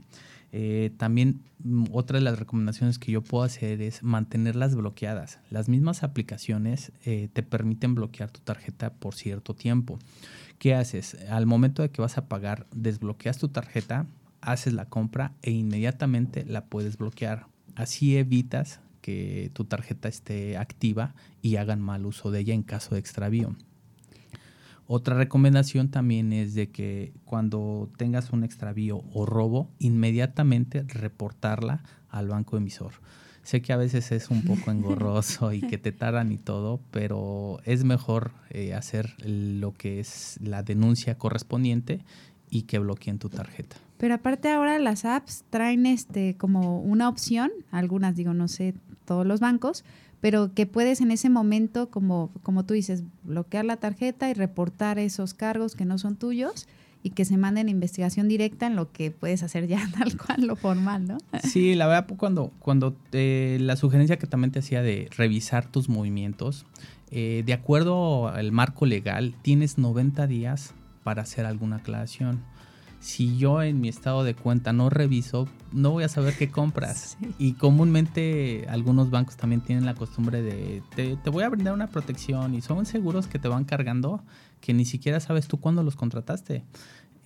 Eh, 0.59 0.91
también 0.97 1.43
mm, 1.65 1.85
otra 1.93 2.19
de 2.19 2.25
las 2.25 2.39
recomendaciones 2.39 2.99
que 2.99 3.13
yo 3.13 3.21
puedo 3.21 3.45
hacer 3.45 3.83
es 3.83 4.03
mantenerlas 4.03 4.75
bloqueadas. 4.75 5.39
Las 5.51 5.69
mismas 5.69 6.03
aplicaciones 6.03 6.93
eh, 7.05 7.29
te 7.31 7.43
permiten 7.43 7.95
bloquear 7.95 8.31
tu 8.31 8.41
tarjeta 8.41 8.95
por 8.95 9.15
cierto 9.15 9.53
tiempo. 9.53 9.99
¿Qué 10.59 10.75
haces? 10.75 11.15
Al 11.29 11.45
momento 11.45 11.83
de 11.83 11.91
que 11.91 12.01
vas 12.01 12.17
a 12.17 12.27
pagar, 12.27 12.67
desbloqueas 12.75 13.37
tu 13.37 13.49
tarjeta, 13.49 14.07
haces 14.41 14.73
la 14.73 14.87
compra 14.87 15.33
e 15.43 15.51
inmediatamente 15.51 16.47
la 16.47 16.65
puedes 16.65 16.97
bloquear. 16.97 17.49
Así 17.75 18.17
evitas 18.17 18.81
que 19.03 19.51
tu 19.53 19.67
tarjeta 19.67 20.09
esté 20.09 20.57
activa 20.57 21.15
y 21.43 21.57
hagan 21.57 21.83
mal 21.83 22.07
uso 22.07 22.31
de 22.31 22.41
ella 22.41 22.55
en 22.55 22.63
caso 22.63 22.95
de 22.95 23.01
extravío. 23.01 23.55
Otra 24.89 25.17
recomendación 25.17 25.89
también 25.89 26.33
es 26.33 26.55
de 26.55 26.71
que 26.71 27.13
cuando 27.25 27.91
tengas 27.97 28.31
un 28.31 28.45
extravío 28.45 29.03
o 29.13 29.27
robo, 29.27 29.69
inmediatamente 29.79 30.85
reportarla 30.87 31.83
al 32.09 32.29
banco 32.29 32.57
emisor. 32.57 32.93
Sé 33.43 33.63
que 33.63 33.73
a 33.73 33.77
veces 33.77 34.13
es 34.13 34.31
un 34.31 34.43
poco 34.43 34.71
engorroso 34.71 35.53
y 35.53 35.61
que 35.61 35.79
te 35.79 35.93
tardan 35.93 36.31
y 36.31 36.39
todo, 36.39 36.81
pero 36.91 37.59
es 37.65 37.85
mejor 37.85 38.33
eh, 38.51 38.75
hacer 38.75 39.15
lo 39.25 39.73
que 39.73 39.99
es 39.99 40.39
la 40.41 40.63
denuncia 40.63 41.19
correspondiente 41.19 42.05
y 42.49 42.63
que 42.63 42.79
bloqueen 42.79 43.19
tu 43.19 43.29
tarjeta. 43.29 43.77
Pero 43.99 44.15
aparte 44.15 44.51
ahora 44.51 44.79
las 44.79 45.05
apps 45.05 45.45
traen 45.51 45.87
este 45.87 46.37
como 46.37 46.81
una 46.81 47.09
opción, 47.09 47.51
algunas 47.71 48.15
digo, 48.15 48.35
no 48.35 48.47
sé, 48.47 48.75
todos 49.05 49.27
los 49.27 49.41
bancos, 49.41 49.85
pero 50.27 50.53
que 50.55 50.67
puedes 50.67 51.01
en 51.01 51.13
ese 51.13 51.31
momento, 51.31 51.89
como, 51.89 52.33
como 52.43 52.65
tú 52.65 52.75
dices, 52.75 53.05
bloquear 53.23 53.65
la 53.65 53.77
tarjeta 53.77 54.29
y 54.29 54.35
reportar 54.35 54.99
esos 54.99 55.35
cargos 55.35 55.77
que 55.77 55.85
no 55.85 55.99
son 55.99 56.17
tuyos 56.17 56.67
y 57.05 57.11
que 57.11 57.25
se 57.25 57.37
manden 57.37 57.69
investigación 57.69 58.27
directa 58.27 58.67
en 58.67 58.75
lo 58.75 58.91
que 58.91 59.13
puedes 59.13 59.45
hacer 59.45 59.69
ya 59.69 59.89
tal 59.97 60.17
cual 60.17 60.49
lo 60.49 60.57
formal, 60.57 61.07
¿no? 61.07 61.19
Sí, 61.45 61.77
la 61.77 61.87
verdad, 61.87 62.09
cuando, 62.17 62.51
cuando 62.59 62.97
la 63.13 63.77
sugerencia 63.77 64.19
que 64.19 64.27
también 64.27 64.51
te 64.51 64.59
hacía 64.59 64.83
de 64.83 65.09
revisar 65.17 65.71
tus 65.71 65.89
movimientos, 65.89 66.67
eh, 67.13 67.45
de 67.47 67.53
acuerdo 67.53 68.27
al 68.27 68.51
marco 68.51 68.85
legal, 68.85 69.33
tienes 69.43 69.79
90 69.79 70.27
días 70.27 70.75
para 71.05 71.23
hacer 71.23 71.47
alguna 71.47 71.77
aclaración 71.77 72.43
si 73.01 73.37
yo 73.37 73.63
en 73.63 73.81
mi 73.81 73.89
estado 73.89 74.25
de 74.25 74.35
cuenta 74.35 74.73
no 74.73 74.91
reviso, 74.91 75.49
no 75.73 75.91
voy 75.91 76.05
a 76.05 76.09
saber 76.09 76.35
qué 76.37 76.51
compras. 76.51 77.19
Y 77.39 77.53
comúnmente 77.53 78.67
algunos 78.69 79.11
bancos 79.11 79.37
también 79.37 79.61
tienen 79.61 79.85
la 79.85 79.95
costumbre 79.95 80.43
de, 80.43 80.83
te, 80.95 81.31
voy 81.31 81.45
a 81.45 81.49
brindar 81.49 81.75
una 81.75 81.89
protección 81.89 82.55
y 82.55 82.63
son 82.63 82.87
seguros 82.87 83.27
que 83.27 83.39
te 83.39 83.49
van 83.49 83.65
cargando 83.65 84.23
que 84.61 84.73
ni 84.73 84.85
siquiera 84.85 85.21
sabes 85.21 85.49
tú 85.49 85.59
cuándo 85.59 85.83
los 85.83 85.97
contrataste. 85.97 86.65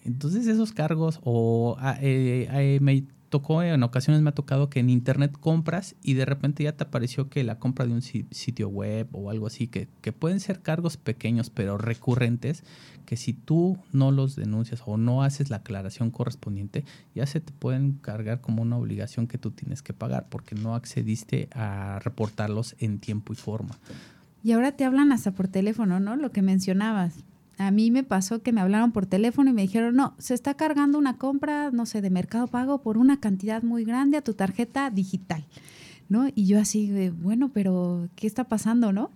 Entonces 0.04 0.46
esos 0.46 0.72
cargos 0.72 1.20
o 1.22 1.76
ah, 1.78 1.96
eh, 2.00 2.48
eh, 2.50 2.78
me 2.80 3.04
tocó, 3.30 3.62
en 3.62 3.82
ocasiones 3.82 4.20
me 4.22 4.30
ha 4.30 4.34
tocado 4.34 4.68
que 4.68 4.80
en 4.80 4.90
internet 4.90 5.32
compras 5.38 5.94
y 6.02 6.14
de 6.14 6.26
repente 6.26 6.64
ya 6.64 6.76
te 6.76 6.84
apareció 6.84 7.30
que 7.30 7.44
la 7.44 7.58
compra 7.58 7.86
de 7.86 7.92
un 7.92 8.02
sitio 8.02 8.68
web 8.68 9.08
o 9.12 9.30
algo 9.30 9.46
así, 9.46 9.68
que, 9.68 9.88
que 10.02 10.12
pueden 10.12 10.40
ser 10.40 10.60
cargos 10.60 10.96
pequeños 10.96 11.48
pero 11.48 11.78
recurrentes, 11.78 12.64
que 13.06 13.16
si 13.16 13.32
tú 13.32 13.78
no 13.92 14.10
los 14.10 14.36
denuncias 14.36 14.82
o 14.84 14.96
no 14.96 15.22
haces 15.22 15.48
la 15.48 15.58
aclaración 15.58 16.10
correspondiente, 16.10 16.84
ya 17.14 17.24
se 17.24 17.40
te 17.40 17.52
pueden 17.52 17.92
cargar 17.92 18.40
como 18.40 18.62
una 18.62 18.76
obligación 18.76 19.26
que 19.26 19.38
tú 19.38 19.52
tienes 19.52 19.80
que 19.80 19.94
pagar 19.94 20.26
porque 20.28 20.56
no 20.56 20.74
accediste 20.74 21.48
a 21.52 22.00
reportarlos 22.00 22.74
en 22.78 22.98
tiempo 22.98 23.32
y 23.32 23.36
forma. 23.36 23.78
Y 24.42 24.52
ahora 24.52 24.72
te 24.72 24.84
hablan 24.84 25.12
hasta 25.12 25.32
por 25.32 25.48
teléfono, 25.48 26.00
¿no? 26.00 26.16
Lo 26.16 26.32
que 26.32 26.42
mencionabas. 26.42 27.24
A 27.60 27.70
mí 27.70 27.90
me 27.90 28.04
pasó 28.04 28.42
que 28.42 28.52
me 28.52 28.62
hablaron 28.62 28.90
por 28.90 29.04
teléfono 29.04 29.50
y 29.50 29.52
me 29.52 29.60
dijeron, 29.60 29.94
no, 29.94 30.14
se 30.16 30.32
está 30.32 30.54
cargando 30.54 30.96
una 30.96 31.18
compra, 31.18 31.70
no 31.70 31.84
sé, 31.84 32.00
de 32.00 32.08
mercado 32.08 32.46
pago 32.46 32.80
por 32.80 32.96
una 32.96 33.20
cantidad 33.20 33.62
muy 33.62 33.84
grande 33.84 34.16
a 34.16 34.22
tu 34.22 34.32
tarjeta 34.32 34.88
digital, 34.88 35.44
¿no? 36.08 36.28
Y 36.34 36.46
yo 36.46 36.58
así, 36.58 36.88
de, 36.88 37.10
bueno, 37.10 37.50
pero 37.52 38.08
¿qué 38.16 38.26
está 38.26 38.44
pasando, 38.44 38.94
no? 38.94 39.10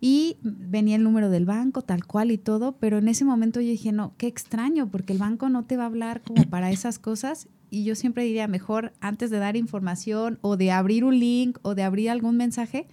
Y 0.00 0.38
venía 0.42 0.96
el 0.96 1.04
número 1.04 1.30
del 1.30 1.44
banco, 1.44 1.82
tal 1.82 2.04
cual 2.04 2.32
y 2.32 2.38
todo, 2.38 2.72
pero 2.72 2.98
en 2.98 3.06
ese 3.06 3.24
momento 3.24 3.60
yo 3.60 3.68
dije, 3.68 3.92
no, 3.92 4.12
qué 4.18 4.26
extraño, 4.26 4.90
porque 4.90 5.12
el 5.12 5.20
banco 5.20 5.48
no 5.48 5.64
te 5.64 5.76
va 5.76 5.84
a 5.84 5.86
hablar 5.86 6.22
como 6.22 6.42
para 6.50 6.72
esas 6.72 6.98
cosas. 6.98 7.46
Y 7.70 7.84
yo 7.84 7.94
siempre 7.94 8.24
diría, 8.24 8.48
mejor 8.48 8.92
antes 8.98 9.30
de 9.30 9.38
dar 9.38 9.54
información 9.54 10.40
o 10.40 10.56
de 10.56 10.72
abrir 10.72 11.04
un 11.04 11.16
link 11.16 11.58
o 11.62 11.76
de 11.76 11.84
abrir 11.84 12.10
algún 12.10 12.36
mensaje, 12.36 12.88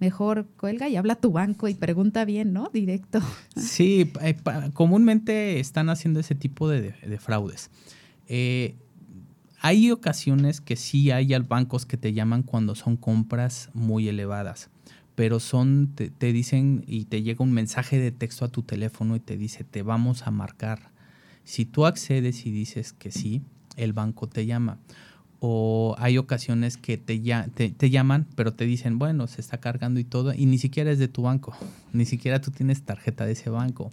mejor 0.00 0.46
cuelga 0.56 0.88
y 0.88 0.96
habla 0.96 1.12
a 1.14 1.20
tu 1.20 1.30
banco 1.30 1.68
y 1.68 1.74
pregunta 1.74 2.24
bien, 2.24 2.52
¿no? 2.52 2.70
Directo. 2.72 3.20
Sí, 3.56 4.10
eh, 4.22 4.36
comúnmente 4.72 5.60
están 5.60 5.90
haciendo 5.90 6.20
ese 6.20 6.34
tipo 6.34 6.68
de, 6.68 6.92
fraudes. 7.18 7.70
Eh, 8.26 8.76
hay 9.60 9.90
ocasiones 9.90 10.60
que 10.60 10.76
sí 10.76 11.10
hay 11.10 11.36
bancos 11.40 11.84
que 11.84 11.98
te 11.98 12.12
llaman 12.12 12.42
cuando 12.42 12.74
son 12.74 12.96
compras 12.96 13.68
muy 13.74 14.08
elevadas, 14.08 14.70
pero 15.14 15.38
son, 15.38 15.92
te, 15.94 16.08
te 16.10 16.32
dicen 16.32 16.82
y 16.86 17.04
te 17.04 17.22
llega 17.22 17.44
un 17.44 17.52
mensaje 17.52 17.98
de 17.98 18.10
texto 18.10 18.46
a 18.46 18.48
tu 18.48 18.62
teléfono 18.62 19.16
y 19.16 19.20
te 19.20 19.36
dice, 19.36 19.64
te 19.64 19.82
vamos 19.82 20.26
a 20.26 20.30
marcar. 20.30 20.90
Si 21.44 21.66
tú 21.66 21.84
accedes 21.84 22.46
y 22.46 22.50
dices 22.50 22.94
que 22.94 23.10
sí, 23.10 23.42
el 23.76 23.92
banco 23.92 24.28
te 24.28 24.46
llama 24.46 24.78
o 25.40 25.96
hay 25.98 26.18
ocasiones 26.18 26.76
que 26.76 26.98
te, 26.98 27.18
te, 27.18 27.90
llaman, 27.90 28.26
pero 28.36 28.52
te 28.52 28.66
dicen, 28.66 28.98
bueno, 28.98 29.26
se 29.26 29.40
está 29.40 29.58
cargando 29.58 29.98
y 29.98 30.04
todo, 30.04 30.34
y 30.34 30.46
ni 30.46 30.58
siquiera 30.58 30.90
es 30.90 30.98
de 30.98 31.08
tu 31.08 31.22
banco, 31.22 31.54
ni 31.92 32.04
siquiera 32.04 32.40
tú 32.40 32.50
tienes 32.50 32.82
tarjeta 32.82 33.24
de 33.24 33.32
ese 33.32 33.50
banco. 33.50 33.90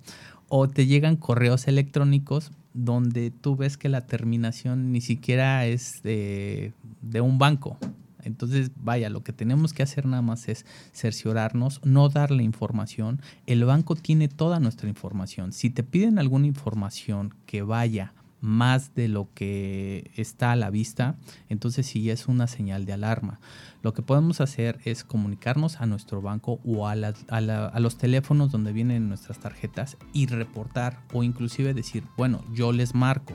O 0.50 0.70
te 0.70 0.86
llegan 0.86 1.16
correos 1.18 1.68
electrónicos 1.68 2.52
donde 2.74 3.32
tú 3.32 3.56
ves 3.56 3.76
que 3.76 3.90
la 3.90 4.08
terminación 4.08 4.92
ni 4.92 5.02
siquiera 5.02 5.66
es 5.66 6.02
de, 6.04 6.74
de 7.02 7.22
un 7.22 7.38
banco. 7.38 7.78
Entonces, 8.24 8.72
vaya, 8.76 9.10
lo 9.10 9.24
que 9.24 9.34
tenemos 9.34 9.74
que 9.74 9.84
hacer 9.84 10.06
nada 10.06 10.22
más 10.22 10.50
es 10.50 10.66
cerciorarnos, 10.94 11.80
no 11.86 12.10
darle 12.10 12.44
información. 12.44 13.22
El 13.46 13.64
banco 13.64 13.96
tiene 13.96 14.28
toda 14.28 14.60
nuestra 14.60 14.90
información. 14.90 15.54
Si 15.54 15.70
te 15.70 15.84
piden 15.84 16.20
alguna 16.20 16.46
información 16.46 17.34
que 17.46 17.62
vaya 17.62 18.14
más 18.42 18.94
de 18.96 19.08
lo 19.08 19.30
que 19.34 20.12
está 20.16 20.52
a 20.52 20.56
la 20.56 20.70
vista, 20.70 21.16
entonces 21.50 21.86
sí 21.86 22.10
es 22.10 22.28
una 22.28 22.48
señal 22.48 22.86
de 22.86 22.94
alarma. 22.94 23.40
Lo 23.82 23.94
que 23.94 24.02
podemos 24.02 24.42
hacer 24.42 24.80
es 24.86 25.04
comunicarnos 25.04 25.82
a 25.82 25.86
nuestro 25.86 26.22
banco 26.22 26.60
o 26.66 26.88
a, 26.88 26.96
los 26.96 27.98
teléfonos 27.98 28.52
donde 28.52 28.74
vienen 28.74 29.10
nuestras 29.10 29.40
tarjetas 29.40 29.98
y 30.14 30.28
reportar 30.28 31.00
o 31.14 31.24
inclusive 31.24 31.74
decir, 31.74 32.04
bueno, 32.18 32.44
yo 32.54 32.72
les 32.72 32.96
marco. 32.96 33.34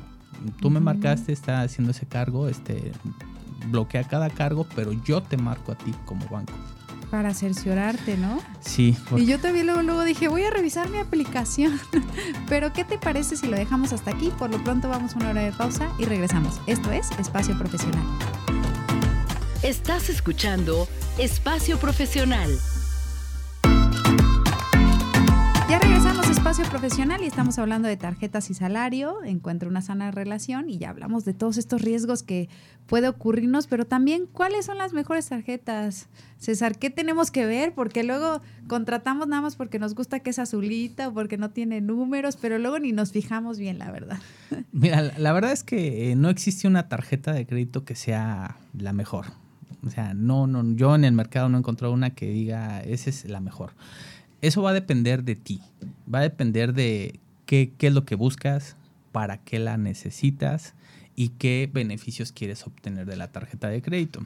Tú 0.61 0.71
me 0.71 0.81
marcaste, 0.81 1.33
está 1.33 1.63
haciendo 1.63 1.93
ese 1.93 2.07
cargo, 2.07 2.49
este, 2.49 2.93
bloquea 3.71 4.05
cada 4.05 4.31
cargo, 4.31 4.67
pero 4.75 4.93
yo 5.05 5.23
te 5.23 5.37
marco 5.37 5.73
a 5.73 5.79
ti 5.79 5.93
como 6.07 6.27
banco 6.29 6.53
para 7.13 7.35
cerciorarte, 7.35 8.17
¿no? 8.17 8.41
Sí. 8.61 8.97
Y 9.19 9.27
yo 9.27 9.39
también 9.39 9.67
luego, 9.67 9.83
luego 9.83 10.03
dije, 10.03 10.29
voy 10.29 10.45
a 10.45 10.51
revisar 10.51 10.89
mi 10.89 10.97
aplicación. 10.97 11.79
Pero, 12.49 12.73
¿qué 12.73 12.87
te 12.87 12.97
parece 12.97 13.37
si 13.37 13.49
lo 13.49 13.57
dejamos 13.59 13.93
hasta 13.93 14.13
aquí? 14.13 14.33
Por 14.39 14.51
lo 14.51 14.65
pronto 14.65 14.89
vamos 14.89 15.13
a 15.13 15.19
una 15.19 15.29
hora 15.29 15.43
de 15.43 15.53
pausa 15.53 15.93
y 15.99 16.07
regresamos. 16.07 16.59
Esto 16.67 16.91
es 16.91 17.11
Espacio 17.21 17.57
Profesional. 17.59 18.03
Estás 19.63 20.09
escuchando 20.09 20.89
Espacio 21.19 21.79
Profesional. 21.79 22.51
Ya 25.73 25.79
regresamos 25.79 26.29
Espacio 26.29 26.67
Profesional 26.67 27.23
y 27.23 27.27
estamos 27.27 27.59
hablando 27.59 27.89
de 27.89 27.97
tarjetas 27.97 28.51
y 28.51 28.55
salario, 28.55 29.25
encuentra 29.25 29.71
una 29.71 29.81
sana 29.81 30.11
relación 30.11 30.69
y 30.69 30.77
ya 30.77 30.91
hablamos 30.91 31.25
de 31.25 31.33
todos 31.33 31.57
estos 31.57 31.81
riesgos 31.81 32.23
que 32.23 32.51
puede 32.87 33.09
ocurrirnos, 33.09 33.69
pero 33.69 33.87
también 33.87 34.27
cuáles 34.31 34.67
son 34.67 34.77
las 34.77 34.93
mejores 34.93 35.31
tarjetas. 35.31 36.11
César, 36.37 36.79
¿qué 36.79 36.91
tenemos 36.91 37.31
que 37.31 37.47
ver? 37.47 37.73
Porque 37.73 38.03
luego 38.05 38.43
contratamos 38.69 39.29
nada 39.29 39.41
más 39.41 39.57
porque 39.57 39.79
nos 39.79 39.95
gusta 39.95 40.21
que 40.21 40.29
es 40.29 40.39
azulita 40.39 41.09
o 41.09 41.15
porque 41.15 41.39
no 41.39 41.49
tiene 41.49 41.81
números, 41.81 42.37
pero 42.37 42.59
luego 42.59 42.79
ni 42.79 42.93
nos 42.93 43.13
fijamos 43.13 43.57
bien, 43.59 43.79
la 43.79 43.91
verdad. 43.91 44.19
Mira, 44.73 45.01
la 45.01 45.33
verdad 45.33 45.53
es 45.53 45.65
que 45.65 46.11
eh, 46.11 46.17
no 46.17 46.29
existe 46.29 46.69
una 46.69 46.91
tarjeta 46.91 47.33
de 47.33 47.47
crédito 47.47 47.87
que 47.87 47.95
sea 47.95 48.59
la 48.77 48.93
mejor. 48.93 49.29
O 49.87 49.89
sea, 49.89 50.13
no, 50.13 50.47
no, 50.47 50.77
yo 50.77 50.95
en 50.95 51.05
el 51.05 51.13
mercado 51.13 51.49
no 51.49 51.57
he 51.57 51.61
encontrado 51.61 51.95
una 51.95 52.11
que 52.11 52.29
diga, 52.29 52.83
esa 52.83 53.09
es 53.09 53.25
la 53.25 53.41
mejor 53.41 53.73
eso 54.43 54.61
va 54.61 54.71
a 54.71 54.75
depender 54.75 55.23
de 55.23 55.37
ti. 55.37 55.61
Va 56.13 56.19
a 56.19 56.23
depender 56.23 56.75
de 56.75 57.21
qué, 57.47 57.73
es 57.79 57.93
lo 57.93 58.05
que 58.05 58.17
buscas, 58.17 58.77
para 59.13 59.39
qué 59.39 59.59
la 59.59 59.77
necesitas 59.77 60.75
y 61.15 61.31
qué 61.31 61.71
beneficios 61.73 62.33
quieres 62.33 62.67
obtener 62.67 63.07
de 63.07 63.17
la 63.17 63.31
tarjeta 63.31 63.69
de 63.69 63.81
crédito. 63.83 64.21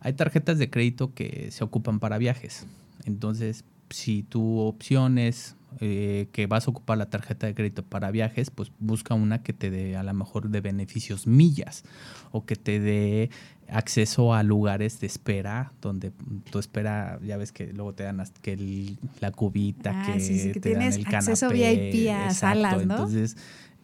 Hay 0.00 0.14
tarjetas 0.14 0.58
de 0.58 0.70
crédito 0.70 1.12
que 1.14 1.50
se 1.50 1.64
ocupan 1.64 2.00
para 2.00 2.18
viajes. 2.18 2.66
Entonces, 3.04 3.64
si 3.90 4.22
tu 4.22 4.58
opción 4.58 5.18
es 5.18 5.54
eh, 5.80 6.28
que 6.32 6.46
vas 6.46 6.66
a 6.66 6.70
ocupar 6.70 6.98
la 6.98 7.10
tarjeta 7.10 7.46
de 7.46 7.54
crédito 7.54 7.82
para 7.84 8.10
viajes, 8.10 8.50
pues 8.50 8.72
busca 8.78 9.14
una 9.14 9.42
que 9.42 9.52
te 9.52 9.70
dé 9.70 9.96
a 9.96 10.02
lo 10.02 10.14
mejor 10.14 10.48
de 10.48 10.60
beneficios 10.60 11.26
millas 11.26 11.84
o 12.32 12.46
que 12.46 12.56
te 12.56 12.80
dé 12.80 13.30
acceso 13.68 14.32
a 14.32 14.42
lugares 14.42 14.98
de 14.98 15.06
espera 15.06 15.72
donde 15.82 16.12
tu 16.50 16.58
espera, 16.58 17.20
ya 17.22 17.36
ves 17.36 17.52
que 17.52 17.72
luego 17.72 17.94
te 17.94 18.04
dan 18.04 18.22
que 18.40 18.96
la 19.20 19.30
cubita, 19.30 19.92
ah, 19.94 20.16
que, 20.16 20.58
te 20.58 20.72
dan 20.72 20.82
el 20.82 21.06
acceso 21.06 21.50
VIP 21.50 22.10
a 22.10 22.32
salas, 22.32 22.86
¿no? 22.86 22.94
Entonces, 22.94 23.36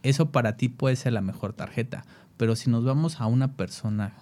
eso 0.02 0.30
para 0.30 0.56
ti 0.56 0.68
puede 0.68 0.96
ser 0.96 1.12
la 1.12 1.20
mejor 1.20 1.52
tarjeta, 1.52 2.04
pero 2.36 2.56
si 2.56 2.70
nos 2.70 2.84
vamos 2.84 3.20
a 3.20 3.26
una 3.26 3.56
persona 3.56 4.14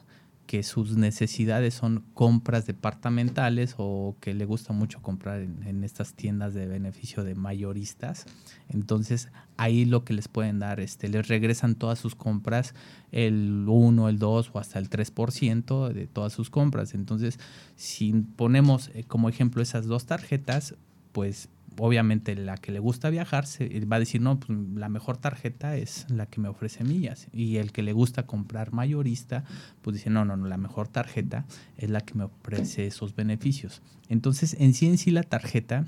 que 0.52 0.62
sus 0.62 0.98
necesidades 0.98 1.72
son 1.72 2.04
compras 2.12 2.66
departamentales 2.66 3.74
o 3.78 4.16
que 4.20 4.34
le 4.34 4.44
gusta 4.44 4.74
mucho 4.74 5.00
comprar 5.00 5.40
en, 5.40 5.82
estas 5.82 6.12
tiendas 6.12 6.52
de 6.52 6.66
beneficio 6.66 7.24
de 7.24 7.34
mayoristas. 7.34 8.26
Entonces 8.68 9.30
ahí 9.56 9.86
lo 9.86 10.04
que 10.04 10.12
les 10.12 10.28
pueden 10.28 10.58
dar, 10.58 10.78
este, 10.78 11.08
les 11.08 11.26
regresan 11.26 11.74
todas 11.74 11.98
sus 11.98 12.14
compras, 12.14 12.74
el 13.12 13.64
1, 13.66 14.10
el 14.10 14.18
2 14.18 14.50
o 14.52 14.58
hasta 14.58 14.78
el 14.78 14.90
3% 14.90 15.90
de 15.90 16.06
todas 16.06 16.34
sus 16.34 16.50
compras. 16.50 16.92
Entonces 16.92 17.38
si 17.74 18.12
ponemos 18.12 18.90
eh, 18.92 19.04
como 19.04 19.30
ejemplo 19.30 19.62
esas 19.62 19.86
dos 19.86 20.04
tarjetas, 20.04 20.74
pues 21.12 21.48
obviamente 21.78 22.34
la 22.34 22.56
que 22.56 22.72
le 22.72 22.78
gusta 22.78 23.10
viajar 23.10 23.46
se 23.46 23.84
va 23.86 23.96
a 23.96 23.98
decir, 23.98 24.20
no, 24.20 24.38
pues 24.38 24.58
la 24.74 24.88
mejor 24.88 25.16
tarjeta 25.16 25.76
es 25.76 26.06
la 26.10 26.26
que 26.26 26.40
me 26.40 26.48
ofrece 26.48 26.84
millas. 26.84 27.28
Y 27.32 27.56
el 27.56 27.72
que 27.72 27.82
le 27.82 27.92
gusta 27.92 28.26
comprar 28.26 28.72
mayorista, 28.72 29.44
pues 29.82 29.96
dice, 29.96 30.10
no, 30.10 30.24
no, 30.24 30.36
no, 30.36 30.46
la 30.46 30.56
mejor 30.56 30.88
tarjeta 30.88 31.44
es 31.76 31.90
la 31.90 32.00
que 32.00 32.14
me 32.14 32.24
ofrece 32.24 32.86
esos 32.86 33.14
beneficios. 33.14 33.82
Entonces, 34.08 34.56
en 34.58 34.74
sí 34.74 34.86
en 34.86 34.98
sí 34.98 35.10
la 35.10 35.22
tarjeta, 35.22 35.86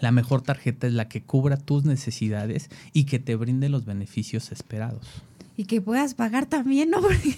la 0.00 0.12
mejor 0.12 0.42
tarjeta 0.42 0.86
es 0.86 0.92
la 0.92 1.08
que 1.08 1.22
cubra 1.22 1.56
tus 1.56 1.84
necesidades 1.84 2.70
y 2.92 3.04
que 3.04 3.18
te 3.18 3.34
brinde 3.36 3.68
los 3.68 3.84
beneficios 3.84 4.52
esperados 4.52 5.22
y 5.60 5.66
que 5.66 5.82
puedas 5.82 6.14
pagar 6.14 6.46
también, 6.46 6.88
¿no? 6.88 7.00
Porque 7.02 7.36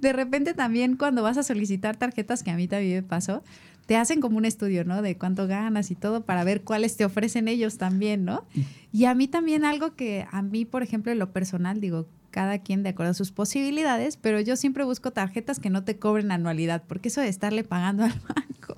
de 0.00 0.12
repente 0.12 0.52
también 0.52 0.96
cuando 0.96 1.22
vas 1.22 1.38
a 1.38 1.44
solicitar 1.44 1.96
tarjetas, 1.96 2.42
que 2.42 2.50
a 2.50 2.56
mí 2.56 2.66
también 2.66 2.96
me 2.96 3.02
pasó, 3.04 3.44
te 3.86 3.96
hacen 3.96 4.20
como 4.20 4.36
un 4.36 4.44
estudio, 4.44 4.84
¿no? 4.84 5.00
De 5.00 5.16
cuánto 5.16 5.46
ganas 5.46 5.90
y 5.90 5.94
todo 5.94 6.24
para 6.24 6.44
ver 6.44 6.62
cuáles 6.62 6.96
te 6.96 7.04
ofrecen 7.04 7.48
ellos 7.48 7.78
también, 7.78 8.24
¿no? 8.24 8.44
Y 8.92 9.04
a 9.04 9.14
mí 9.14 9.28
también 9.28 9.64
algo 9.64 9.94
que 9.94 10.26
a 10.30 10.42
mí, 10.42 10.64
por 10.64 10.82
ejemplo, 10.82 11.12
en 11.12 11.18
lo 11.18 11.32
personal, 11.32 11.80
digo, 11.80 12.06
cada 12.30 12.58
quien 12.58 12.82
de 12.82 12.90
acuerdo 12.90 13.12
a 13.12 13.14
sus 13.14 13.32
posibilidades, 13.32 14.16
pero 14.16 14.40
yo 14.40 14.56
siempre 14.56 14.84
busco 14.84 15.12
tarjetas 15.12 15.60
que 15.60 15.70
no 15.70 15.84
te 15.84 15.98
cobren 15.98 16.32
anualidad, 16.32 16.82
porque 16.86 17.08
eso 17.08 17.20
de 17.20 17.28
estarle 17.28 17.64
pagando 17.64 18.04
al 18.04 18.12
banco. 18.28 18.76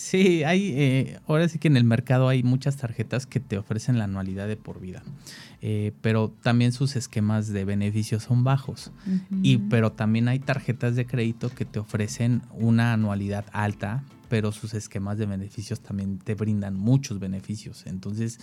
Sí, 0.00 0.44
hay, 0.44 0.72
eh, 0.76 1.20
ahora 1.26 1.46
sí 1.46 1.58
que 1.58 1.68
en 1.68 1.76
el 1.76 1.84
mercado 1.84 2.28
hay 2.28 2.42
muchas 2.42 2.78
tarjetas 2.78 3.26
que 3.26 3.38
te 3.38 3.58
ofrecen 3.58 3.98
la 3.98 4.04
anualidad 4.04 4.48
de 4.48 4.56
por 4.56 4.80
vida. 4.80 5.02
Eh, 5.60 5.92
pero 6.00 6.32
también 6.42 6.72
sus 6.72 6.96
esquemas 6.96 7.48
de 7.48 7.66
beneficios 7.66 8.22
son 8.22 8.42
bajos. 8.42 8.92
y, 9.42 9.58
pero 9.58 9.92
también 9.92 10.28
hay 10.28 10.38
tarjetas 10.38 10.96
de 10.96 11.04
crédito 11.04 11.50
que 11.50 11.66
te 11.66 11.78
ofrecen 11.78 12.40
una 12.52 12.94
anualidad 12.94 13.44
alta, 13.52 14.02
pero 14.30 14.52
sus 14.52 14.74
esquemas 14.74 15.18
de 15.18 15.26
beneficios 15.26 15.80
también 15.80 16.18
te 16.18 16.36
brindan 16.36 16.76
muchos 16.76 17.18
beneficios. 17.18 17.84
Entonces, 17.84 18.38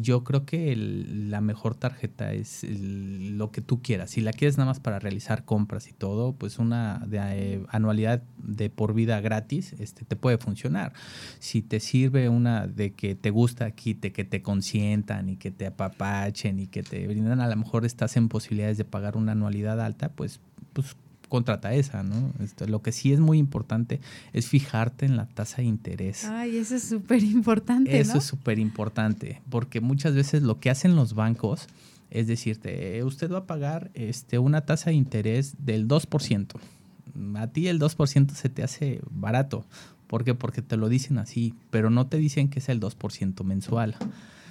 yo 0.00 0.24
creo 0.24 0.46
que 0.46 0.74
la 0.74 1.42
mejor 1.42 1.74
tarjeta 1.74 2.32
es 2.32 2.64
lo 2.64 3.50
que 3.52 3.60
tú 3.60 3.82
quieras. 3.82 4.12
Si 4.12 4.22
la 4.22 4.32
quieres 4.32 4.56
nada 4.56 4.70
más 4.70 4.80
para 4.80 4.98
realizar 4.98 5.44
compras 5.44 5.88
y 5.88 5.92
todo, 5.92 6.32
pues 6.32 6.58
una 6.58 7.04
de, 7.06 7.18
eh, 7.20 7.62
anualidad 7.68 8.22
de 8.38 8.70
por 8.70 8.94
vida 8.94 9.20
gratis 9.20 9.74
este, 9.78 10.06
te 10.06 10.16
puede 10.16 10.38
funcionar. 10.38 10.94
Si 11.38 11.60
te 11.60 11.80
sirve 11.80 12.30
una 12.30 12.66
de 12.66 12.94
que 12.94 13.14
te 13.14 13.28
gusta 13.28 13.66
aquí, 13.66 13.94
que 13.94 14.24
te 14.24 14.40
consientan 14.40 15.28
y 15.28 15.36
que 15.36 15.50
te 15.50 15.66
apapachen 15.66 16.60
y 16.60 16.66
que 16.66 16.82
te 16.82 17.06
brindan, 17.06 17.42
a 17.42 17.48
lo 17.48 17.56
mejor 17.56 17.84
estás 17.84 18.16
en 18.16 18.30
posibilidades 18.30 18.78
de 18.78 18.86
pagar 18.86 19.18
una 19.18 19.32
anualidad 19.32 19.82
alta, 19.82 20.08
pues, 20.08 20.40
pues 20.72 20.96
contrata 21.28 21.74
esa, 21.74 22.02
¿no? 22.02 22.32
Este, 22.40 22.66
lo 22.68 22.82
que 22.82 22.92
sí 22.92 23.12
es 23.12 23.20
muy 23.20 23.38
importante 23.38 24.00
es 24.32 24.46
fijarte 24.48 25.06
en 25.06 25.16
la 25.16 25.26
tasa 25.26 25.58
de 25.58 25.64
interés. 25.64 26.24
Ay, 26.24 26.56
eso 26.56 26.76
es 26.76 26.84
súper 26.84 27.22
importante. 27.22 27.98
Eso 27.98 28.18
es 28.18 28.24
súper 28.24 28.58
importante, 28.58 29.42
porque 29.50 29.80
muchas 29.80 30.14
veces 30.14 30.42
lo 30.42 30.60
que 30.60 30.70
hacen 30.70 30.96
los 30.96 31.14
bancos 31.14 31.68
es 32.10 32.26
decirte, 32.26 33.02
usted 33.04 33.30
va 33.30 33.38
a 33.38 33.46
pagar 33.46 33.90
este, 33.94 34.38
una 34.38 34.62
tasa 34.62 34.90
de 34.90 34.96
interés 34.96 35.54
del 35.58 35.88
2%. 35.88 36.58
A 37.36 37.46
ti 37.48 37.68
el 37.68 37.80
2% 37.80 38.30
se 38.30 38.48
te 38.48 38.62
hace 38.62 39.00
barato. 39.10 39.66
¿Por 40.06 40.24
qué? 40.24 40.34
Porque 40.34 40.62
te 40.62 40.76
lo 40.76 40.88
dicen 40.88 41.18
así, 41.18 41.54
pero 41.70 41.90
no 41.90 42.06
te 42.06 42.16
dicen 42.16 42.48
que 42.48 42.60
es 42.60 42.68
el 42.68 42.80
2% 42.80 43.42
mensual. 43.44 43.96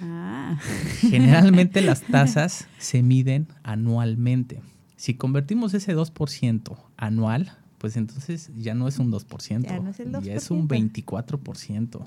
Ah. 0.02 0.58
Generalmente 1.00 1.80
las 1.80 2.02
tasas 2.10 2.68
se 2.78 3.02
miden 3.02 3.48
anualmente. 3.62 4.60
Si 5.06 5.14
convertimos 5.14 5.72
ese 5.72 5.96
2% 5.96 6.76
anual, 6.96 7.52
pues 7.78 7.96
entonces 7.96 8.50
ya 8.56 8.74
no 8.74 8.88
es 8.88 8.98
un 8.98 9.12
2%, 9.12 9.62
ya, 9.62 9.78
no 9.78 9.90
es, 9.90 10.00
el 10.00 10.10
2%. 10.10 10.22
ya 10.22 10.34
es 10.34 10.50
un 10.50 10.66
24%. 10.66 12.02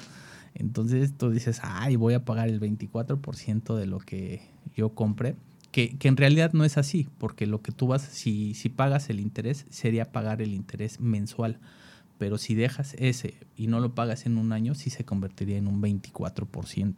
Entonces 0.53 1.13
tú 1.17 1.29
dices, 1.29 1.62
ay, 1.63 1.95
voy 1.95 2.13
a 2.13 2.25
pagar 2.25 2.49
el 2.49 2.59
24% 2.59 3.77
de 3.77 3.85
lo 3.85 3.99
que 3.99 4.41
yo 4.75 4.89
compré. 4.95 5.38
Que, 5.71 5.97
que, 5.97 6.09
en 6.09 6.17
realidad 6.17 6.51
no 6.51 6.65
es 6.65 6.77
así, 6.77 7.07
porque 7.19 7.47
lo 7.47 7.62
que 7.62 7.71
tú 7.71 7.88
vas, 7.88 8.01
si, 8.01 8.53
si 8.53 8.67
pagas 8.67 9.09
el 9.09 9.21
interés, 9.21 9.65
sería 9.69 10.12
pagar 10.12 10.41
el 10.41 10.53
interés 10.53 10.99
mensual. 10.99 11.57
Pero 12.17 12.38
si 12.38 12.53
dejas 12.53 12.95
ese 12.99 13.35
y 13.55 13.67
no 13.67 13.79
lo 13.79 13.95
pagas 13.95 14.25
en 14.25 14.38
un 14.38 14.51
año, 14.51 14.75
sí 14.75 14.89
se 14.89 15.05
convertiría 15.05 15.55
en 15.55 15.67
un 15.67 15.81
24% 15.81 16.95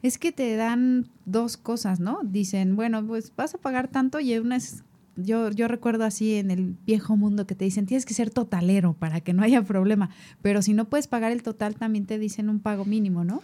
es 0.00 0.16
que 0.16 0.30
te 0.30 0.54
dan 0.54 1.08
dos 1.24 1.56
cosas, 1.56 1.98
¿no? 1.98 2.20
Dicen, 2.22 2.76
bueno, 2.76 3.04
pues 3.04 3.32
vas 3.34 3.56
a 3.56 3.58
pagar 3.58 3.88
tanto 3.88 4.20
y 4.20 4.38
una 4.38 4.54
es 4.54 4.84
yo, 5.18 5.50
yo 5.50 5.68
recuerdo 5.68 6.04
así 6.04 6.36
en 6.36 6.50
el 6.50 6.76
viejo 6.86 7.16
mundo 7.16 7.46
que 7.46 7.54
te 7.54 7.64
dicen, 7.64 7.86
tienes 7.86 8.06
que 8.06 8.14
ser 8.14 8.30
totalero 8.30 8.94
para 8.94 9.20
que 9.20 9.32
no 9.32 9.42
haya 9.42 9.62
problema, 9.62 10.10
pero 10.42 10.62
si 10.62 10.72
no 10.72 10.86
puedes 10.86 11.08
pagar 11.08 11.32
el 11.32 11.42
total, 11.42 11.74
también 11.74 12.06
te 12.06 12.18
dicen 12.18 12.48
un 12.48 12.60
pago 12.60 12.84
mínimo, 12.84 13.24
¿no? 13.24 13.42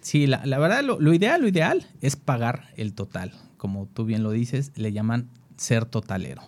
Sí, 0.00 0.26
la, 0.26 0.42
verdad, 0.58 0.82
lo, 0.82 1.14
ideal, 1.14 1.40
lo 1.40 1.48
ideal 1.48 1.86
es 2.00 2.16
pagar 2.16 2.72
el 2.76 2.92
total. 2.92 3.32
Como 3.56 3.86
tú 3.86 4.04
bien 4.04 4.24
lo 4.24 4.32
dices, 4.32 4.72
le 4.74 4.92
llaman 4.92 5.28
ser 5.56 5.84
totalero. 5.84 6.42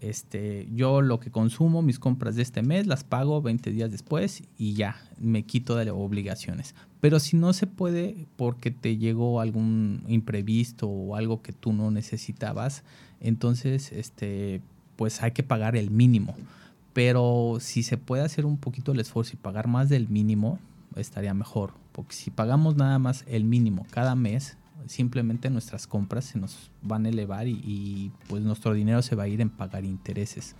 Este, 0.00 0.68
yo 0.74 1.00
lo 1.00 1.18
que 1.18 1.30
consumo, 1.30 1.80
mis 1.80 1.98
compras 1.98 2.36
de 2.36 2.42
este 2.42 2.62
mes, 2.62 2.86
las 2.86 3.04
pago 3.04 3.40
20 3.40 3.70
días 3.70 3.90
después 3.90 4.42
y 4.58 4.74
ya, 4.74 4.96
me 5.18 5.44
quito 5.44 5.76
de 5.76 5.90
obligaciones. 5.90 6.74
Pero 7.00 7.20
si 7.20 7.36
no 7.36 7.54
se 7.54 7.66
puede 7.66 8.26
porque 8.36 8.70
te 8.70 8.98
llegó 8.98 9.40
algún 9.40 10.04
imprevisto 10.06 10.86
o 10.86 11.16
algo 11.16 11.40
que 11.40 11.52
tú 11.52 11.72
no 11.72 11.90
necesitabas, 11.90 12.82
entonces, 13.20 13.92
este, 13.92 14.62
pues 14.96 15.22
hay 15.22 15.32
que 15.32 15.42
pagar 15.42 15.76
el 15.76 15.90
mínimo. 15.90 16.34
Pero 16.92 17.58
si 17.60 17.82
se 17.82 17.96
puede 17.96 18.24
hacer 18.24 18.46
un 18.46 18.56
poquito 18.56 18.92
el 18.92 19.00
esfuerzo 19.00 19.32
y 19.34 19.36
pagar 19.36 19.68
más 19.68 19.88
del 19.88 20.08
mínimo, 20.08 20.58
estaría 20.96 21.34
mejor. 21.34 21.74
Porque 21.92 22.14
si 22.14 22.30
pagamos 22.30 22.76
nada 22.76 22.98
más 22.98 23.24
el 23.28 23.44
mínimo 23.44 23.86
cada 23.90 24.14
mes, 24.14 24.56
simplemente 24.86 25.50
nuestras 25.50 25.86
compras 25.86 26.24
se 26.24 26.38
nos 26.38 26.70
van 26.82 27.06
a 27.06 27.10
elevar 27.10 27.46
y, 27.46 28.10
pues 28.28 28.42
nuestro 28.42 28.74
dinero 28.74 29.02
se 29.02 29.14
va 29.14 29.24
a 29.24 29.28
ir 29.28 29.40
en 29.40 29.50
pagar 29.50 29.84
intereses. 29.84 30.56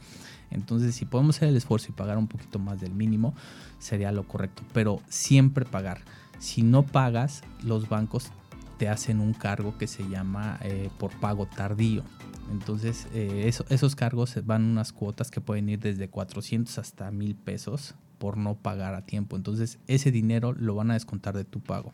Entonces, 0.50 0.94
si 0.94 1.04
podemos 1.04 1.36
hacer 1.36 1.48
el 1.48 1.56
esfuerzo 1.56 1.88
y 1.90 1.92
pagar 1.92 2.18
un 2.18 2.28
poquito 2.28 2.58
más 2.58 2.80
del 2.80 2.92
mínimo, 2.92 3.34
sería 3.78 4.12
lo 4.12 4.26
correcto. 4.26 4.62
Pero 4.72 5.00
siempre 5.08 5.64
pagar. 5.64 6.00
Si 6.38 6.62
no 6.62 6.84
pagas, 6.84 7.42
los 7.62 7.88
bancos 7.88 8.30
te 8.78 8.88
hacen 8.88 9.20
un 9.20 9.34
cargo 9.34 9.76
que 9.76 9.86
se 9.86 10.08
llama 10.08 10.58
eh, 10.62 10.90
por 10.98 11.12
pago 11.20 11.46
tardío. 11.46 12.02
Entonces, 12.50 13.06
eh, 13.14 13.50
esos 13.68 13.96
cargos 13.96 14.34
van 14.44 14.64
unas 14.64 14.92
cuotas 14.92 15.30
que 15.30 15.40
pueden 15.40 15.68
ir 15.68 15.78
desde 15.78 16.08
400 16.08 16.78
hasta 16.78 17.10
1000 17.10 17.36
pesos 17.36 17.94
por 18.18 18.36
no 18.36 18.54
pagar 18.54 18.94
a 18.94 19.06
tiempo. 19.06 19.36
Entonces, 19.36 19.78
ese 19.86 20.10
dinero 20.10 20.52
lo 20.52 20.74
van 20.74 20.90
a 20.90 20.94
descontar 20.94 21.36
de 21.36 21.44
tu 21.44 21.60
pago. 21.60 21.92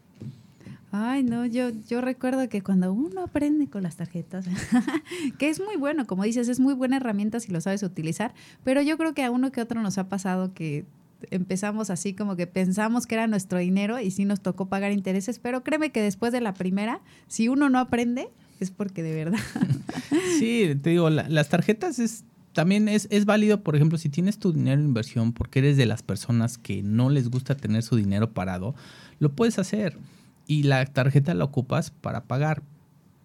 Ay, 0.92 1.22
no, 1.24 1.44
yo, 1.46 1.70
yo 1.88 2.00
recuerdo 2.00 2.48
que 2.48 2.62
cuando 2.62 2.92
uno 2.92 3.22
aprende 3.22 3.68
con 3.68 3.82
las 3.82 3.96
tarjetas, 3.96 4.46
que 5.38 5.48
es 5.48 5.60
muy 5.60 5.76
bueno, 5.76 6.06
como 6.06 6.24
dices, 6.24 6.48
es 6.48 6.58
muy 6.58 6.74
buena 6.74 6.96
herramienta 6.96 7.38
si 7.40 7.52
lo 7.52 7.60
sabes 7.60 7.82
utilizar, 7.82 8.34
pero 8.64 8.80
yo 8.82 8.96
creo 8.96 9.12
que 9.12 9.24
a 9.24 9.30
uno 9.30 9.52
que 9.52 9.60
otro 9.60 9.82
nos 9.82 9.98
ha 9.98 10.08
pasado 10.08 10.54
que 10.54 10.86
empezamos 11.30 11.90
así 11.90 12.14
como 12.14 12.36
que 12.36 12.46
pensamos 12.46 13.06
que 13.06 13.14
era 13.14 13.26
nuestro 13.26 13.58
dinero 13.58 14.00
y 14.00 14.10
sí 14.10 14.24
nos 14.24 14.40
tocó 14.40 14.66
pagar 14.66 14.92
intereses, 14.92 15.38
pero 15.38 15.62
créeme 15.62 15.90
que 15.90 16.02
después 16.02 16.32
de 16.32 16.40
la 16.40 16.54
primera, 16.54 17.00
si 17.26 17.48
uno 17.48 17.68
no 17.68 17.78
aprende, 17.78 18.30
es 18.64 18.70
porque 18.70 19.02
de 19.02 19.14
verdad. 19.14 19.40
Sí, 20.38 20.74
te 20.82 20.90
digo, 20.90 21.08
las 21.08 21.48
tarjetas 21.48 21.98
es 21.98 22.24
también 22.56 22.88
es, 22.88 23.06
es, 23.10 23.26
válido, 23.26 23.62
por 23.62 23.76
ejemplo, 23.76 23.98
si 23.98 24.08
tienes 24.08 24.38
tu 24.38 24.50
dinero 24.50 24.80
en 24.80 24.86
inversión 24.86 25.32
porque 25.32 25.58
eres 25.58 25.76
de 25.76 25.84
las 25.84 26.02
personas 26.02 26.56
que 26.56 26.82
no 26.82 27.10
les 27.10 27.28
gusta 27.28 27.54
tener 27.54 27.82
su 27.82 27.96
dinero 27.96 28.30
parado, 28.30 28.74
lo 29.18 29.32
puedes 29.32 29.58
hacer. 29.58 29.98
Y 30.46 30.62
la 30.62 30.86
tarjeta 30.86 31.34
la 31.34 31.44
ocupas 31.44 31.90
para 31.90 32.24
pagar. 32.24 32.62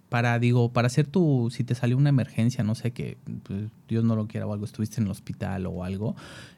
Para, 0.09 0.37
digo, 0.37 0.73
para 0.73 0.87
hacer 0.87 1.07
tu, 1.07 1.49
si 1.49 1.63
te 1.63 1.75
salió 1.75 1.95
una 1.95 2.09
emergencia, 2.09 2.65
no 2.65 2.75
sé, 2.75 2.91
que 2.91 3.17
pues, 3.43 3.69
Dios 3.87 4.03
no 4.03 4.17
lo 4.17 4.27
quiera 4.27 4.45
o 4.45 4.51
algo, 4.51 4.65
estuviste 4.65 4.99
en 4.99 5.05
el 5.05 5.11
hospital 5.11 5.65
o 5.65 5.85
algo, 5.85 6.17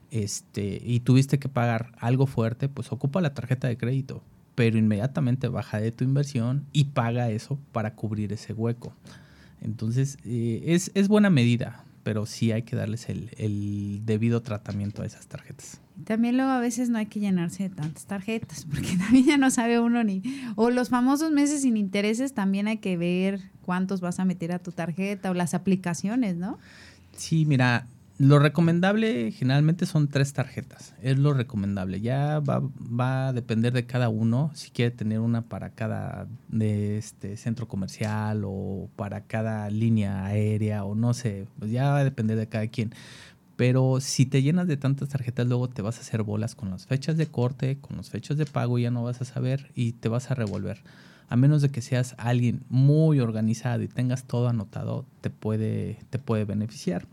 este, 0.09 0.81
y 0.83 1.01
tuviste 1.01 1.37
que 1.37 1.49
pagar 1.49 1.91
algo 1.99 2.25
fuerte, 2.25 2.69
pues 2.69 2.91
ocupa 2.91 3.21
la 3.21 3.35
tarjeta 3.35 3.67
de 3.67 3.77
crédito, 3.77 4.23
pero 4.55 4.77
inmediatamente 4.77 5.47
baja 5.47 5.79
de 5.79 5.91
tu 5.91 6.03
inversión 6.03 6.65
y 6.71 6.85
paga 6.85 7.29
eso 7.29 7.59
para 7.71 7.95
cubrir 7.95 8.33
ese 8.33 8.53
hueco. 8.53 8.93
Entonces, 9.61 10.17
eh, 10.25 10.61
es, 10.67 10.91
es 10.93 11.07
buena 11.07 11.29
medida 11.29 11.83
pero 12.03 12.25
sí 12.25 12.51
hay 12.51 12.63
que 12.63 12.75
darles 12.75 13.07
el, 13.09 14.01
debido 14.05 14.41
tratamiento 14.41 15.01
a 15.01 15.05
esas 15.05 15.27
tarjetas. 15.27 15.79
También 16.05 16.37
luego 16.37 16.51
a 16.51 16.59
veces 16.59 16.89
no 16.89 16.97
hay 16.97 17.05
que 17.05 17.19
llenarse 17.19 17.63
de 17.63 17.69
tantas 17.69 18.05
tarjetas, 18.05 18.65
porque 18.71 18.97
también 18.97 19.25
ya 19.25 19.37
no 19.37 19.49
sabe 19.49 19.79
uno 19.79 20.03
ni... 20.03 20.21
O 20.55 20.69
los 20.69 20.89
famosos 20.89 21.31
meses 21.31 21.61
sin 21.61 21.77
intereses, 21.77 22.33
también 22.33 22.67
hay 22.67 22.77
que 22.77 22.97
ver 22.97 23.41
cuántos 23.61 24.01
vas 24.01 24.19
a 24.19 24.25
meter 24.25 24.51
a 24.51 24.59
tu 24.59 24.71
tarjeta 24.71 25.31
o 25.31 25.33
las 25.33 25.53
aplicaciones, 25.53 26.35
¿no? 26.35 26.59
Sí, 27.15 27.45
mira, 27.45 27.87
lo 28.19 28.37
recomendable 28.37 29.31
generalmente 29.31 29.87
son 29.87 30.07
tres 30.07 30.33
tarjetas, 30.33 30.93
es 31.01 31.17
lo 31.17 31.33
recomendable. 31.33 31.99
Ya 31.99 32.39
va, 32.39 33.27
a 33.27 33.33
depender 33.33 33.73
de 33.73 33.85
cada 33.85 34.09
uno 34.09 34.51
si 34.53 34.69
quiere 34.69 34.91
tener 34.91 35.19
una 35.19 35.41
para 35.41 35.71
cada 35.71 36.27
de 36.47 36.97
este 36.97 37.37
centro 37.37 37.67
comercial 37.67 38.43
o 38.45 38.89
para 38.95 39.21
cada 39.21 39.69
línea 39.69 40.25
aérea 40.25 40.83
o 40.85 40.93
no 40.95 41.13
sé, 41.13 41.47
pues 41.57 41.71
ya 41.71 41.89
va 41.89 41.97
a 41.99 42.03
depender 42.03 42.37
de 42.37 42.47
cada 42.47 42.67
quien. 42.67 42.93
Pero 43.55 43.99
si 43.99 44.25
te 44.25 44.41
llenas 44.41 44.67
de 44.67 44.77
tantas 44.77 45.09
tarjetas, 45.09 45.47
luego 45.47 45.69
te 45.69 45.81
vas 45.81 45.97
a 45.97 46.01
hacer 46.01 46.23
bolas 46.23 46.55
con 46.55 46.69
las 46.71 46.85
fechas 46.85 47.17
de 47.17 47.27
corte, 47.27 47.77
con 47.79 47.97
las 47.97 48.09
fechas 48.09 48.37
de 48.37 48.45
pago, 48.45 48.79
ya 48.79 48.91
no 48.91 49.03
vas 49.03 49.21
a 49.21 49.25
saber 49.25 49.71
y 49.75 49.93
te 49.93 50.09
vas 50.09 50.31
a 50.31 50.35
revolver. 50.35 50.81
A 51.29 51.35
menos 51.35 51.61
de 51.61 51.69
que 51.69 51.81
seas 51.81 52.15
alguien 52.17 52.63
muy 52.69 53.19
organizado 53.19 53.81
y 53.81 53.87
tengas 53.87 54.25
todo 54.25 54.49
anotado, 54.49 55.05
te 55.21 55.29
puede, 55.29 55.99
te 56.09 56.19
puede 56.19 56.45
beneficiar 56.45 57.07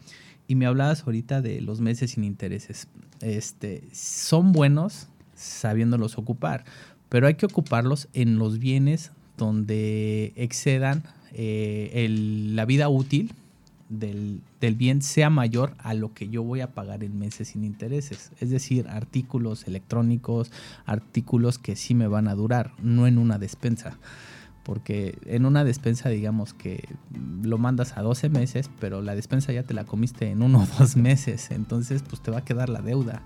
y 0.51 0.57
me 0.57 0.67
hablabas 0.67 1.05
ahorita 1.07 1.43
de 1.43 1.61
los 1.61 1.81
meses 1.81 2.11
sin 2.11 2.25
intereses. 2.25 2.89
Este, 3.21 3.85
son 3.93 4.51
buenos 4.51 5.07
sabiéndolos 5.37 6.19
ocupar, 6.19 6.65
pero 7.09 7.29
hay 7.29 7.35
que 7.35 7.47
ocuparlos 7.47 8.09
en 8.15 8.37
los 8.41 8.59
bienes 8.59 9.13
donde 9.39 10.33
excedan 10.35 11.05
eh, 11.35 12.09
la 12.53 12.65
vida 12.65 12.89
útil 12.89 13.33
del, 13.91 14.41
del, 14.61 14.75
bien 14.75 15.03
sea 15.03 15.31
mayor 15.31 15.75
a 15.79 15.95
lo 15.95 16.15
que 16.15 16.29
yo 16.29 16.43
voy 16.43 16.63
a 16.63 16.73
pagar 16.73 17.05
en 17.05 17.17
meses 17.17 17.51
sin 17.51 17.63
intereses. 17.63 18.33
Es 18.41 18.51
decir, 18.51 18.89
artículos 18.89 19.69
electrónicos, 19.69 20.51
artículos 20.85 21.59
que 21.59 21.77
sí 21.77 21.95
me 21.95 22.09
van 22.09 22.27
a 22.27 22.35
durar, 22.35 22.73
no 22.83 23.07
en 23.07 23.19
una 23.19 23.39
despensa 23.39 23.99
porque 24.71 25.19
en 25.27 25.47
una 25.47 25.65
despensa 25.65 26.11
digamos 26.11 26.55
que 26.55 26.89
lo 27.43 27.59
mandas 27.59 27.97
a 27.97 28.03
12 28.03 28.29
meses, 28.29 28.71
pero 28.79 29.03
la 29.03 29.17
despensa 29.17 29.53
ya 29.53 29.65
te 29.65 29.75
la 29.75 29.83
comiste 29.83 30.31
en 30.31 30.43
uno 30.45 30.61
o 30.63 30.79
dos 30.79 30.97
meses, 30.97 31.51
entonces 31.51 32.05
pues 32.09 32.23
te 32.23 32.31
va 32.31 32.39
a 32.39 32.45
quedar 32.45 32.69
la 32.69 32.81
deuda. 32.81 33.21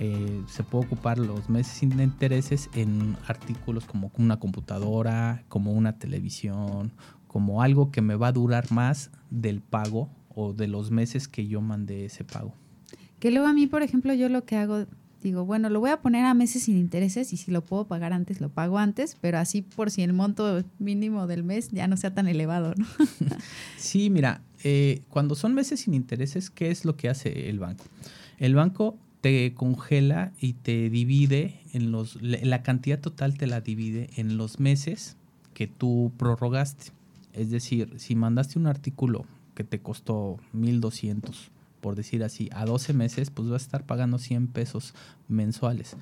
Eh, 0.00 0.42
se 0.48 0.64
puede 0.64 0.86
ocupar 0.86 1.18
los 1.18 1.48
meses 1.48 1.74
sin 1.74 2.00
intereses 2.00 2.70
en 2.74 3.16
artículos 3.28 3.84
como 3.84 4.10
una 4.18 4.40
computadora, 4.40 5.44
como 5.48 5.70
una 5.70 5.96
televisión, 6.00 6.90
como 7.28 7.62
algo 7.62 7.92
que 7.92 8.02
me 8.02 8.16
va 8.16 8.26
a 8.26 8.32
durar 8.32 8.72
más 8.72 9.12
del 9.30 9.60
pago 9.60 10.10
o 10.34 10.54
de 10.54 10.66
los 10.66 10.90
meses 10.90 11.28
que 11.28 11.46
yo 11.46 11.60
mandé 11.60 12.06
ese 12.06 12.24
pago. 12.24 12.52
Que 13.20 13.30
luego 13.30 13.46
a 13.46 13.52
mí, 13.52 13.68
por 13.68 13.84
ejemplo, 13.84 14.12
yo 14.12 14.28
lo 14.28 14.44
que 14.44 14.56
hago 14.56 14.86
digo, 15.24 15.46
bueno, 15.46 15.70
lo 15.70 15.80
voy 15.80 15.90
a 15.90 16.02
poner 16.02 16.26
a 16.26 16.34
meses 16.34 16.64
sin 16.64 16.76
intereses 16.76 17.32
y 17.32 17.38
si 17.38 17.50
lo 17.50 17.64
puedo 17.64 17.86
pagar 17.86 18.12
antes, 18.12 18.42
lo 18.42 18.50
pago 18.50 18.78
antes, 18.78 19.16
pero 19.20 19.38
así 19.38 19.62
por 19.62 19.90
si 19.90 20.02
el 20.02 20.12
monto 20.12 20.62
mínimo 20.78 21.26
del 21.26 21.42
mes 21.42 21.70
ya 21.70 21.88
no 21.88 21.96
sea 21.96 22.14
tan 22.14 22.28
elevado, 22.28 22.74
¿no? 22.76 22.86
sí, 23.78 24.10
mira, 24.10 24.42
eh, 24.62 25.00
cuando 25.08 25.34
son 25.34 25.54
meses 25.54 25.80
sin 25.80 25.94
intereses, 25.94 26.50
¿qué 26.50 26.70
es 26.70 26.84
lo 26.84 26.96
que 26.96 27.08
hace 27.08 27.48
el 27.48 27.58
banco? 27.58 27.84
El 28.38 28.54
banco 28.54 28.98
te 29.22 29.54
congela 29.54 30.32
y 30.38 30.52
te 30.52 30.90
divide 30.90 31.58
en 31.72 31.90
los, 31.90 32.20
la 32.20 32.62
cantidad 32.62 33.00
total 33.00 33.38
te 33.38 33.46
la 33.46 33.62
divide 33.62 34.10
en 34.16 34.36
los 34.36 34.60
meses 34.60 35.16
que 35.54 35.66
tú 35.66 36.12
prorrogaste. 36.18 36.92
Es 37.32 37.50
decir, 37.50 37.94
si 37.96 38.14
mandaste 38.14 38.58
un 38.58 38.66
artículo 38.66 39.24
que 39.54 39.64
te 39.64 39.80
costó 39.80 40.36
1200 40.52 41.50
por 41.84 41.96
decir 41.96 42.24
así, 42.24 42.48
a 42.54 42.64
12 42.64 42.94
meses, 42.94 43.28
pues 43.28 43.46
vas 43.46 43.60
a 43.60 43.66
estar 43.66 43.84
pagando 43.84 44.16
100 44.16 44.46
pesos 44.46 44.94
mensuales. 45.28 45.98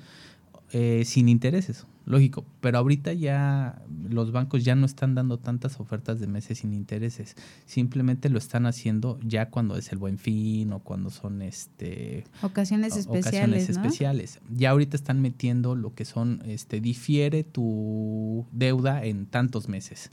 Eh, 0.71 1.03
sin 1.03 1.27
intereses, 1.27 1.85
lógico, 2.05 2.45
pero 2.61 2.77
ahorita 2.77 3.11
ya 3.11 3.81
los 4.09 4.31
bancos 4.31 4.63
ya 4.63 4.75
no 4.75 4.85
están 4.85 5.13
dando 5.13 5.39
tantas 5.39 5.81
ofertas 5.81 6.21
de 6.21 6.27
meses 6.27 6.59
sin 6.59 6.71
intereses, 6.71 7.35
simplemente 7.65 8.29
lo 8.29 8.37
están 8.37 8.65
haciendo 8.65 9.19
ya 9.25 9.49
cuando 9.49 9.75
es 9.75 9.91
el 9.91 9.97
buen 9.97 10.17
fin 10.17 10.71
o 10.71 10.79
cuando 10.79 11.09
son 11.09 11.41
este 11.41 12.23
ocasiones 12.41 12.95
especiales, 12.95 13.69
especiales. 13.69 14.39
Ya 14.49 14.69
ahorita 14.69 14.95
están 14.95 15.21
metiendo 15.21 15.75
lo 15.75 15.93
que 15.93 16.05
son 16.05 16.41
este 16.45 16.79
difiere 16.79 17.43
tu 17.43 18.47
deuda 18.53 19.03
en 19.03 19.25
tantos 19.25 19.67
meses 19.67 20.11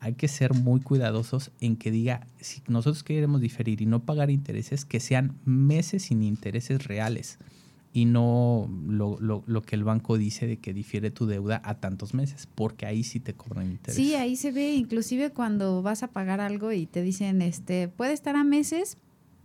hay 0.00 0.14
que 0.14 0.28
ser 0.28 0.54
muy 0.54 0.80
cuidadosos 0.80 1.50
en 1.60 1.76
que 1.76 1.90
diga, 1.90 2.26
si 2.40 2.62
nosotros 2.68 3.02
queremos 3.02 3.40
diferir 3.40 3.80
y 3.80 3.86
no 3.86 4.04
pagar 4.04 4.30
intereses, 4.30 4.84
que 4.84 5.00
sean 5.00 5.36
meses 5.44 6.04
sin 6.04 6.22
intereses 6.22 6.86
reales 6.86 7.38
y 7.92 8.04
no 8.04 8.68
lo, 8.86 9.18
lo, 9.20 9.42
lo, 9.46 9.62
que 9.62 9.74
el 9.74 9.82
banco 9.82 10.18
dice 10.18 10.46
de 10.46 10.58
que 10.58 10.74
difiere 10.74 11.10
tu 11.10 11.24
deuda 11.24 11.62
a 11.64 11.76
tantos 11.76 12.12
meses, 12.12 12.46
porque 12.54 12.84
ahí 12.84 13.02
sí 13.02 13.20
te 13.20 13.32
cobran 13.32 13.70
intereses. 13.70 14.04
Sí, 14.04 14.14
ahí 14.14 14.36
se 14.36 14.52
ve, 14.52 14.74
inclusive 14.74 15.30
cuando 15.30 15.80
vas 15.80 16.02
a 16.02 16.08
pagar 16.08 16.40
algo 16.40 16.72
y 16.72 16.84
te 16.84 17.00
dicen, 17.00 17.40
este, 17.40 17.88
puede 17.88 18.12
estar 18.12 18.36
a 18.36 18.44
meses, 18.44 18.98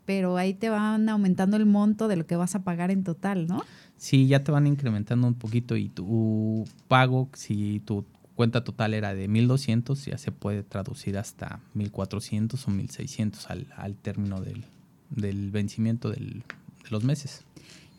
pero 0.05 0.35
ahí 0.35 0.53
te 0.53 0.69
van 0.69 1.07
aumentando 1.07 1.55
el 1.55 1.65
monto 1.65 2.09
de 2.09 2.17
lo 2.17 2.27
que 2.27 2.35
vas 2.35 2.55
a 2.55 2.63
pagar 2.65 2.91
en 2.91 3.05
total, 3.05 3.47
¿no? 3.47 3.63
Sí, 3.95 4.27
ya 4.27 4.43
te 4.43 4.51
van 4.51 4.67
incrementando 4.67 5.27
un 5.27 5.35
poquito 5.35 5.77
y 5.77 5.87
tu 5.87 6.65
pago, 6.89 7.29
si 7.33 7.79
tu 7.85 8.03
cuenta 8.35 8.63
total 8.63 8.93
era 8.93 9.13
de 9.13 9.27
1200, 9.27 10.05
ya 10.05 10.17
se 10.17 10.31
puede 10.31 10.63
traducir 10.63 11.17
hasta 11.17 11.59
1400 11.73 12.67
o 12.67 12.71
1600 12.71 13.49
al, 13.49 13.67
al 13.75 13.95
término 13.95 14.41
del, 14.41 14.65
del 15.09 15.51
vencimiento 15.51 16.09
de 16.09 16.43
los 16.89 17.03
meses. 17.03 17.45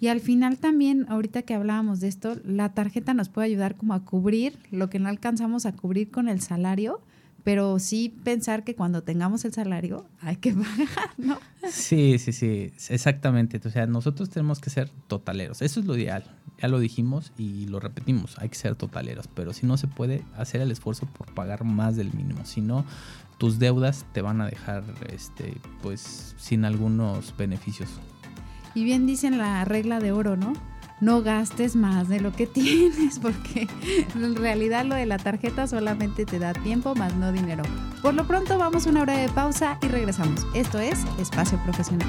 Y 0.01 0.09
al 0.09 0.21
final 0.21 0.59
también, 0.59 1.07
ahorita 1.09 1.43
que 1.43 1.55
hablábamos 1.55 2.01
de 2.01 2.09
esto, 2.09 2.37
la 2.45 2.75
tarjeta 2.75 3.15
nos 3.15 3.29
puede 3.29 3.47
ayudar 3.47 3.77
como 3.77 3.95
a 3.95 4.05
cubrir 4.05 4.59
lo 4.73 4.91
que 4.91 4.99
no 4.99 5.09
alcanzamos 5.09 5.65
a 5.65 5.73
cubrir 5.73 6.11
con 6.11 6.29
el 6.29 6.41
salario 6.41 7.01
pero 7.45 7.79
sí 7.79 8.15
pensar 8.23 8.65
que 8.65 8.75
cuando 8.75 9.03
tengamos 9.03 9.45
el 9.45 9.53
salario 9.53 10.07
hay 10.21 10.37
que 10.37 10.53
pagar, 10.55 11.11
¿no? 11.19 11.39
Sí, 11.69 12.19
sí, 12.19 12.33
sí, 12.33 12.73
exactamente. 12.89 13.61
O 13.65 13.71
sea, 13.71 13.87
nosotros 13.87 14.31
tenemos 14.31 14.61
que 14.61 14.71
ser 14.71 14.91
totaleros. 15.09 15.63
Eso 15.63 15.81
es 15.81 15.87
lo 15.87 15.97
ideal. 15.97 16.25
Ya 16.61 16.69
lo 16.69 16.79
dijimos 16.79 17.33
y 17.37 17.67
lo 17.67 17.81
repetimos, 17.81 18.39
hay 18.39 18.49
que 18.49 18.55
ser 18.55 18.77
totaleros, 18.77 19.29
pero 19.35 19.53
si 19.53 19.67
no 19.67 19.77
se 19.77 19.89
puede 19.89 20.23
hacer 20.37 20.61
el 20.61 20.71
esfuerzo 20.71 21.07
por 21.07 21.35
pagar 21.35 21.65
más 21.65 21.97
del 21.97 22.13
mínimo, 22.13 22.45
si 22.45 22.61
no 22.61 22.85
tus 23.39 23.59
deudas 23.59 24.07
te 24.13 24.23
van 24.23 24.41
a 24.41 24.47
dejar 24.47 24.85
este 25.13 25.57
pues 25.83 26.37
sin 26.39 26.65
algunos 26.65 27.37
beneficios. 27.37 27.89
Y 28.77 28.85
bien 28.85 29.07
dicen 29.07 29.39
la 29.39 29.65
regla 29.65 29.99
de 29.99 30.13
oro, 30.13 30.37
¿no? 30.37 30.53
No 31.03 31.21
gastes 31.21 31.75
más 31.75 32.09
de 32.09 32.21
lo 32.21 32.33
que 32.33 32.47
tienes, 32.47 33.19
porque 33.19 33.69
en 34.15 34.37
realidad 34.37 34.87
lo 34.87 34.95
de 34.95 35.05
la 35.05 35.19
tarjeta 35.19 35.67
solamente 35.67 36.25
te 36.25 36.39
da 36.39 36.55
tiempo 36.55 36.95
más 36.95 37.15
no 37.17 37.33
dinero. 37.33 37.65
Por 38.01 38.15
lo 38.15 38.27
pronto 38.27 38.57
vamos 38.57 38.87
a 38.87 38.91
una 38.91 39.03
hora 39.03 39.19
de 39.19 39.29
pausa 39.29 39.79
y 39.83 39.89
regresamos. 39.89 40.47
Esto 40.55 40.79
es 40.79 41.01
Espacio 41.19 41.61
Profesional. 41.65 42.09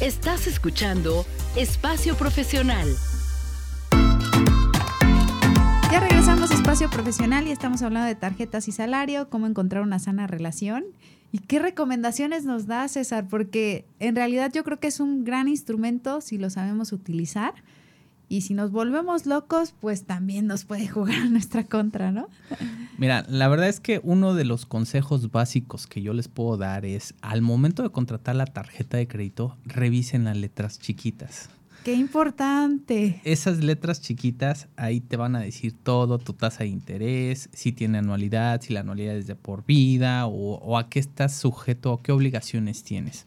Estás 0.00 0.46
escuchando 0.46 1.26
Espacio 1.56 2.14
Profesional. 2.14 2.88
Ya 5.90 6.00
regresamos 6.00 6.52
a 6.52 6.54
Espacio 6.54 6.88
Profesional 6.90 7.48
y 7.48 7.50
estamos 7.50 7.82
hablando 7.82 8.06
de 8.06 8.14
tarjetas 8.14 8.68
y 8.68 8.72
salario, 8.72 9.28
cómo 9.30 9.48
encontrar 9.48 9.82
una 9.82 9.98
sana 9.98 10.28
relación. 10.28 10.84
¿Y 11.32 11.38
qué 11.38 11.58
recomendaciones 11.58 12.44
nos 12.44 12.66
da 12.66 12.86
César? 12.88 13.26
Porque 13.28 13.86
en 13.98 14.16
realidad 14.16 14.52
yo 14.54 14.64
creo 14.64 14.80
que 14.80 14.86
es 14.86 15.00
un 15.00 15.24
gran 15.24 15.48
instrumento 15.48 16.20
si 16.20 16.38
lo 16.38 16.50
sabemos 16.50 16.92
utilizar 16.92 17.54
Y 18.28 18.40
si 18.40 18.54
nos 18.54 18.72
volvemos 18.72 19.26
locos, 19.26 19.74
pues 19.80 20.04
también 20.04 20.46
nos 20.46 20.64
puede 20.64 20.88
jugar 20.88 21.22
a 21.22 21.24
nuestra 21.26 21.64
contra, 21.64 22.10
¿no? 22.10 22.28
Mira, 22.98 23.24
la 23.28 23.46
verdad 23.48 23.68
es 23.68 23.78
que 23.78 24.00
uno 24.02 24.34
de 24.34 24.44
los 24.44 24.66
consejos 24.66 25.30
básicos 25.30 25.86
que 25.86 26.02
yo 26.02 26.12
les 26.12 26.28
puedo 26.28 26.56
dar 26.56 26.84
es, 26.84 27.14
al 27.20 27.42
momento 27.42 27.82
de 27.82 27.90
contratar 27.90 28.34
la 28.34 28.46
tarjeta 28.46 28.96
de 28.96 29.06
crédito, 29.06 29.56
revisen 29.64 30.24
las 30.24 30.36
letras 30.36 30.80
chiquitas. 30.80 31.50
Qué 31.86 31.94
importante. 31.94 33.20
Esas 33.22 33.62
letras 33.62 34.02
chiquitas 34.02 34.66
ahí 34.74 34.98
te 34.98 35.16
van 35.16 35.36
a 35.36 35.38
decir 35.38 35.72
todo, 35.72 36.18
tu 36.18 36.32
tasa 36.32 36.64
de 36.64 36.70
interés, 36.70 37.48
si 37.52 37.70
tiene 37.70 37.98
anualidad, 37.98 38.60
si 38.60 38.72
la 38.72 38.80
anualidad 38.80 39.14
es 39.14 39.28
de 39.28 39.36
por 39.36 39.64
vida 39.64 40.26
o, 40.26 40.78
a 40.78 40.88
qué 40.88 40.98
estás 40.98 41.36
sujeto 41.36 41.92
o 41.92 42.02
qué 42.02 42.10
obligaciones 42.10 42.82
tienes 42.82 43.26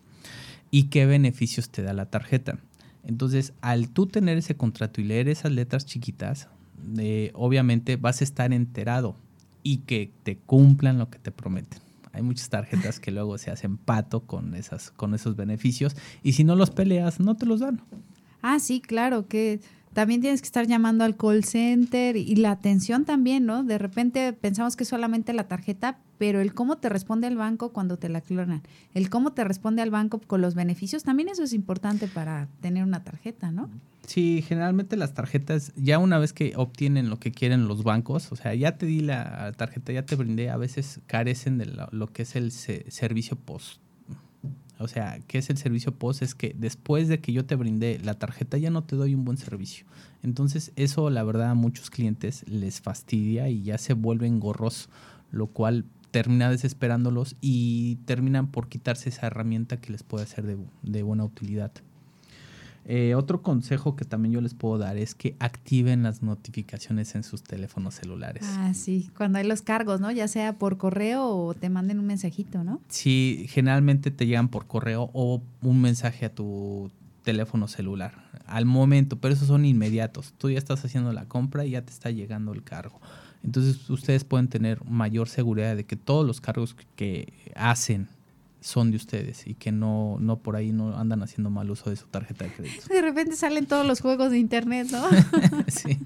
y 0.71 0.89
qué 0.89 1.05
beneficios 1.05 1.69
te 1.69 1.83
da 1.83 1.93
la 1.93 2.07
tarjeta. 2.07 2.59
Entonces, 3.05 3.53
al 3.61 3.87
tú 3.87 4.07
tener 4.07 4.37
ese 4.37 4.57
contrato 4.57 4.99
y 4.99 5.05
leer 5.05 5.29
esas 5.29 5.53
letras 5.53 5.85
chiquitas, 5.85 6.49
eh, 6.97 7.31
obviamente 7.35 7.95
vas 7.95 8.19
a 8.19 8.25
estar 8.25 8.51
enterado 8.51 9.15
y 9.63 9.77
que 9.77 10.11
te 10.23 10.35
cumplan 10.35 10.97
lo 10.97 11.09
que 11.09 11.19
te 11.19 11.31
prometen. 11.31 11.79
Hay 12.11 12.23
muchas 12.23 12.49
tarjetas 12.49 12.99
que 12.99 13.11
luego 13.11 13.37
se 13.37 13.51
hacen 13.51 13.77
pato 13.77 14.19
con, 14.19 14.53
esas, 14.53 14.91
con 14.91 15.13
esos 15.15 15.37
beneficios 15.37 15.95
y 16.23 16.33
si 16.33 16.43
no 16.43 16.57
los 16.57 16.71
peleas, 16.71 17.21
no 17.21 17.37
te 17.37 17.45
los 17.45 17.61
dan. 17.61 17.81
Ah, 18.41 18.60
sí, 18.60 18.82
claro, 18.82 19.28
que 19.28 19.60
también 19.93 20.21
tienes 20.21 20.41
que 20.41 20.45
estar 20.45 20.67
llamando 20.67 21.04
al 21.04 21.17
call 21.17 21.43
center 21.43 22.15
y 22.15 22.36
la 22.36 22.52
atención 22.52 23.06
también, 23.06 23.45
¿no? 23.45 23.63
De 23.63 23.78
repente 23.78 24.34
pensamos 24.34 24.75
que 24.75 24.86
solamente 24.86 25.34
la 25.34 25.47
tarjeta, 25.47 25.97
pero 26.17 26.41
el 26.41 26.54
cómo 26.54 26.78
te 26.78 26.89
responde 26.89 27.28
el 27.28 27.36
banco 27.36 27.73
cuando 27.73 27.97
te 27.97 28.10
la 28.10 28.21
clonan, 28.21 28.62
el 28.93 29.10
cómo 29.10 29.34
te 29.34 29.43
responde 29.43 29.82
al 29.82 29.89
banco 29.89 30.21
con 30.25 30.41
los 30.41 30.56
beneficios, 30.56 31.04
también 31.04 31.30
eso 31.30 31.43
es 31.43 31.54
importante 31.54 32.08
para 32.08 32.47
tener 32.62 32.84
una 32.84 33.04
tarjeta, 33.04 33.52
¿no? 33.52 33.69
Sí, 34.06 34.43
generalmente 34.47 34.95
las 34.95 35.13
tarjetas, 35.13 35.71
ya 35.75 35.99
una 35.99 36.17
vez 36.17 36.34
que 36.34 36.54
obtienen 36.56 37.10
lo 37.10 37.19
que 37.19 37.32
quieren 37.32 37.67
los 37.67 37.84
bancos, 37.84 38.32
o 38.32 38.36
sea, 38.36 38.56
ya 38.56 38.78
te 38.78 38.86
di 38.86 39.02
la 39.02 39.52
tarjeta, 39.58 39.91
ya 39.91 40.06
te 40.06 40.15
brindé, 40.15 40.49
a 40.49 40.58
veces 40.58 40.99
carecen 41.08 41.58
de 41.58 41.65
lo, 41.65 41.88
lo 41.91 42.08
que 42.08 42.23
es 42.23 42.36
el 42.36 42.52
servicio 42.52 43.38
post 43.38 43.82
o 44.79 44.87
sea, 44.87 45.19
¿qué 45.27 45.37
es 45.37 45.49
el 45.49 45.57
servicio 45.57 45.93
post? 45.93 46.21
Es 46.21 46.33
que 46.33 46.55
después 46.57 47.09
de 47.09 47.19
que 47.19 47.33
yo 47.33 47.45
te 47.45 47.55
brindé 47.55 47.99
la 47.99 48.13
tarjeta 48.13 48.57
ya 48.57 48.71
no 48.71 48.83
te 48.83 48.95
doy 48.95 49.13
un 49.13 49.25
buen 49.25 49.37
servicio. 49.37 49.85
Entonces 50.23 50.71
eso 50.77 51.09
la 51.09 51.23
verdad 51.23 51.51
a 51.51 51.53
muchos 51.53 51.89
clientes 51.89 52.45
les 52.47 52.79
fastidia 52.79 53.49
y 53.49 53.61
ya 53.61 53.77
se 53.77 53.93
vuelven 53.93 54.39
gorros, 54.39 54.89
lo 55.31 55.47
cual 55.47 55.85
termina 56.11 56.49
desesperándolos 56.49 57.35
y 57.41 57.97
terminan 58.05 58.47
por 58.47 58.69
quitarse 58.69 59.09
esa 59.09 59.27
herramienta 59.27 59.81
que 59.81 59.91
les 59.91 60.03
puede 60.03 60.25
ser 60.25 60.45
de, 60.45 60.57
de 60.81 61.03
buena 61.03 61.25
utilidad. 61.25 61.71
Eh, 62.91 63.13
otro 63.13 63.43
consejo 63.43 63.95
que 63.95 64.04
también 64.04 64.34
yo 64.34 64.41
les 64.41 64.56
puedo 64.56 64.80
dar 64.80 64.97
es 64.97 65.13
que 65.13 65.36
activen 65.38 66.02
las 66.02 66.23
notificaciones 66.23 67.13
en 67.13 67.21
sus 67.21 67.43
teléfonos 67.43 67.93
celulares. 67.93 68.43
Ah, 68.47 68.73
sí, 68.73 69.12
cuando 69.15 69.38
hay 69.38 69.45
los 69.45 69.62
cargos, 69.62 70.02
¿no? 70.02 70.10
Ya 70.10 70.28
sea 70.28 70.58
por 70.58 70.78
correo 70.78 71.28
o 71.28 71.54
te 71.54 71.69
manden 71.69 71.99
un 71.99 72.08
mensajito, 72.08 72.63
¿no? 72.63 72.82
Sí, 72.88 73.45
generalmente 73.47 74.10
te 74.10 74.25
llegan 74.25 74.47
por 74.47 74.65
correo 74.65 75.12
o 75.13 75.39
un 75.62 75.82
mensaje 75.82 76.25
a 76.25 76.34
tu 76.34 76.89
teléfono 77.23 77.67
celular 77.67 78.28
al 78.47 78.65
momento, 78.65 79.17
pero 79.19 79.36
esos 79.36 79.49
son 79.49 79.65
inmediatos. 79.65 80.34
Tú 80.39 80.49
ya 80.49 80.58
estás 80.58 80.84
haciendo 80.84 81.13
la 81.13 81.25
compra 81.25 81.67
y 81.67 81.71
ya 81.71 81.84
te 81.84 81.91
está 81.91 82.10
llegando 82.10 82.54
el 82.54 82.63
cargo. 82.63 82.99
Entonces 83.43 83.88
ustedes 83.91 84.23
pueden 84.23 84.47
tener 84.47 84.84
mayor 84.86 85.30
seguridad 85.30 85.75
de 85.75 85.86
que 85.86 85.95
todos 85.95 86.25
los 86.25 86.41
cargos 86.41 86.75
que 86.95 87.32
hacen 87.56 88.08
son 88.61 88.91
de 88.91 88.97
ustedes 88.97 89.47
y 89.47 89.55
que 89.55 89.71
no, 89.71 90.17
no 90.19 90.39
por 90.39 90.55
ahí 90.55 90.71
no 90.71 90.97
andan 90.97 91.23
haciendo 91.23 91.49
mal 91.49 91.69
uso 91.71 91.89
de 91.89 91.95
su 91.95 92.07
tarjeta 92.07 92.45
de 92.45 92.51
crédito. 92.51 92.87
De 92.89 93.01
repente 93.01 93.35
salen 93.35 93.65
todos 93.65 93.85
los 93.85 94.01
juegos 94.01 94.31
de 94.31 94.39
internet, 94.39 94.87
¿no? 94.91 95.03
sí. 95.67 95.97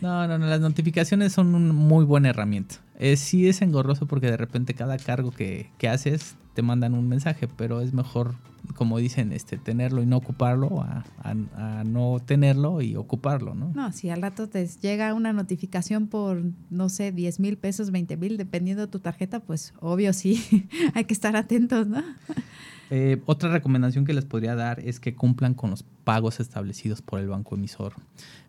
No, 0.00 0.26
no, 0.26 0.38
no, 0.38 0.46
las 0.46 0.60
notificaciones 0.60 1.32
son 1.32 1.54
una 1.54 1.72
muy 1.72 2.04
buena 2.04 2.28
herramienta. 2.30 2.76
Eh, 2.98 3.16
sí 3.16 3.48
es 3.48 3.62
engorroso 3.62 4.06
porque 4.06 4.30
de 4.30 4.36
repente 4.36 4.74
cada 4.74 4.96
cargo 4.98 5.30
que, 5.30 5.70
que 5.78 5.88
haces 5.88 6.36
te 6.54 6.62
mandan 6.62 6.94
un 6.94 7.08
mensaje, 7.08 7.48
pero 7.48 7.80
es 7.80 7.92
mejor, 7.92 8.34
como 8.74 8.98
dicen, 8.98 9.32
este, 9.32 9.58
tenerlo 9.58 10.02
y 10.02 10.06
no 10.06 10.16
ocuparlo 10.16 10.82
a, 10.82 11.04
no 11.84 12.18
tenerlo 12.24 12.80
y 12.82 12.96
ocuparlo, 12.96 13.54
¿no? 13.54 13.72
No, 13.74 13.92
si 13.92 14.10
al 14.10 14.22
rato 14.22 14.48
te 14.48 14.66
llega 14.66 15.14
una 15.14 15.32
notificación 15.32 16.06
por, 16.06 16.42
no 16.70 16.88
sé, 16.88 17.12
10 17.12 17.40
mil 17.40 17.58
pesos, 17.58 17.90
20 17.90 18.16
mil, 18.16 18.36
dependiendo 18.36 18.82
de 18.82 18.88
tu 18.88 19.00
tarjeta, 19.00 19.40
pues 19.40 19.74
obvio 19.80 20.12
sí, 20.12 20.68
hay 20.94 21.04
que 21.04 21.14
estar 21.14 21.36
atentos, 21.36 21.86
¿no? 21.86 22.02
Eh, 22.90 23.20
otra 23.26 23.50
recomendación 23.50 24.04
que 24.06 24.14
les 24.14 24.24
podría 24.24 24.54
dar 24.54 24.80
es 24.80 24.98
que 24.98 25.14
cumplan 25.14 25.54
con 25.54 25.70
los 25.70 25.82
pagos 26.04 26.40
establecidos 26.40 27.02
por 27.02 27.20
el 27.20 27.28
banco 27.28 27.54
emisor. 27.54 27.94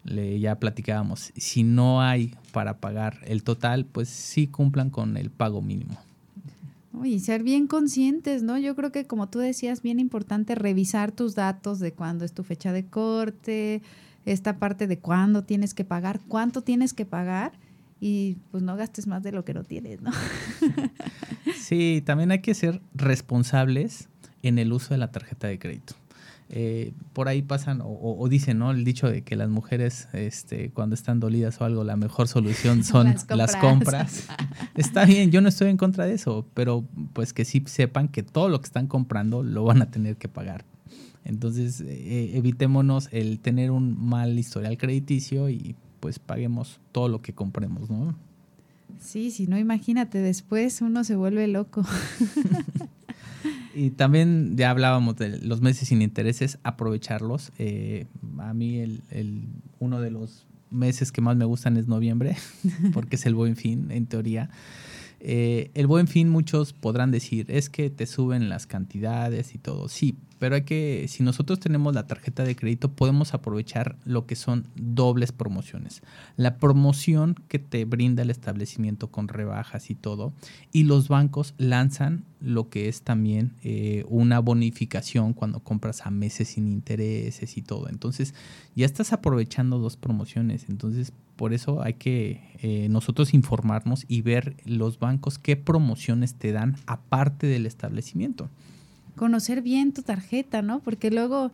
Le, 0.05 0.39
ya 0.39 0.59
platicábamos, 0.59 1.33
si 1.35 1.63
no 1.63 2.01
hay 2.01 2.35
para 2.53 2.77
pagar 2.77 3.19
el 3.25 3.43
total, 3.43 3.85
pues 3.85 4.07
sí 4.07 4.47
cumplan 4.47 4.89
con 4.89 5.17
el 5.17 5.29
pago 5.29 5.61
mínimo. 5.61 5.97
Y 7.03 7.19
ser 7.19 7.43
bien 7.43 7.67
conscientes, 7.67 8.43
¿no? 8.43 8.57
Yo 8.57 8.75
creo 8.75 8.91
que 8.91 9.05
como 9.05 9.29
tú 9.29 9.39
decías, 9.39 9.81
bien 9.81 9.99
importante 9.99 10.55
revisar 10.55 11.11
tus 11.11 11.35
datos 11.35 11.79
de 11.79 11.93
cuándo 11.93 12.25
es 12.25 12.33
tu 12.33 12.43
fecha 12.43 12.73
de 12.73 12.85
corte, 12.85 13.81
esta 14.25 14.57
parte 14.57 14.87
de 14.87 14.99
cuándo 14.99 15.43
tienes 15.43 15.73
que 15.73 15.85
pagar, 15.85 16.19
cuánto 16.27 16.61
tienes 16.61 16.93
que 16.93 17.05
pagar 17.05 17.53
y 18.01 18.37
pues 18.51 18.63
no 18.63 18.75
gastes 18.75 19.07
más 19.07 19.23
de 19.23 19.31
lo 19.31 19.45
que 19.45 19.53
no 19.53 19.63
tienes, 19.63 20.01
¿no? 20.01 20.11
Sí, 21.55 22.01
también 22.05 22.31
hay 22.31 22.39
que 22.39 22.55
ser 22.55 22.81
responsables 22.95 24.09
en 24.41 24.57
el 24.57 24.73
uso 24.73 24.93
de 24.93 24.97
la 24.97 25.11
tarjeta 25.11 25.47
de 25.47 25.59
crédito. 25.59 25.93
Eh, 26.51 26.93
por 27.13 27.27
ahí 27.27 27.43
pasan 27.43 27.81
o, 27.83 28.27
dicen, 28.27 28.57
¿no? 28.57 28.71
El 28.71 28.83
dicho 28.83 29.09
de 29.09 29.21
que 29.21 29.35
las 29.35 29.49
mujeres, 29.49 30.07
este, 30.13 30.71
cuando 30.71 30.95
están 30.95 31.19
dolidas 31.19 31.61
o 31.61 31.65
algo, 31.65 31.83
la 31.83 31.95
mejor 31.95 32.27
solución 32.27 32.83
son 32.85 33.15
las 33.29 33.55
compras. 33.55 34.27
Está 34.75 35.05
bien, 35.05 35.29
yo 35.29 35.41
no 35.41 35.49
estoy 35.49 35.69
en 35.69 35.77
contra 35.77 36.05
de 36.05 36.15
eso, 36.15 36.47
pero 36.55 36.83
pues 37.13 37.33
que 37.33 37.45
sí 37.45 37.63
sepan 37.67 38.07
que 38.07 38.23
todo 38.23 38.49
lo 38.49 38.59
que 38.61 38.65
están 38.65 38.87
comprando 38.87 39.43
lo 39.43 39.63
van 39.63 39.83
a 39.83 39.91
tener 39.91 40.17
que 40.17 40.27
pagar. 40.27 40.65
Entonces, 41.23 41.81
eh, 41.81 42.31
evitémonos 42.33 43.09
el 43.11 43.39
tener 43.39 43.69
un 43.69 44.03
mal 44.03 44.39
historial 44.39 44.77
crediticio 44.77 45.49
y 45.49 45.75
pues 45.99 46.17
paguemos 46.17 46.79
todo 46.91 47.09
lo 47.09 47.21
que 47.21 47.33
compremos, 47.33 47.91
¿no? 47.91 48.15
Sí, 48.99 49.29
si 49.29 49.45
no, 49.45 49.57
imagínate, 49.57 50.17
después 50.17 50.81
uno 50.81 51.03
se 51.03 51.15
vuelve 51.15 51.47
loco. 51.47 51.85
Y 53.73 53.91
también 53.91 54.57
ya 54.57 54.71
hablábamos 54.71 55.15
de 55.15 55.39
los 55.39 55.61
meses 55.61 55.87
sin 55.89 56.01
intereses, 56.01 56.59
aprovecharlos. 56.63 57.51
Eh, 57.59 58.07
a 58.39 58.53
mí 58.53 58.79
el, 58.79 59.01
el, 59.11 59.43
uno 59.79 60.01
de 60.01 60.11
los 60.11 60.45
meses 60.71 61.11
que 61.11 61.21
más 61.21 61.37
me 61.37 61.45
gustan 61.45 61.77
es 61.77 61.87
noviembre, 61.87 62.35
porque 62.93 63.15
es 63.15 63.25
el 63.25 63.35
buen 63.35 63.55
fin, 63.55 63.91
en 63.91 64.05
teoría. 64.05 64.49
Eh, 65.19 65.71
el 65.73 65.87
buen 65.87 66.07
fin, 66.07 66.29
muchos 66.29 66.73
podrán 66.73 67.11
decir, 67.11 67.45
es 67.49 67.69
que 67.69 67.89
te 67.89 68.05
suben 68.05 68.49
las 68.49 68.67
cantidades 68.67 69.53
y 69.53 69.57
todo. 69.57 69.89
Sí, 69.89 70.15
pero 70.39 70.55
hay 70.55 70.61
que, 70.63 71.05
si 71.09 71.21
nosotros 71.21 71.59
tenemos 71.59 71.93
la 71.93 72.07
tarjeta 72.07 72.43
de 72.43 72.55
crédito, 72.55 72.93
podemos 72.93 73.33
aprovechar 73.33 73.97
lo 74.05 74.25
que 74.25 74.35
son 74.35 74.67
dobles 74.75 75.33
promociones. 75.33 76.01
La 76.37 76.57
promoción 76.57 77.35
que 77.49 77.59
te 77.59 77.83
brinda 77.83 78.23
el 78.23 78.29
establecimiento 78.29 79.11
con 79.11 79.27
rebajas 79.27 79.89
y 79.89 79.95
todo. 79.95 80.33
Y 80.71 80.83
los 80.83 81.09
bancos 81.09 81.53
lanzan 81.57 82.23
lo 82.39 82.69
que 82.69 82.87
es 82.87 83.01
también 83.01 83.53
eh, 83.63 84.05
una 84.07 84.39
bonificación 84.39 85.33
cuando 85.33 85.59
compras 85.59 86.05
a 86.05 86.09
meses 86.09 86.47
sin 86.49 86.69
intereses 86.69 87.57
y 87.57 87.61
todo. 87.61 87.89
Entonces, 87.89 88.33
ya 88.75 88.85
estás 88.85 89.11
aprovechando 89.11 89.77
dos 89.77 89.97
promociones. 89.97 90.67
Entonces, 90.69 91.11
por 91.35 91.53
eso 91.53 91.81
hay 91.83 91.95
que 91.95 92.41
eh, 92.61 92.87
nosotros 92.89 93.33
informarnos 93.33 94.05
y 94.07 94.21
ver 94.21 94.55
los 94.65 94.99
bancos 94.99 95.37
qué 95.37 95.57
promociones 95.57 96.35
te 96.35 96.53
dan 96.53 96.77
aparte 96.85 97.47
del 97.47 97.65
establecimiento. 97.65 98.49
Conocer 99.19 99.61
bien 99.61 99.91
tu 99.91 100.01
tarjeta, 100.01 100.61
¿no? 100.61 100.79
Porque 100.79 101.11
luego 101.11 101.51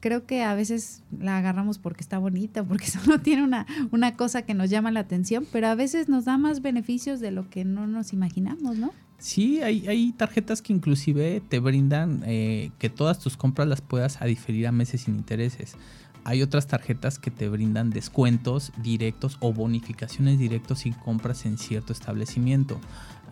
creo 0.00 0.24
que 0.24 0.42
a 0.42 0.54
veces 0.54 1.02
la 1.20 1.36
agarramos 1.36 1.76
porque 1.76 2.00
está 2.00 2.16
bonita, 2.16 2.64
porque 2.64 2.86
solo 2.90 3.20
tiene 3.20 3.44
una, 3.44 3.66
una 3.90 4.16
cosa 4.16 4.40
que 4.40 4.54
nos 4.54 4.70
llama 4.70 4.90
la 4.90 5.00
atención, 5.00 5.46
pero 5.52 5.66
a 5.66 5.74
veces 5.74 6.08
nos 6.08 6.24
da 6.24 6.38
más 6.38 6.62
beneficios 6.62 7.20
de 7.20 7.30
lo 7.30 7.50
que 7.50 7.66
no 7.66 7.86
nos 7.86 8.14
imaginamos, 8.14 8.78
¿no? 8.78 8.90
Sí, 9.18 9.60
hay, 9.60 9.86
hay 9.86 10.12
tarjetas 10.12 10.62
que 10.62 10.72
inclusive 10.72 11.42
te 11.46 11.58
brindan 11.58 12.22
eh, 12.24 12.70
que 12.78 12.88
todas 12.88 13.18
tus 13.18 13.36
compras 13.36 13.68
las 13.68 13.82
puedas 13.82 14.22
a 14.22 14.24
diferir 14.24 14.66
a 14.66 14.72
meses 14.72 15.02
sin 15.02 15.16
intereses. 15.16 15.76
Hay 16.24 16.40
otras 16.40 16.66
tarjetas 16.66 17.18
que 17.18 17.30
te 17.30 17.50
brindan 17.50 17.90
descuentos 17.90 18.72
directos 18.82 19.36
o 19.40 19.52
bonificaciones 19.52 20.38
directos 20.38 20.78
si 20.78 20.92
compras 20.92 21.44
en 21.44 21.58
cierto 21.58 21.92
establecimiento. 21.92 22.80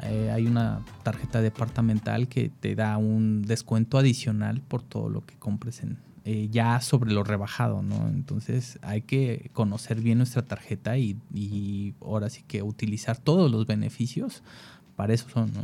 Eh, 0.04 0.30
hay 0.30 0.46
una 0.46 0.84
tarjeta 1.02 1.40
departamental 1.40 2.28
que 2.28 2.48
te 2.48 2.74
da 2.74 2.96
un 2.98 3.42
descuento 3.42 3.98
adicional 3.98 4.60
por 4.60 4.82
todo 4.82 5.08
lo 5.08 5.24
que 5.24 5.36
compres 5.36 5.82
en, 5.82 5.98
eh, 6.24 6.48
ya 6.50 6.80
sobre 6.80 7.12
lo 7.12 7.24
rebajado, 7.24 7.82
¿no? 7.82 8.08
Entonces 8.08 8.78
hay 8.82 9.02
que 9.02 9.50
conocer 9.52 10.00
bien 10.00 10.18
nuestra 10.18 10.42
tarjeta 10.42 10.98
y, 10.98 11.16
y 11.34 11.94
ahora 12.00 12.30
sí 12.30 12.44
que 12.46 12.62
utilizar 12.62 13.18
todos 13.18 13.50
los 13.50 13.66
beneficios 13.66 14.42
para 14.96 15.14
eso 15.14 15.28
son, 15.28 15.52
¿no? 15.52 15.62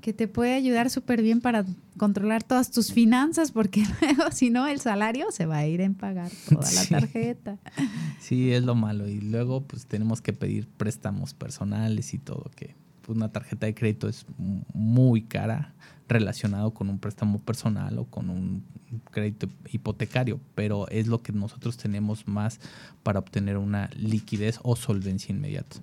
Que 0.00 0.12
te 0.12 0.28
puede 0.28 0.54
ayudar 0.54 0.88
súper 0.88 1.20
bien 1.20 1.40
para 1.40 1.64
controlar 1.96 2.42
todas 2.42 2.70
tus 2.70 2.92
finanzas, 2.92 3.52
porque 3.52 3.84
luego, 4.00 4.30
si 4.30 4.50
no, 4.50 4.66
el 4.66 4.80
salario 4.80 5.30
se 5.30 5.46
va 5.46 5.58
a 5.58 5.66
ir 5.66 5.80
en 5.80 5.94
pagar 5.94 6.30
toda 6.48 6.70
la 6.72 6.84
tarjeta. 7.00 7.58
Sí, 8.20 8.52
es 8.52 8.62
lo 8.62 8.74
malo. 8.74 9.08
Y 9.08 9.20
luego, 9.20 9.62
pues 9.62 9.86
tenemos 9.86 10.22
que 10.22 10.32
pedir 10.32 10.68
préstamos 10.68 11.34
personales 11.34 12.14
y 12.14 12.18
todo, 12.18 12.50
que 12.54 12.74
una 13.08 13.30
tarjeta 13.30 13.66
de 13.66 13.74
crédito 13.74 14.08
es 14.08 14.26
muy 14.72 15.22
cara 15.22 15.74
relacionado 16.08 16.72
con 16.72 16.88
un 16.88 16.98
préstamo 16.98 17.40
personal 17.40 17.98
o 17.98 18.04
con 18.04 18.30
un 18.30 18.64
crédito 19.10 19.48
hipotecario, 19.70 20.40
pero 20.54 20.88
es 20.88 21.06
lo 21.06 21.22
que 21.22 21.32
nosotros 21.32 21.76
tenemos 21.76 22.28
más 22.28 22.60
para 23.02 23.18
obtener 23.18 23.58
una 23.58 23.90
liquidez 23.96 24.58
o 24.62 24.76
solvencia 24.76 25.34
inmediata. 25.34 25.76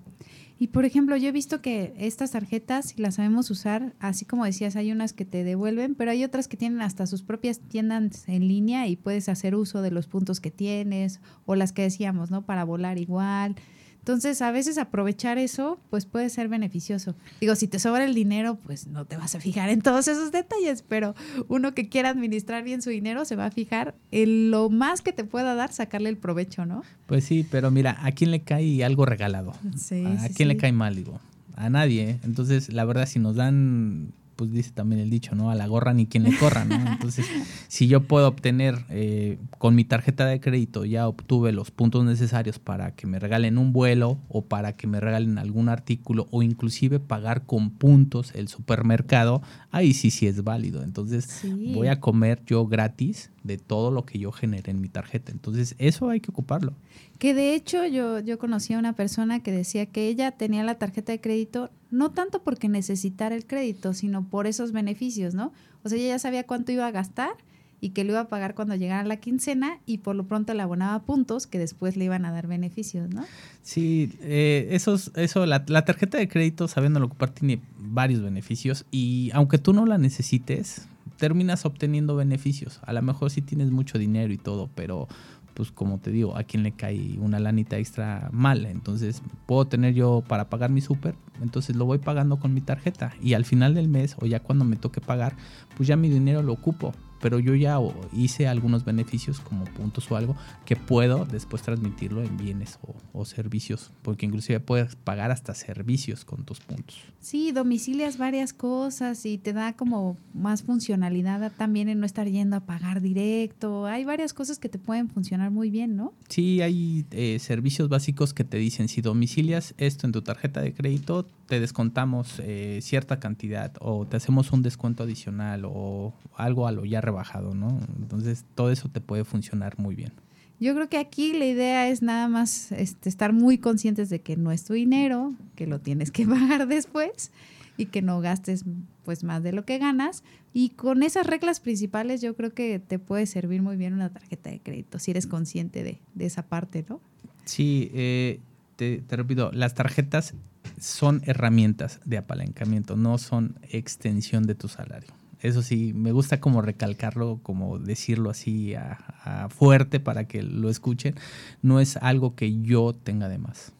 Y 0.56 0.68
por 0.68 0.84
ejemplo, 0.84 1.16
yo 1.16 1.28
he 1.28 1.32
visto 1.32 1.60
que 1.60 1.94
estas 1.98 2.30
tarjetas, 2.30 2.86
si 2.86 3.02
las 3.02 3.16
sabemos 3.16 3.50
usar, 3.50 3.92
así 3.98 4.24
como 4.24 4.44
decías, 4.44 4.76
hay 4.76 4.92
unas 4.92 5.12
que 5.12 5.24
te 5.24 5.42
devuelven, 5.42 5.94
pero 5.96 6.12
hay 6.12 6.22
otras 6.22 6.46
que 6.46 6.56
tienen 6.56 6.80
hasta 6.80 7.06
sus 7.06 7.22
propias 7.22 7.58
tiendas 7.58 8.28
en 8.28 8.46
línea 8.46 8.86
y 8.86 8.96
puedes 8.96 9.28
hacer 9.28 9.56
uso 9.56 9.82
de 9.82 9.90
los 9.90 10.06
puntos 10.06 10.40
que 10.40 10.52
tienes 10.52 11.20
o 11.44 11.56
las 11.56 11.72
que 11.72 11.82
decíamos, 11.82 12.30
¿no? 12.30 12.46
Para 12.46 12.64
volar 12.64 12.98
igual. 12.98 13.56
Entonces, 14.04 14.42
a 14.42 14.52
veces 14.52 14.76
aprovechar 14.76 15.38
eso, 15.38 15.80
pues 15.88 16.04
puede 16.04 16.28
ser 16.28 16.48
beneficioso. 16.48 17.14
Digo, 17.40 17.54
si 17.54 17.68
te 17.68 17.78
sobra 17.78 18.04
el 18.04 18.14
dinero, 18.14 18.58
pues 18.62 18.86
no 18.86 19.06
te 19.06 19.16
vas 19.16 19.34
a 19.34 19.40
fijar 19.40 19.70
en 19.70 19.80
todos 19.80 20.08
esos 20.08 20.30
detalles, 20.30 20.84
pero 20.86 21.14
uno 21.48 21.72
que 21.72 21.88
quiera 21.88 22.10
administrar 22.10 22.64
bien 22.64 22.82
su 22.82 22.90
dinero 22.90 23.24
se 23.24 23.34
va 23.34 23.46
a 23.46 23.50
fijar 23.50 23.94
en 24.10 24.50
lo 24.50 24.68
más 24.68 25.00
que 25.00 25.14
te 25.14 25.24
pueda 25.24 25.54
dar, 25.54 25.72
sacarle 25.72 26.10
el 26.10 26.18
provecho, 26.18 26.66
¿no? 26.66 26.82
Pues 27.06 27.24
sí, 27.24 27.46
pero 27.50 27.70
mira, 27.70 27.96
¿a 28.02 28.12
quién 28.12 28.30
le 28.30 28.42
cae 28.42 28.84
algo 28.84 29.06
regalado? 29.06 29.54
Sí, 29.74 30.04
¿A 30.04 30.28
quién 30.28 30.48
le 30.48 30.58
cae 30.58 30.72
mal, 30.72 30.96
digo? 30.96 31.18
A 31.56 31.70
nadie. 31.70 32.10
¿eh? 32.10 32.20
Entonces, 32.24 32.70
la 32.74 32.84
verdad, 32.84 33.06
si 33.06 33.20
nos 33.20 33.36
dan 33.36 34.12
pues 34.36 34.52
dice 34.52 34.70
también 34.70 35.00
el 35.00 35.10
dicho, 35.10 35.34
¿no? 35.34 35.50
A 35.50 35.54
la 35.54 35.66
gorra 35.66 35.92
ni 35.92 36.06
quien 36.06 36.24
le 36.24 36.36
corra, 36.36 36.64
¿no? 36.64 36.74
Entonces, 36.92 37.26
si 37.68 37.86
yo 37.88 38.02
puedo 38.02 38.28
obtener 38.28 38.84
eh, 38.90 39.38
con 39.58 39.74
mi 39.74 39.84
tarjeta 39.84 40.26
de 40.26 40.40
crédito, 40.40 40.84
ya 40.84 41.08
obtuve 41.08 41.52
los 41.52 41.70
puntos 41.70 42.04
necesarios 42.04 42.58
para 42.58 42.94
que 42.94 43.06
me 43.06 43.18
regalen 43.18 43.58
un 43.58 43.72
vuelo 43.72 44.18
o 44.28 44.42
para 44.42 44.76
que 44.76 44.86
me 44.86 45.00
regalen 45.00 45.38
algún 45.38 45.68
artículo 45.68 46.28
o 46.30 46.42
inclusive 46.42 47.00
pagar 47.00 47.46
con 47.46 47.70
puntos 47.70 48.32
el 48.34 48.48
supermercado, 48.48 49.42
ahí 49.70 49.94
sí 49.94 50.10
sí 50.10 50.26
es 50.26 50.44
válido. 50.44 50.82
Entonces, 50.82 51.42
voy 51.72 51.88
a 51.88 52.00
comer 52.00 52.42
yo 52.46 52.66
gratis 52.66 53.30
de 53.44 53.58
todo 53.58 53.90
lo 53.90 54.04
que 54.04 54.18
yo 54.18 54.32
generé 54.32 54.72
en 54.72 54.80
mi 54.80 54.88
tarjeta. 54.88 55.30
Entonces, 55.30 55.76
eso 55.78 56.08
hay 56.08 56.20
que 56.20 56.30
ocuparlo. 56.30 56.72
Que 57.18 57.34
de 57.34 57.54
hecho 57.54 57.86
yo, 57.86 58.18
yo 58.18 58.38
conocí 58.38 58.72
a 58.72 58.78
una 58.78 58.94
persona 58.94 59.40
que 59.40 59.52
decía 59.52 59.86
que 59.86 60.08
ella 60.08 60.32
tenía 60.32 60.64
la 60.64 60.76
tarjeta 60.76 61.12
de 61.12 61.20
crédito 61.20 61.70
no 61.90 62.10
tanto 62.10 62.42
porque 62.42 62.68
necesitara 62.68 63.36
el 63.36 63.46
crédito, 63.46 63.94
sino 63.94 64.28
por 64.28 64.48
esos 64.48 64.72
beneficios, 64.72 65.34
¿no? 65.34 65.52
O 65.84 65.88
sea, 65.88 65.98
ella 65.98 66.08
ya 66.08 66.18
sabía 66.18 66.44
cuánto 66.44 66.72
iba 66.72 66.86
a 66.86 66.90
gastar 66.90 67.36
y 67.80 67.90
que 67.90 68.02
lo 68.02 68.12
iba 68.12 68.20
a 68.20 68.28
pagar 68.28 68.54
cuando 68.54 68.74
llegara 68.74 69.06
la 69.06 69.18
quincena 69.18 69.78
y 69.84 69.98
por 69.98 70.16
lo 70.16 70.26
pronto 70.26 70.54
le 70.54 70.62
abonaba 70.62 71.02
puntos 71.02 71.46
que 71.46 71.58
después 71.58 71.98
le 71.98 72.06
iban 72.06 72.24
a 72.24 72.32
dar 72.32 72.46
beneficios, 72.46 73.10
¿no? 73.10 73.24
Sí, 73.62 74.10
eh, 74.22 74.68
esos, 74.70 75.12
eso, 75.16 75.44
la, 75.44 75.64
la, 75.68 75.84
tarjeta 75.84 76.16
de 76.16 76.26
crédito, 76.26 76.66
sabiendo 76.66 76.98
lo 76.98 77.06
ocupar, 77.06 77.30
tiene 77.30 77.60
varios 77.78 78.22
beneficios 78.22 78.86
y 78.90 79.30
aunque 79.34 79.58
tú 79.58 79.74
no 79.74 79.84
la 79.84 79.98
necesites, 79.98 80.88
terminas 81.16 81.64
obteniendo 81.64 82.16
beneficios. 82.16 82.80
A 82.82 82.92
lo 82.92 83.02
mejor 83.02 83.30
sí 83.30 83.42
tienes 83.42 83.70
mucho 83.70 83.98
dinero 83.98 84.32
y 84.32 84.38
todo, 84.38 84.68
pero 84.74 85.08
pues 85.54 85.70
como 85.70 85.98
te 85.98 86.10
digo, 86.10 86.36
a 86.36 86.42
quien 86.42 86.64
le 86.64 86.72
cae 86.72 87.16
una 87.18 87.38
lanita 87.38 87.78
extra 87.78 88.28
mal. 88.32 88.66
Entonces, 88.66 89.22
puedo 89.46 89.66
tener 89.66 89.94
yo 89.94 90.22
para 90.26 90.50
pagar 90.50 90.70
mi 90.70 90.80
súper, 90.80 91.14
entonces 91.40 91.76
lo 91.76 91.84
voy 91.84 91.98
pagando 91.98 92.38
con 92.38 92.52
mi 92.52 92.60
tarjeta. 92.60 93.12
Y 93.22 93.34
al 93.34 93.44
final 93.44 93.74
del 93.74 93.88
mes, 93.88 94.16
o 94.20 94.26
ya 94.26 94.40
cuando 94.40 94.64
me 94.64 94.76
toque 94.76 95.00
pagar, 95.00 95.36
pues 95.76 95.88
ya 95.88 95.96
mi 95.96 96.08
dinero 96.08 96.42
lo 96.42 96.52
ocupo 96.52 96.92
pero 97.24 97.38
yo 97.38 97.54
ya 97.54 97.78
hice 98.12 98.48
algunos 98.48 98.84
beneficios 98.84 99.40
como 99.40 99.64
puntos 99.64 100.12
o 100.12 100.16
algo 100.16 100.36
que 100.66 100.76
puedo 100.76 101.24
después 101.24 101.62
transmitirlo 101.62 102.22
en 102.22 102.36
bienes 102.36 102.78
o, 103.14 103.24
servicios, 103.24 103.90
porque 104.02 104.26
inclusive 104.26 104.60
puedes 104.60 104.94
pagar 104.94 105.30
hasta 105.30 105.54
servicios 105.54 106.26
con 106.26 106.44
tus 106.44 106.60
puntos. 106.60 106.98
Sí, 107.20 107.50
domicilias 107.52 108.18
varias 108.18 108.52
cosas 108.52 109.24
y 109.24 109.38
te 109.38 109.54
da 109.54 109.72
como 109.72 110.18
más 110.34 110.64
funcionalidad 110.64 111.50
también 111.56 111.88
en 111.88 112.00
no 112.00 112.04
estar 112.04 112.28
yendo 112.28 112.56
a 112.56 112.60
pagar 112.60 113.00
directo. 113.00 113.86
Hay 113.86 114.04
varias 114.04 114.34
cosas 114.34 114.58
que 114.58 114.68
te 114.68 114.78
pueden 114.78 115.08
funcionar 115.08 115.50
muy 115.50 115.70
bien, 115.70 115.96
¿no? 115.96 116.12
Sí, 116.28 116.60
hay 116.60 117.06
eh, 117.12 117.38
servicios 117.38 117.88
básicos 117.88 118.34
que 118.34 118.44
te 118.44 118.58
dicen 118.58 118.88
si 118.88 119.00
domicilias 119.00 119.74
esto 119.78 120.06
en 120.06 120.12
tu 120.12 120.20
tarjeta 120.20 120.60
de 120.60 120.74
crédito, 120.74 121.26
te 121.46 121.60
descontamos 121.60 122.38
eh, 122.40 122.80
cierta 122.82 123.18
cantidad 123.18 123.72
o 123.80 124.06
te 124.06 124.18
hacemos 124.18 124.52
un 124.52 124.60
descuento 124.60 125.04
adicional 125.04 125.64
o 125.64 126.12
algo 126.36 126.66
a 126.66 126.72
lo 126.72 126.84
ya 126.84 127.00
rebajado, 127.14 127.54
¿no? 127.54 127.78
Entonces 127.98 128.44
todo 128.54 128.70
eso 128.70 128.88
te 128.88 129.00
puede 129.00 129.24
funcionar 129.24 129.78
muy 129.78 129.94
bien. 129.94 130.12
Yo 130.60 130.74
creo 130.74 130.88
que 130.88 130.98
aquí 130.98 131.32
la 131.32 131.46
idea 131.46 131.88
es 131.88 132.02
nada 132.02 132.28
más 132.28 132.72
este, 132.72 133.08
estar 133.08 133.32
muy 133.32 133.58
conscientes 133.58 134.08
de 134.08 134.20
que 134.20 134.36
no 134.36 134.50
es 134.50 134.64
tu 134.64 134.72
dinero, 134.74 135.34
que 135.54 135.66
lo 135.66 135.80
tienes 135.80 136.10
que 136.10 136.26
pagar 136.34 136.66
después 136.66 137.30
y 137.76 137.86
que 137.86 138.02
no 138.02 138.20
gastes 138.20 138.64
pues 139.04 139.24
más 139.24 139.42
de 139.42 139.52
lo 139.52 139.64
que 139.64 139.78
ganas. 139.78 140.24
Y 140.52 140.70
con 140.70 141.02
esas 141.02 141.26
reglas 141.26 141.60
principales 141.60 142.20
yo 142.20 142.34
creo 142.34 142.52
que 142.52 142.78
te 142.78 142.98
puede 142.98 143.26
servir 143.26 143.62
muy 143.62 143.76
bien 143.76 143.94
una 143.94 144.10
tarjeta 144.10 144.50
de 144.50 144.60
crédito, 144.60 144.98
si 144.98 145.10
eres 145.12 145.26
consciente 145.26 145.82
de, 145.82 146.00
esa 146.24 146.42
parte, 146.42 146.84
¿no? 146.88 147.00
Sí, 147.44 147.90
eh, 147.94 148.40
te, 148.76 148.98
te 148.98 149.16
repito, 149.16 149.50
las 149.52 149.74
tarjetas 149.74 150.34
son 150.80 151.22
herramientas 151.26 152.00
de 152.04 152.18
apalancamiento, 152.18 152.96
no 152.96 153.18
son 153.18 153.58
extensión 153.70 154.44
de 154.44 154.54
tu 154.54 154.68
salario. 154.68 155.12
Eso 155.44 155.62
sí, 155.62 155.92
me 155.94 156.10
gusta 156.10 156.40
como 156.40 156.62
recalcarlo, 156.62 157.38
como 157.42 157.78
decirlo 157.78 158.30
así 158.30 158.74
a, 158.74 159.48
fuerte 159.50 160.00
para 160.00 160.26
que 160.26 160.42
lo 160.42 160.70
escuchen. 160.70 161.14
No 161.60 161.80
es 161.80 161.98
algo 161.98 162.34
que 162.34 162.62
yo 162.62 162.94
tenga 162.94 163.28
de 163.28 163.36
más. 163.36 163.72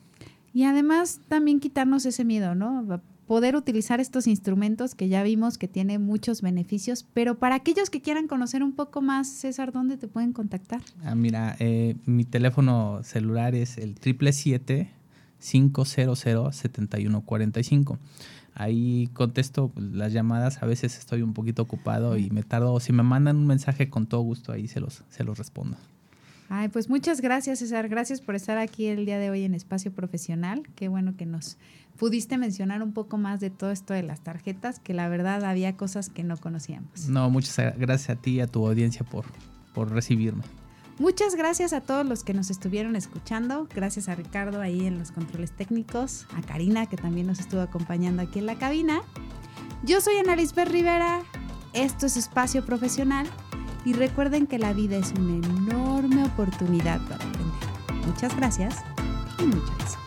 Y 0.53 0.65
además 0.65 1.21
también 1.29 1.61
quitarnos 1.61 2.05
ese 2.05 2.25
miedo, 2.25 2.55
¿no? 2.55 3.01
Poder 3.27 3.57
utilizar 3.57 3.99
estos 3.99 4.27
instrumentos 4.27 4.95
que 4.95 5.09
ya 5.09 5.23
vimos 5.23 5.57
que 5.57 5.67
tienen 5.67 6.03
muchos 6.03 6.43
beneficios, 6.43 7.07
pero 7.15 7.39
para 7.39 7.55
aquellos 7.55 7.89
que 7.89 8.03
quieran 8.03 8.29
conocer 8.29 8.63
un 8.63 8.73
poco 8.73 9.01
más, 9.01 9.27
César, 9.27 9.73
¿dónde 9.73 9.97
te 9.97 10.07
pueden 10.07 10.35
contactar? 10.35 10.83
Ah, 11.03 11.15
mira, 11.15 11.57
eh, 11.61 11.97
mi 12.05 12.27
teléfono 12.27 13.01
celular 13.03 13.55
es 13.55 13.79
el 13.79 13.95
triple 13.95 14.35
siete 14.35 14.91
500-7145. 15.45 17.99
Ahí 18.55 19.09
contesto 19.13 19.73
las 19.77 20.13
llamadas, 20.13 20.63
a 20.63 20.67
veces 20.67 20.99
estoy 20.99 21.23
un 21.23 21.35
poquito 21.35 21.63
ocupado 21.63 22.17
y 22.17 22.31
me 22.31 22.43
tardo, 22.45 22.79
si 22.79 22.93
me 22.93 23.03
mandan 23.03 23.37
un 23.37 23.47
mensaje 23.47 23.91
con 23.91 24.07
todo 24.07 24.21
gusto, 24.21 24.53
ahí 24.53 24.69
se 24.69 24.81
los, 24.81 25.03
se 25.09 25.25
los 25.25 25.39
respondo. 25.39 25.77
Ay, 26.49 26.69
pues 26.69 26.89
muchas 26.89 27.21
gracias, 27.21 27.61
César. 27.61 27.89
Gracias 27.89 28.21
por 28.21 28.35
estar 28.35 28.59
aquí 28.59 28.87
el 28.87 29.07
día 29.07 29.19
de 29.19 29.31
hoy 29.31 29.43
en 29.43 29.55
Espacio 29.55 29.93
Profesional. 29.93 30.63
Qué 30.77 30.89
bueno 30.89 31.17
que 31.17 31.27
nos 31.27 31.57
pudiste 31.99 32.39
mencionar 32.39 32.83
un 32.83 32.93
poco 32.93 33.19
más 33.19 33.41
de 33.41 33.51
todo 33.51 33.71
esto 33.71 33.95
de 33.95 34.03
las 34.03 34.23
tarjetas, 34.23 34.79
que 34.79 34.95
la 34.95 35.09
verdad 35.09 35.45
había 35.45 35.77
cosas 35.77 36.11
que 36.11 36.23
no 36.23 36.37
conocíamos. 36.37 37.09
No, 37.09 37.31
muchas 37.31 37.77
gracias 37.79 38.11
a 38.11 38.21
ti 38.21 38.33
y 38.33 38.41
a 38.41 38.47
tu 38.47 38.67
audiencia 38.67 39.05
por, 39.05 39.25
por 39.75 39.91
recibirme. 39.91 40.45
Muchas 40.99 41.35
gracias 41.35 41.73
a 41.73 41.81
todos 41.81 42.07
los 42.07 42.23
que 42.23 42.35
nos 42.35 42.51
estuvieron 42.51 42.95
escuchando. 42.95 43.67
Gracias 43.75 44.09
a 44.09 44.15
Ricardo 44.15 44.61
ahí 44.61 44.87
en 44.87 44.99
los 44.99 45.11
controles 45.11 45.51
técnicos, 45.51 46.27
a 46.37 46.41
Karina 46.41 46.87
que 46.87 46.97
también 46.97 47.27
nos 47.27 47.41
estuvo 47.41 47.61
acompañando 47.61 48.23
aquí 48.23 48.39
en 48.39 48.47
la 48.47 48.55
cabina. 48.55 49.03
Yo 49.83 50.01
soy 50.01 50.19
Ana 50.19 50.37
Lisbeth 50.37 50.69
Rivera. 50.69 51.23
Esto 51.73 52.07
es 52.07 52.17
Espacio 52.17 52.65
Profesional 52.65 53.27
y 53.85 53.93
recuerden 53.93 54.47
que 54.47 54.61
la 54.61 54.73
vida 54.73 54.97
es 54.97 55.13
una 55.19 55.45
enorme 55.45 56.25
oportunidad 56.25 57.01
para 57.09 57.17
aprender. 57.17 58.07
Muchas 58.07 58.37
gracias 58.37 58.77
y 59.41 59.47
muchas 59.47 59.77
gracias. 59.77 59.99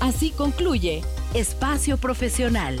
Así 0.00 0.30
concluye 0.32 1.04
Espacio 1.34 1.98
Profesional 1.98 2.80